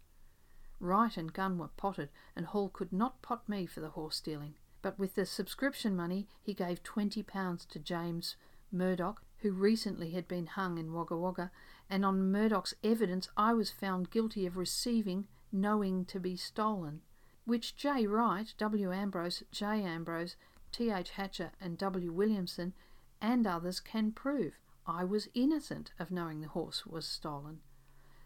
Wright 0.80 1.16
and 1.16 1.32
Gunn 1.32 1.58
were 1.58 1.68
potted, 1.76 2.10
and 2.34 2.46
Hall 2.46 2.68
could 2.68 2.92
not 2.92 3.20
pot 3.20 3.48
me 3.48 3.66
for 3.66 3.80
the 3.80 3.90
horse 3.90 4.16
stealing. 4.16 4.54
But 4.80 4.98
with 4.98 5.14
the 5.14 5.26
subscription 5.26 5.96
money, 5.96 6.28
he 6.40 6.54
gave 6.54 6.82
twenty 6.82 7.22
pounds 7.22 7.66
to 7.66 7.78
James 7.78 8.36
Murdoch, 8.70 9.22
who 9.38 9.52
recently 9.52 10.10
had 10.12 10.28
been 10.28 10.46
hung 10.46 10.78
in 10.78 10.92
Wagga 10.92 11.16
Wagga, 11.16 11.50
and 11.90 12.04
on 12.04 12.30
Murdoch's 12.30 12.74
evidence 12.82 13.28
I 13.36 13.52
was 13.52 13.70
found 13.70 14.10
guilty 14.10 14.46
of 14.46 14.56
receiving, 14.56 15.26
knowing 15.52 16.04
to 16.06 16.20
be 16.20 16.36
stolen, 16.36 17.02
which 17.47 17.76
J. 17.76 18.07
Wright, 18.07 18.53
W. 18.59 18.92
Ambrose, 18.92 19.42
J. 19.51 19.82
Ambrose, 19.82 20.36
T.H. 20.72 21.11
Hatcher 21.11 21.53
and 21.61 21.78
W. 21.78 22.12
Williamson 22.12 22.74
and 23.20 23.47
others 23.47 23.80
can 23.80 24.12
prove 24.12 24.59
I 24.86 25.05
was 25.05 25.28
innocent 25.32 25.92
of 25.99 26.11
knowing 26.11 26.40
the 26.40 26.49
horse 26.49 26.84
was 26.84 27.07
stolen. 27.07 27.61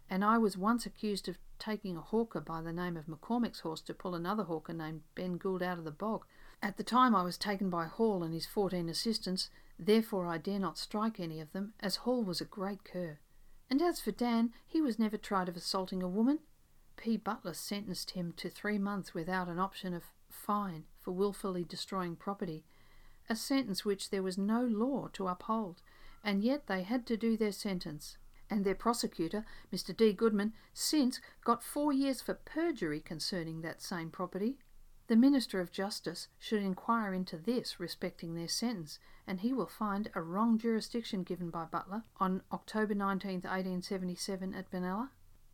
And 0.08 0.24
I 0.24 0.38
was 0.38 0.58
once 0.58 0.84
accused 0.84 1.28
of 1.28 1.38
taking 1.58 1.96
a 1.96 2.00
hawker 2.00 2.40
by 2.40 2.60
the 2.60 2.72
name 2.72 2.96
of 2.96 3.06
McCormick's 3.06 3.60
horse 3.60 3.80
to 3.82 3.94
pull 3.94 4.14
another 4.14 4.42
hawker 4.42 4.72
named 4.72 5.02
Ben 5.14 5.36
Gould 5.36 5.62
out 5.62 5.78
of 5.78 5.84
the 5.84 5.90
bog. 5.90 6.24
At 6.62 6.76
the 6.76 6.82
time 6.82 7.14
I 7.14 7.22
was 7.22 7.38
taken 7.38 7.70
by 7.70 7.86
Hall 7.86 8.22
and 8.22 8.34
his 8.34 8.46
fourteen 8.46 8.88
assistants, 8.88 9.48
therefore 9.78 10.26
I 10.26 10.38
dare 10.38 10.58
not 10.58 10.76
strike 10.76 11.20
any 11.20 11.40
of 11.40 11.52
them, 11.52 11.74
as 11.80 11.96
Hall 11.96 12.24
was 12.24 12.40
a 12.40 12.44
great 12.44 12.84
cur. 12.84 13.18
And 13.70 13.80
as 13.80 14.00
for 14.00 14.10
Dan, 14.10 14.52
he 14.66 14.80
was 14.82 14.98
never 14.98 15.16
tried 15.16 15.48
of 15.48 15.56
assaulting 15.56 16.02
a 16.02 16.08
woman. 16.08 16.40
P. 17.00 17.16
Butler 17.16 17.54
sentenced 17.54 18.10
him 18.10 18.34
to 18.36 18.50
three 18.50 18.76
months 18.76 19.14
without 19.14 19.48
an 19.48 19.58
option 19.58 19.94
of 19.94 20.12
fine 20.28 20.84
for 20.98 21.12
wilfully 21.12 21.64
destroying 21.64 22.14
property, 22.14 22.66
a 23.26 23.34
sentence 23.34 23.86
which 23.86 24.10
there 24.10 24.22
was 24.22 24.36
no 24.36 24.62
law 24.62 25.08
to 25.14 25.26
uphold, 25.26 25.80
and 26.22 26.44
yet 26.44 26.66
they 26.66 26.82
had 26.82 27.06
to 27.06 27.16
do 27.16 27.38
their 27.38 27.52
sentence. 27.52 28.18
And 28.50 28.66
their 28.66 28.74
prosecutor, 28.74 29.46
Mr. 29.72 29.96
D. 29.96 30.12
Goodman, 30.12 30.52
since 30.74 31.22
got 31.42 31.62
four 31.62 31.90
years 31.90 32.20
for 32.20 32.34
perjury 32.34 33.00
concerning 33.00 33.62
that 33.62 33.80
same 33.80 34.10
property. 34.10 34.58
The 35.06 35.16
Minister 35.16 35.58
of 35.58 35.72
Justice 35.72 36.28
should 36.38 36.62
inquire 36.62 37.14
into 37.14 37.38
this 37.38 37.80
respecting 37.80 38.34
their 38.34 38.46
sentence, 38.46 38.98
and 39.26 39.40
he 39.40 39.54
will 39.54 39.66
find 39.66 40.10
a 40.14 40.20
wrong 40.20 40.58
jurisdiction 40.58 41.22
given 41.22 41.48
by 41.48 41.64
Butler 41.64 42.04
on 42.18 42.42
October 42.52 42.94
19, 42.94 43.36
1877, 43.36 44.52
at 44.54 44.70
Benalla. 44.70 45.08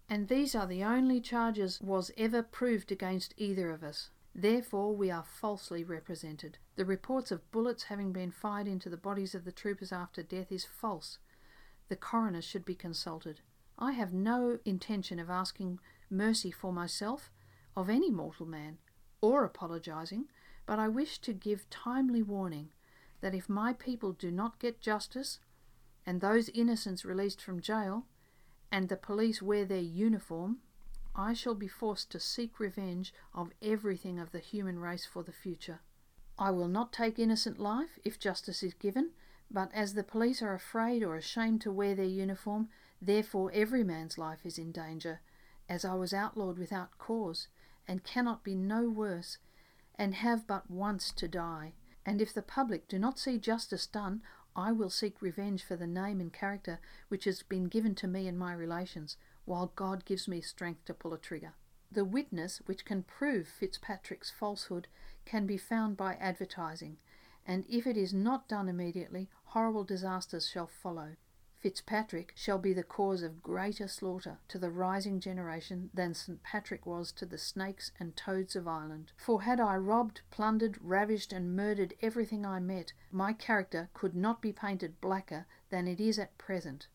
And 0.09 0.29
these 0.29 0.55
are 0.55 0.67
the 0.67 0.85
only 0.85 1.21
charges 1.21 1.81
was 1.81 2.13
ever 2.17 2.43
proved 2.43 2.93
against 2.93 3.35
either 3.37 3.71
of 3.71 3.83
us. 3.83 4.11
Therefore, 4.35 4.95
we 4.95 5.11
are 5.11 5.25
falsely 5.25 5.83
represented. 5.83 6.59
The 6.77 6.85
reports 6.85 7.31
of 7.33 7.51
bullets 7.51 7.85
having 7.85 8.13
been 8.13 8.31
fired 8.31 8.69
into 8.69 8.89
the 8.89 8.97
bodies 8.97 9.35
of 9.35 9.45
the 9.45 9.53
troopers 9.53 9.93
after 9.93 10.23
death 10.23 10.53
is 10.53 10.65
false. 10.65 11.19
the 11.89 11.97
coroner 11.97 12.43
should 12.43 12.65
be 12.65 12.75
consulted. 12.75 13.41
I 13.79 13.93
have 13.93 14.13
no 14.13 14.59
intention 14.65 15.19
of 15.19 15.31
asking 15.31 15.79
mercy 16.11 16.51
for 16.51 16.73
myself, 16.73 17.31
of 17.77 17.91
any 17.91 18.11
mortal 18.11 18.47
man, 18.47 18.79
or 19.21 19.45
apologising, 19.45 20.27
but 20.67 20.79
I 20.79 20.89
wish 20.89 21.19
to 21.21 21.33
give 21.33 21.69
timely 21.71 22.23
warning 22.23 22.71
that 23.21 23.35
if 23.35 23.49
my 23.49 23.73
people 23.73 24.13
do 24.13 24.31
not 24.31 24.59
get 24.59 24.81
justice, 24.81 25.39
and 26.05 26.21
those 26.21 26.49
innocents 26.51 27.05
released 27.05 27.41
from 27.41 27.61
jail, 27.61 28.07
and 28.77 28.91
the 28.91 28.97
police 28.99 29.41
wear 29.41 29.64
their 29.64 29.79
uniform, 29.81 30.59
I 31.14 31.33
shall 31.33 31.55
be 31.55 31.66
forced 31.66 32.11
to 32.11 32.20
seek 32.20 32.61
revenge 32.61 33.14
of 33.35 33.55
everything 33.62 34.18
of 34.18 34.33
the 34.33 34.39
human 34.39 34.79
race 34.79 35.07
for 35.07 35.22
the 35.22 35.33
future. 35.33 35.81
I 36.39 36.51
will 36.51 36.68
not 36.68 36.93
take 36.93 37.18
innocent 37.18 37.59
life 37.59 37.99
if 38.05 38.18
justice 38.18 38.62
is 38.62 38.74
given, 38.74 39.12
but 39.51 39.72
as 39.72 39.95
the 39.95 40.05
police 40.05 40.43
are 40.43 40.53
afraid 40.53 41.03
or 41.03 41.16
ashamed 41.16 41.62
to 41.62 41.72
wear 41.72 41.95
their 41.95 42.05
uniform, 42.05 42.68
therefore 43.01 43.51
every 43.55 43.83
man's 43.83 44.18
life 44.18 44.45
is 44.45 44.59
in 44.59 44.72
danger, 44.72 45.20
as 45.70 45.83
I 45.83 45.95
was 45.95 46.12
outlawed 46.12 46.59
without 46.59 46.99
cause, 46.99 47.49
and 47.89 48.05
cannot 48.05 48.45
be 48.45 48.55
no 48.55 48.91
worse, 48.91 49.39
and 49.95 50.16
have 50.16 50.47
but 50.47 50.70
once 50.70 51.12
to 51.12 51.27
die. 51.27 51.72
And 52.05 52.20
if 52.20 52.35
the 52.35 52.43
public 52.43 52.89
do 52.89 52.99
not 52.99 53.18
see 53.18 53.39
justice 53.39 53.87
done, 53.87 54.20
I 54.59 54.73
will 54.73 54.89
seek 54.89 55.21
revenge 55.21 55.63
for 55.63 55.77
the 55.77 55.87
name 55.87 56.19
and 56.19 56.33
character 56.33 56.81
which 57.09 57.25
has 57.25 57.43
been 57.43 57.65
given 57.65 57.95
to 57.97 58.09
me 58.09 58.27
and 58.27 58.39
my 58.39 58.55
relations, 58.55 59.19
while 59.45 59.71
God 59.77 60.07
gives 60.07 60.27
me 60.27 60.41
strength 60.41 60.87
to 60.87 60.95
pull 60.95 61.13
a 61.13 61.19
trigger. 61.19 61.53
The 61.93 62.07
witness 62.07 62.63
which 62.65 62.87
can 62.87 63.03
prove 63.03 63.47
Fitzpatrick's 63.47 64.31
falsehood 64.31 64.89
can 65.27 65.47
be 65.47 65.59
found 65.59 65.99
by 65.99 66.15
advertising, 66.15 66.97
and 67.47 67.67
if 67.69 67.87
it 67.87 67.99
is 67.99 68.15
not 68.15 68.49
done 68.49 68.69
immediately, 68.69 69.29
horrible 69.45 69.85
disasters 69.85 70.49
shall 70.49 70.67
follow. 70.67 71.17
Fitzpatrick 71.67 72.33
shall 72.37 72.59
be 72.59 72.73
the 72.73 72.85
cause 72.85 73.25
of 73.25 73.43
greater 73.43 73.89
slaughter 73.89 74.39
to 74.47 74.57
the 74.57 74.71
rising 74.71 75.19
generation 75.19 75.91
than 75.93 76.14
St. 76.14 76.41
Patrick 76.45 76.87
was 76.87 77.11
to 77.11 77.27
the 77.27 77.39
snakes 77.39 77.91
and 77.99 78.17
toads 78.17 78.55
of 78.55 78.69
Ireland. 78.69 79.11
For 79.17 79.43
had 79.43 79.59
I 79.59 79.77
robbed, 79.77 80.21
plundered, 80.31 80.79
ravished, 80.81 81.33
and 81.33 81.57
murdered 81.57 81.95
everything 82.01 82.47
I 82.47 82.61
met, 82.61 82.93
my 83.11 83.33
character 83.33 83.91
could 83.95 84.14
not 84.14 84.41
be 84.41 84.53
painted 84.53 85.01
blacker 85.01 85.45
than 85.71 85.89
it 85.89 85.99
is 85.99 86.21
at 86.21 86.39
present. 86.39 86.87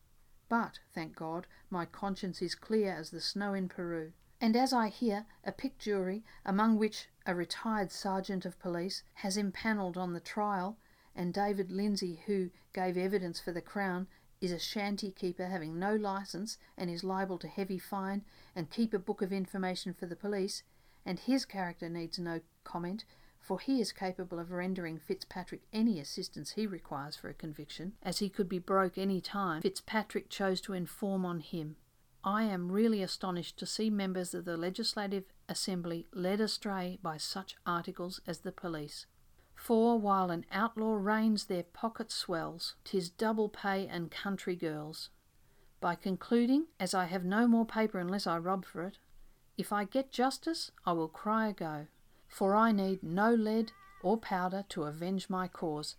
But, 0.48 0.78
thank 0.94 1.16
God, 1.16 1.46
my 1.68 1.84
conscience 1.84 2.40
is 2.40 2.54
clear 2.54 2.94
as 2.94 3.10
the 3.10 3.20
snow 3.20 3.52
in 3.52 3.68
Peru. 3.68 4.14
And 4.40 4.56
as 4.56 4.72
I 4.72 4.88
hear, 4.88 5.26
a 5.44 5.52
picked 5.52 5.80
jury, 5.80 6.24
among 6.46 6.78
which 6.78 7.10
a 7.26 7.34
retired 7.34 7.92
sergeant 7.92 8.46
of 8.46 8.58
police 8.58 9.02
has 9.16 9.36
impanelled 9.36 9.98
on 9.98 10.14
the 10.14 10.18
trial, 10.18 10.78
and 11.14 11.34
David 11.34 11.70
Lindsay, 11.70 12.22
who 12.24 12.48
gave 12.72 12.96
evidence 12.96 13.38
for 13.38 13.52
the 13.52 13.60
Crown, 13.60 14.08
is 14.42 14.52
a 14.52 14.58
shanty 14.58 15.12
keeper 15.12 15.46
having 15.46 15.78
no 15.78 15.94
licence 15.94 16.58
and 16.76 16.90
is 16.90 17.04
liable 17.04 17.38
to 17.38 17.48
heavy 17.48 17.78
fine 17.78 18.22
and 18.54 18.70
keep 18.70 18.92
a 18.92 18.98
book 18.98 19.22
of 19.22 19.32
information 19.32 19.94
for 19.94 20.06
the 20.06 20.16
police, 20.16 20.64
and 21.06 21.20
his 21.20 21.44
character 21.44 21.88
needs 21.88 22.18
no 22.18 22.40
comment, 22.64 23.04
for 23.40 23.60
he 23.60 23.80
is 23.80 23.92
capable 23.92 24.38
of 24.38 24.50
rendering 24.50 24.98
Fitzpatrick 24.98 25.62
any 25.72 26.00
assistance 26.00 26.52
he 26.52 26.66
requires 26.66 27.16
for 27.16 27.28
a 27.28 27.34
conviction, 27.34 27.92
as 28.02 28.18
he 28.18 28.28
could 28.28 28.48
be 28.48 28.58
broke 28.58 28.98
any 28.98 29.20
time 29.20 29.62
Fitzpatrick 29.62 30.28
chose 30.28 30.60
to 30.60 30.74
inform 30.74 31.24
on 31.24 31.38
him. 31.40 31.76
I 32.24 32.44
am 32.44 32.70
really 32.70 33.02
astonished 33.02 33.58
to 33.58 33.66
see 33.66 33.90
members 33.90 34.34
of 34.34 34.44
the 34.44 34.56
Legislative 34.56 35.24
Assembly 35.48 36.06
led 36.12 36.40
astray 36.40 36.98
by 37.02 37.16
such 37.16 37.56
articles 37.66 38.20
as 38.26 38.40
the 38.40 38.52
police. 38.52 39.06
For 39.62 39.96
while 39.98 40.30
an 40.32 40.44
outlaw 40.50 40.94
reigns 40.94 41.44
their 41.44 41.62
pocket 41.62 42.10
swells, 42.10 42.74
'tis 42.82 43.10
double 43.10 43.48
pay 43.48 43.86
and 43.86 44.10
country 44.10 44.56
girls. 44.56 45.10
By 45.80 45.94
concluding, 45.94 46.66
as 46.80 46.94
I 46.94 47.04
have 47.04 47.24
no 47.24 47.46
more 47.46 47.64
paper 47.64 48.00
unless 48.00 48.26
I 48.26 48.38
rob 48.38 48.64
for 48.64 48.82
it, 48.82 48.98
if 49.56 49.72
I 49.72 49.84
get 49.84 50.10
justice, 50.10 50.72
I 50.84 50.92
will 50.92 51.08
cry 51.08 51.46
a 51.46 51.52
go 51.52 51.86
for 52.32 52.56
I 52.56 52.72
need 52.72 53.02
no 53.02 53.34
lead 53.34 53.72
or 54.02 54.16
powder 54.16 54.64
to 54.70 54.84
avenge 54.84 55.28
my 55.28 55.46
cause, 55.46 55.96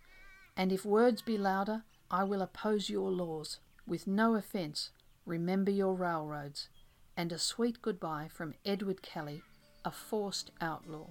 and 0.56 0.72
if 0.72 0.84
words 0.84 1.22
be 1.22 1.38
louder, 1.38 1.84
I 2.10 2.24
will 2.24 2.42
oppose 2.42 2.90
your 2.90 3.10
laws. 3.10 3.60
With 3.86 4.06
no 4.06 4.34
offence, 4.34 4.90
remember 5.24 5.70
your 5.70 5.94
railroads, 5.94 6.68
and 7.16 7.30
a 7.32 7.38
sweet 7.38 7.80
goodbye 7.80 8.28
from 8.30 8.54
Edward 8.64 9.00
Kelly, 9.00 9.42
a 9.84 9.92
forced 9.92 10.50
outlaw. 10.60 11.06